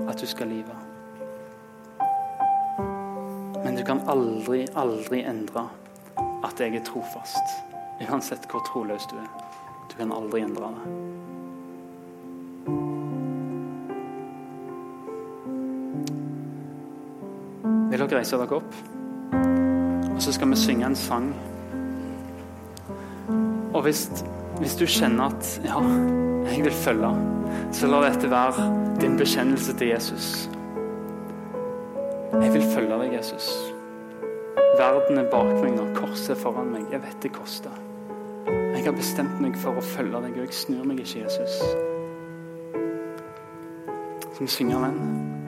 at 0.07 0.21
du 0.21 0.27
skal 0.31 0.53
leve. 0.53 0.77
Men 3.65 3.77
du 3.77 3.83
kan 3.87 4.05
aldri, 4.09 4.63
aldri 4.79 5.25
endre 5.27 5.67
at 6.47 6.63
jeg 6.63 6.79
er 6.79 6.87
trofast. 6.87 7.59
Uansett 8.07 8.47
hvor 8.49 8.63
troløs 8.71 9.09
du 9.11 9.19
er. 9.21 9.29
Du 9.91 9.99
kan 9.99 10.15
aldri 10.15 10.45
endre 10.47 10.71
det. 10.77 11.30
Vil 18.01 18.09
dere 18.09 18.23
reise 18.23 18.39
dere 18.41 18.57
opp? 18.57 18.77
Og 20.09 20.21
så 20.25 20.33
skal 20.33 20.49
vi 20.49 20.57
synge 20.57 20.87
en 20.89 20.95
sang. 20.97 21.27
Og 23.77 23.83
hvis, 23.85 24.07
hvis 24.57 24.77
du 24.81 24.87
kjenner 24.89 25.27
at 25.27 25.51
ja, 25.67 25.83
jeg 26.47 26.65
vil 26.65 26.73
følge, 26.73 27.11
så 27.77 27.91
la 27.91 27.99
dette 28.07 28.31
være 28.33 28.65
din 29.03 29.19
bekjennelse 29.21 29.75
til 29.77 29.93
Jesus. 29.93 30.49
Jeg 32.41 32.55
vil 32.55 32.65
følge 32.73 33.03
deg, 33.03 33.13
Jesus. 33.19 33.51
Verden 34.79 35.21
er 35.21 35.29
bak 35.29 35.51
meg 35.59 35.77
nå, 35.77 35.91
korset 35.99 36.33
er 36.33 36.41
foran 36.41 36.73
meg. 36.73 36.87
Jeg 36.95 37.03
vet 37.05 37.19
det 37.21 37.35
koster. 37.37 37.75
Jeg 38.49 38.87
har 38.87 38.97
bestemt 38.97 39.43
meg 39.45 39.61
for 39.61 39.77
å 39.77 39.85
følge 39.85 40.25
deg, 40.25 40.41
og 40.41 40.47
jeg 40.47 40.57
snur 40.57 40.89
meg 40.89 41.05
ikke, 41.05 41.27
Jesus. 41.27 41.61
Som 44.25 44.49
vi 44.49 44.51
synge 44.57 44.81
den? 44.87 45.40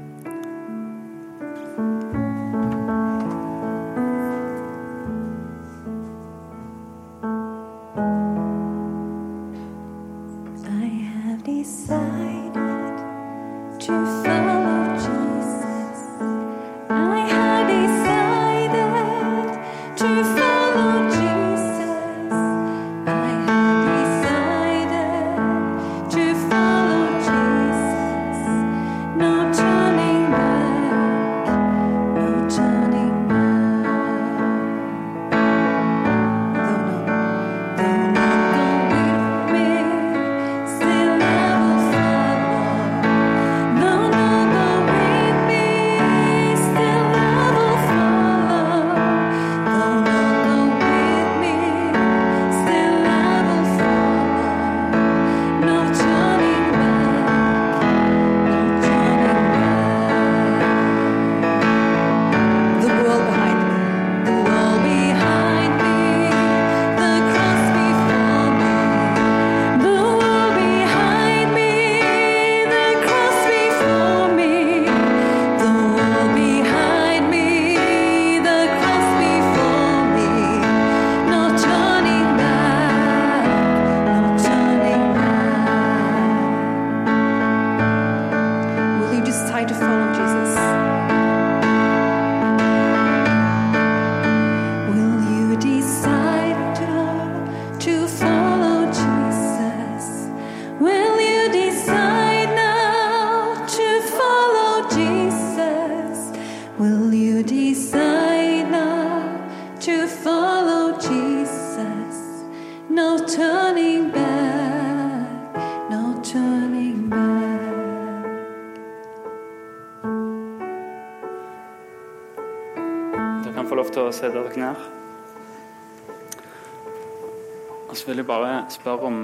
Så 128.02 128.08
vil 128.10 128.18
jeg 128.18 128.26
bare 128.26 128.64
spørre 128.74 129.06
om 129.06 129.18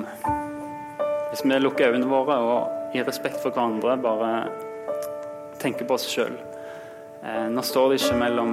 Hvis 1.31 1.41
vi 1.45 1.57
lukker 1.59 1.91
øynene 1.91 2.07
våre 2.07 2.37
og 2.39 2.95
i 2.95 3.03
respekt 3.03 3.41
for 3.43 3.51
hverandre 3.51 3.97
bare 3.99 4.29
tenker 5.59 5.89
på 5.89 5.97
oss 5.97 6.07
sjøl 6.07 6.37
eh, 7.27 7.49
Nå 7.51 7.65
står 7.67 7.91
det 7.91 7.99
ikke 7.99 8.21
mellom, 8.21 8.53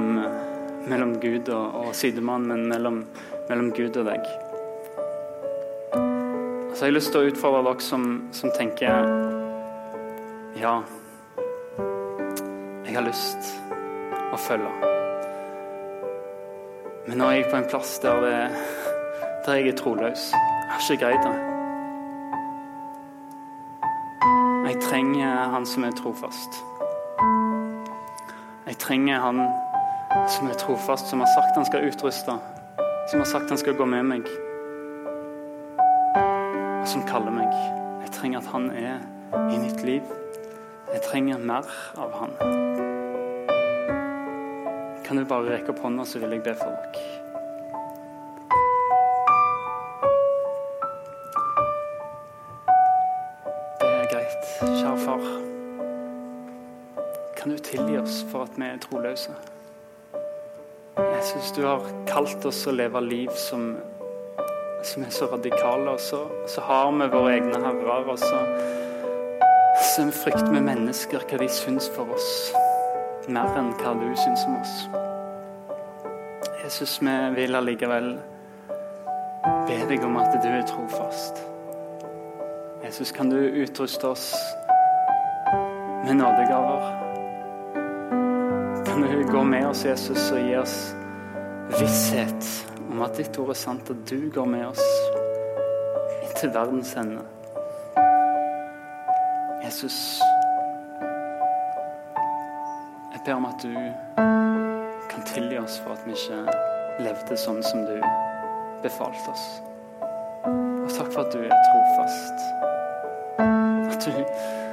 mellom 0.90 1.14
Gud 1.22 1.52
og, 1.54 1.76
og 1.78 1.92
sidemann, 1.94 2.48
men 2.50 2.66
mellom, 2.72 3.04
mellom 3.52 3.70
Gud 3.78 4.00
og 4.02 4.10
deg. 4.10 4.26
Så 6.74 6.80
jeg 6.80 6.90
har 6.90 6.96
lyst 6.98 7.14
til 7.14 7.22
å 7.22 7.30
utfordre 7.30 7.62
dere 7.70 7.86
som, 7.86 8.08
som 8.34 8.54
tenker 8.58 9.14
Ja, 10.58 10.80
jeg 12.88 12.98
har 12.98 13.06
lyst 13.06 13.54
å 14.34 14.42
følge. 14.42 14.74
Men 17.06 17.22
nå 17.22 17.30
er 17.30 17.38
jeg 17.38 17.52
på 17.52 17.62
en 17.62 17.70
plass 17.70 17.94
der, 18.02 18.26
det, 18.26 18.75
der 19.46 19.54
jeg 19.54 19.68
er 19.68 19.76
troløs. 19.76 20.32
Jeg 20.32 20.72
har 20.72 20.92
ikke 20.92 21.06
greid 21.06 21.20
det. 21.26 21.36
Jeg 24.70 24.82
trenger 24.82 25.50
han 25.50 25.66
som 25.66 25.84
er 25.84 25.92
trofast. 25.92 26.64
Jeg 28.68 28.78
trenger 28.78 29.20
han 29.20 29.50
som 30.30 30.48
er 30.48 30.54
trofast, 30.54 31.08
som 31.08 31.20
har 31.20 31.28
sagt 31.36 31.56
han 31.56 31.66
skal 31.66 31.88
utruste. 31.88 32.32
Som 33.12 33.20
har 33.20 33.26
sagt 33.26 33.50
han 33.50 33.58
skal 33.58 33.76
gå 33.76 33.86
med 33.86 34.04
meg. 34.04 34.26
Og 36.82 36.88
som 36.88 37.04
kaller 37.08 37.32
meg. 37.32 37.52
Jeg 38.02 38.12
trenger 38.12 38.40
at 38.40 38.46
han 38.46 38.72
er 38.72 38.98
i 39.54 39.60
mitt 39.60 39.84
liv. 39.84 40.02
Jeg 40.94 41.02
trenger 41.12 41.38
mer 41.38 41.70
av 41.98 42.18
han. 42.20 42.34
Kan 45.06 45.18
du 45.18 45.26
bare 45.26 45.54
rekke 45.54 45.70
opp 45.70 45.86
hånda, 45.86 46.06
så 46.06 46.20
vil 46.20 46.34
jeg 46.34 46.44
be 46.44 46.56
for 46.58 46.74
dere. 46.74 47.25
Far. 55.06 55.22
kan 57.38 57.52
du 57.52 57.58
tilgi 57.58 57.98
oss 57.98 58.26
for 58.32 58.44
at 58.44 58.56
vi 58.58 58.66
er 58.66 58.78
troløse? 58.82 59.34
Jeg 60.98 61.24
syns 61.28 61.52
du 61.52 61.62
har 61.66 61.84
kalt 62.10 62.46
oss 62.50 62.64
å 62.66 62.74
leve 62.74 63.02
liv 63.06 63.30
som, 63.38 63.68
som 64.84 65.06
er 65.06 65.14
så 65.14 65.28
radikale, 65.30 65.94
og 65.94 66.02
så, 66.02 66.24
så 66.50 66.64
har 66.66 66.90
vi 66.96 67.10
våre 67.14 67.36
egne 67.36 67.62
herrer, 67.62 68.10
og 68.10 68.18
så, 68.18 68.42
så 69.92 70.08
frykter 70.24 70.50
vi 70.56 70.64
mennesker 70.72 71.22
hva 71.30 71.42
de 71.44 71.52
syns 71.54 71.92
for 71.94 72.18
oss, 72.18 72.30
mer 73.30 73.54
enn 73.62 73.76
hva 73.78 73.94
du 74.02 74.08
syns 74.24 74.48
om 74.50 74.58
oss. 74.58 74.76
Jesus, 76.64 76.98
vi 77.06 77.18
vil 77.38 77.62
allikevel 77.62 78.16
be 79.70 79.82
deg 79.92 80.10
om 80.10 80.18
at 80.18 80.34
du 80.42 80.50
er 80.50 80.66
trofast. 80.66 81.46
Jesus, 82.82 83.14
kan 83.14 83.30
du 83.30 83.38
utruste 83.38 84.16
oss 84.16 84.32
med 86.06 86.16
nådegaver? 86.16 87.02
Kan 88.86 89.02
du 89.02 89.32
gå 89.32 89.44
med 89.44 89.68
oss, 89.68 89.86
Jesus, 89.86 90.32
og 90.32 90.40
gi 90.40 90.58
oss 90.58 90.96
visshet 91.80 92.50
om 92.92 93.02
at 93.02 93.18
ditt 93.18 93.40
ord 93.42 93.50
er 93.50 93.58
sant, 93.58 93.90
at 93.90 94.04
du 94.10 94.30
går 94.34 94.46
med 94.46 94.66
oss 94.68 94.84
til 96.38 96.54
verdens 96.54 96.94
ende? 97.02 97.24
Jesus, 99.66 100.22
jeg 103.14 103.22
ber 103.26 103.34
om 103.34 103.46
at 103.50 103.64
du 103.64 103.74
kan 105.10 105.26
tilgi 105.26 105.58
oss 105.58 105.80
for 105.80 105.96
at 105.96 106.06
vi 106.06 106.14
ikke 106.14 106.44
levde 107.02 107.38
sånn 107.38 107.64
som 107.66 107.82
du 107.90 107.98
befalte 108.86 109.34
oss. 109.34 109.48
Og 110.46 110.94
takk 110.94 111.10
for 111.10 111.26
at 111.26 111.34
du 111.34 111.42
er 111.42 111.58
trofast. 111.72 112.46
At 113.90 114.06
du 114.06 114.65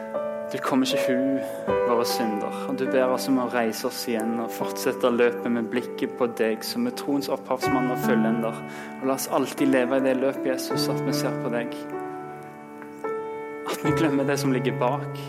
du 0.52 0.58
kommer 0.60 0.84
ikke 0.84 1.00
hu 1.08 1.72
våre 1.88 2.04
synder. 2.04 2.56
Og 2.68 2.76
du 2.76 2.84
ber 2.92 3.14
oss 3.14 3.28
om 3.30 3.38
å 3.40 3.48
reise 3.52 3.86
oss 3.88 4.02
igjen 4.10 4.34
og 4.42 4.52
fortsette 4.52 5.08
løpet 5.08 5.48
med 5.52 5.70
blikket 5.72 6.12
på 6.18 6.28
deg 6.36 6.64
som 6.66 6.84
er 6.88 6.96
troens 6.98 7.30
opphavsmann 7.32 7.88
og 7.94 8.02
fullender. 8.04 8.58
Og 9.00 9.06
la 9.08 9.16
oss 9.16 9.30
alltid 9.32 9.72
leve 9.72 9.96
i 9.96 10.04
det 10.04 10.18
løpet, 10.20 10.50
Jesus, 10.50 10.90
at 10.92 11.00
vi 11.06 11.14
ser 11.16 11.38
på 11.40 11.52
deg. 11.54 11.72
At 13.64 13.80
vi 13.80 13.94
glemmer 13.96 14.28
det 14.28 14.36
som 14.42 14.52
ligger 14.52 14.76
bak, 14.80 15.22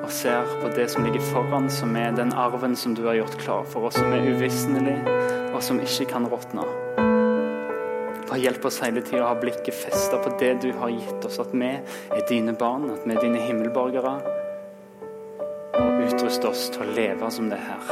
og 0.00 0.10
ser 0.14 0.46
på 0.62 0.70
det 0.76 0.86
som 0.92 1.02
ligger 1.04 1.24
foran, 1.32 1.66
som 1.72 1.96
er 1.98 2.14
den 2.14 2.30
arven 2.38 2.76
som 2.78 2.94
du 2.94 3.02
har 3.08 3.18
gjort 3.18 3.38
klar 3.42 3.66
for 3.72 3.88
oss, 3.88 3.98
som 3.98 4.14
er 4.14 4.28
uvisnelig, 4.30 5.00
og 5.50 5.58
som 5.66 5.82
ikke 5.82 6.12
kan 6.12 6.28
råtne. 6.30 6.66
Bare 8.30 8.38
hjelp 8.38 8.70
oss 8.70 8.78
hele 8.84 9.02
tida 9.02 9.24
å 9.24 9.32
ha 9.32 9.40
blikket 9.40 9.74
festa 9.74 10.20
på 10.22 10.36
det 10.38 10.52
du 10.62 10.70
har 10.78 10.94
gitt 10.94 11.26
oss, 11.26 11.40
at 11.42 11.50
vi 11.50 11.72
er 11.74 12.28
dine 12.30 12.54
barn, 12.54 12.86
at 12.94 13.02
vi 13.02 13.16
er 13.16 13.24
dine 13.26 13.42
himmelborgere 13.42 14.14
utruste 16.10 16.48
oss 16.50 16.68
til 16.74 16.84
å 16.84 16.94
leve 16.96 17.30
som 17.30 17.50
det 17.50 17.58
her. 17.62 17.90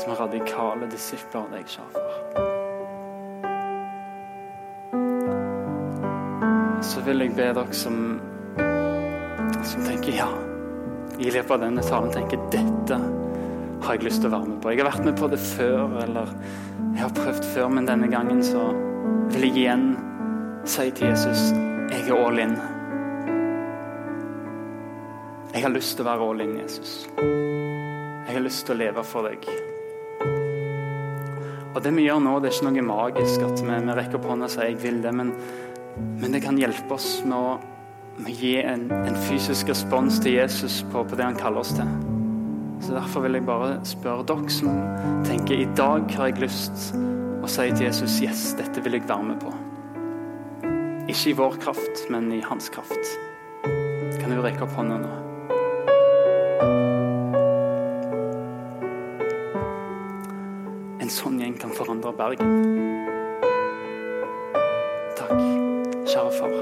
Som 0.00 0.16
radikale 0.18 0.88
disipler 0.90 1.44
av 1.44 1.54
deg, 1.54 1.68
Sjafar. 1.70 2.10
Så 6.84 7.02
vil 7.06 7.24
jeg 7.24 7.34
be 7.36 7.48
dere 7.56 7.76
som, 7.76 8.00
som 9.64 9.86
tenker 9.86 10.18
ja, 10.18 10.30
i 11.18 11.30
løpet 11.30 11.54
av 11.56 11.62
denne 11.62 11.84
talen 11.86 12.12
tenker 12.12 12.42
dette 12.52 12.98
har 13.84 13.98
jeg 13.98 14.06
lyst 14.06 14.22
til 14.24 14.30
å 14.30 14.36
være 14.38 14.48
med 14.48 14.60
på. 14.62 14.72
Jeg 14.72 14.82
har 14.82 14.90
vært 14.90 15.08
med 15.08 15.18
på 15.20 15.28
det 15.32 15.40
før, 15.40 15.98
eller 16.04 16.30
jeg 16.94 17.02
har 17.04 17.16
prøvd 17.16 17.50
før, 17.54 17.72
men 17.76 17.88
denne 17.88 18.08
gangen 18.12 18.40
så 18.44 18.70
vil 19.34 19.48
jeg 19.50 19.58
igjen 19.64 19.90
si 20.68 20.88
til 20.96 21.12
Jesus 21.12 21.50
jeg 21.92 22.08
er 22.08 22.16
all 22.16 22.40
in. 22.40 22.56
Jeg 25.54 25.62
har 25.62 25.70
lyst 25.70 25.92
til 25.94 26.02
å 26.02 26.08
være 26.08 26.24
all 26.26 26.40
in, 26.42 26.56
Jesus. 26.58 26.92
Jeg 27.14 28.34
har 28.34 28.42
lyst 28.42 28.64
til 28.66 28.74
å 28.74 28.78
leve 28.80 29.02
for 29.06 29.28
deg. 29.28 29.44
Og 31.70 31.78
det 31.82 31.92
vi 31.94 32.08
gjør 32.08 32.24
nå, 32.24 32.32
det 32.42 32.48
er 32.48 32.56
ikke 32.56 32.72
noe 32.72 32.86
magisk 32.88 33.44
at 33.46 33.62
vi, 33.62 33.76
vi 33.86 33.94
rekker 33.94 34.18
opp 34.18 34.26
hånda 34.32 34.48
og 34.48 34.50
sier 34.50 34.72
'jeg 34.72 34.80
vil 34.82 34.98
det', 35.04 35.12
men, 35.14 35.30
men, 36.18 36.32
det 36.32 36.42
kan 36.42 36.58
hjelpe 36.58 36.94
oss 36.94 37.22
med 37.22 37.38
å, 37.38 37.60
med 38.18 38.32
å 38.32 38.34
gi 38.34 38.56
en, 38.64 38.90
en, 38.90 39.18
fysisk 39.28 39.70
respons 39.70 40.18
til 40.18 40.34
Jesus 40.40 40.82
på, 40.90 41.04
på, 41.06 41.14
det 41.14 41.24
han 41.24 41.38
kaller 41.38 41.62
oss 41.62 41.70
til. 41.78 41.86
Så 42.82 42.98
Derfor 42.98 43.22
vil 43.22 43.38
jeg 43.38 43.46
bare 43.46 43.78
spørre 43.86 44.26
dere 44.26 44.50
som 44.50 44.74
tenker 45.24 45.54
'i 45.54 45.68
dag 45.76 46.10
har 46.16 46.32
jeg 46.32 46.42
lyst' 46.42 46.98
å 47.42 47.46
si 47.46 47.70
til 47.70 47.86
Jesus 47.86 48.20
'yes, 48.20 48.56
dette 48.58 48.82
vil 48.82 48.98
jeg 48.98 49.06
være 49.06 49.22
med 49.22 49.38
på'. 49.38 49.54
Ikke 51.06 51.30
i 51.30 51.38
vår 51.38 51.60
kraft, 51.62 52.10
men 52.10 52.32
i 52.32 52.40
hans 52.40 52.68
kraft. 52.68 53.06
Kan 54.18 54.34
du 54.34 54.42
rekke 54.42 54.66
opp 54.66 54.74
hånda 54.74 54.98
nå? 54.98 55.23
En 61.04 61.10
sånn 61.12 61.34
gjeng 61.36 61.52
kan 61.60 61.72
forandre 61.76 62.14
Bergen. 62.16 62.52
Takk, 65.18 65.42
kjære 66.08 66.30
far. 66.38 66.54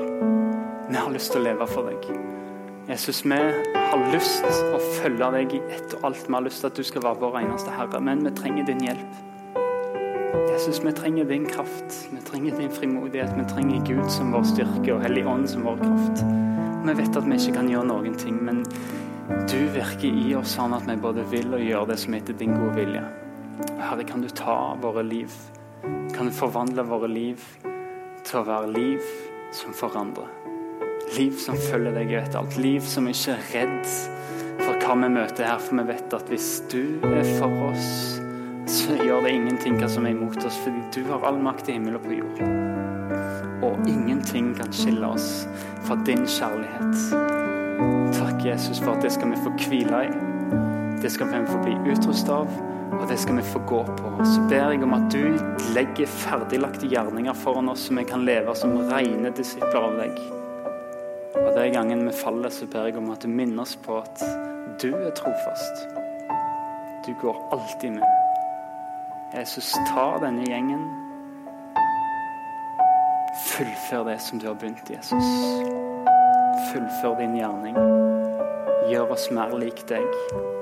Vi 0.88 0.96
har 0.98 1.12
lyst 1.14 1.30
til 1.30 1.38
å 1.38 1.44
leve 1.44 1.68
for 1.70 1.86
deg. 1.86 2.08
Jesus, 2.88 3.20
vi 3.22 3.38
har 3.38 4.02
lyst 4.10 4.42
til 4.42 4.74
å 4.74 4.80
følge 4.96 5.28
deg 5.36 5.54
i 5.54 5.62
ett 5.76 5.94
og 5.94 6.08
alt. 6.10 6.26
Vi 6.26 6.34
har 6.34 6.42
lyst 6.42 6.64
til 6.64 6.72
at 6.72 6.82
du 6.82 6.82
skal 6.90 7.06
være 7.06 7.22
vår 7.22 7.38
eneste 7.44 7.76
Herre, 7.76 8.02
men 8.02 8.26
vi 8.26 8.34
trenger 8.42 8.66
din 8.66 8.82
hjelp. 8.88 9.22
Jesus, 10.50 10.82
vi 10.82 10.96
trenger 10.98 11.30
din 11.30 11.46
kraft. 11.46 12.02
Vi 12.10 12.26
trenger 12.26 12.58
din 12.58 12.74
frimodighet. 12.82 13.38
Vi 13.38 13.48
trenger 13.54 13.86
Gud 13.86 14.10
som 14.10 14.34
vår 14.34 14.50
styrke 14.56 14.96
og 14.96 15.06
Hellig 15.06 15.22
Ånd 15.22 15.46
som 15.54 15.70
vår 15.70 15.84
kraft. 15.86 16.26
Vi 16.82 16.98
vet 16.98 17.14
at 17.14 17.30
vi 17.30 17.38
ikke 17.38 17.60
kan 17.62 17.70
gjøre 17.70 17.92
noen 17.94 18.18
ting, 18.18 18.42
men 18.42 18.64
du 19.46 19.58
virker 19.78 20.10
i 20.10 20.32
oss 20.34 20.58
sånn 20.58 20.74
at 20.74 20.90
vi 20.90 20.98
både 20.98 21.30
vil 21.30 21.54
og 21.54 21.68
gjør 21.70 21.92
det 21.94 22.02
som 22.02 22.18
heter 22.18 22.42
din 22.42 22.58
gode 22.58 22.80
vilje. 22.82 23.10
Herre, 23.78 24.04
kan 24.04 24.22
du 24.22 24.28
ta 24.28 24.74
våre 24.82 25.02
liv? 25.02 25.32
Kan 26.14 26.26
du 26.26 26.32
forvandle 26.32 26.84
våre 26.86 27.08
liv 27.10 27.42
til 28.24 28.40
å 28.40 28.46
være 28.46 28.72
liv 28.72 29.12
som 29.54 29.74
forandrer? 29.76 30.30
Liv 31.18 31.36
som 31.40 31.58
følger 31.58 31.94
deg 31.98 32.14
etter 32.22 32.40
alt. 32.40 32.56
Liv 32.56 32.84
som 32.88 33.08
ikke 33.10 33.34
er 33.34 33.48
redd 33.52 33.92
for 34.62 34.78
hva 34.80 34.96
vi 35.02 35.10
møter 35.12 35.48
her, 35.48 35.60
for 35.60 35.80
vi 35.80 35.86
vet 35.90 36.16
at 36.16 36.32
hvis 36.32 36.50
du 36.72 36.82
er 37.10 37.26
for 37.36 37.68
oss, 37.68 37.90
så 38.70 38.96
gjør 38.96 39.26
det 39.26 39.34
ingenting 39.36 39.76
hva 39.80 39.90
som 39.90 40.06
er 40.06 40.16
imot 40.16 40.40
oss, 40.46 40.58
fordi 40.64 40.84
du 40.94 41.10
har 41.10 41.26
all 41.28 41.40
makt 41.42 41.68
i 41.68 41.76
himmel 41.76 41.98
og 41.98 42.06
på 42.06 42.18
jord. 42.20 42.42
Og 43.62 43.88
ingenting 43.90 44.52
kan 44.58 44.72
skille 44.74 45.12
oss 45.14 45.46
fra 45.86 45.98
din 46.06 46.24
kjærlighet. 46.26 47.02
Takk, 48.16 48.44
Jesus, 48.46 48.80
for 48.82 48.96
at 48.96 49.04
det 49.04 49.12
skal 49.14 49.34
vi 49.34 49.42
få 49.44 49.56
hvile 49.66 50.06
i. 50.08 50.31
Det 51.02 51.10
skal 51.10 51.32
vi 51.32 51.46
få 51.46 51.58
bli 51.64 51.74
utrustet 51.92 52.30
av 52.30 52.48
og 52.92 53.08
det 53.08 53.18
skal 53.18 53.36
vi 53.36 53.42
få 53.42 53.58
gå 53.58 53.84
på. 53.84 54.10
Så 54.24 54.40
ber 54.48 54.70
jeg 54.70 54.82
om 54.84 54.94
at 54.94 55.08
du 55.12 55.22
legger 55.74 56.06
ferdiglagte 56.06 56.86
gjerninger 56.86 57.34
foran 57.34 57.72
oss, 57.72 57.86
så 57.88 57.96
vi 57.96 58.04
kan 58.04 58.24
leve 58.28 58.54
som 58.56 58.76
rene 58.90 59.32
disipler 59.36 59.80
av 59.80 59.96
deg. 59.98 60.18
Og 61.40 61.48
den 61.56 61.72
gangen 61.72 62.04
vi 62.06 62.12
faller, 62.14 62.52
så 62.52 62.68
ber 62.70 62.90
jeg 62.90 62.98
om 63.00 63.10
at 63.14 63.24
du 63.24 63.28
minner 63.32 63.64
oss 63.64 63.74
på 63.80 63.98
at 64.02 64.22
du 64.82 64.90
er 64.92 65.10
trofast. 65.16 65.86
Du 67.06 67.14
går 67.22 67.40
alltid 67.52 67.98
med. 67.98 68.06
Jesus, 69.32 69.72
ta 69.88 70.06
denne 70.22 70.44
gjengen. 70.46 70.84
Fullfør 73.48 74.04
det 74.12 74.20
som 74.20 74.38
du 74.38 74.46
har 74.46 74.58
begynt, 74.60 74.90
Jesus. 74.92 75.34
Fullfør 76.70 77.18
din 77.18 77.38
gjerning. 77.40 77.78
Gjør 78.92 79.16
oss 79.16 79.30
mer 79.32 79.56
lik 79.58 79.86
deg. 79.88 80.61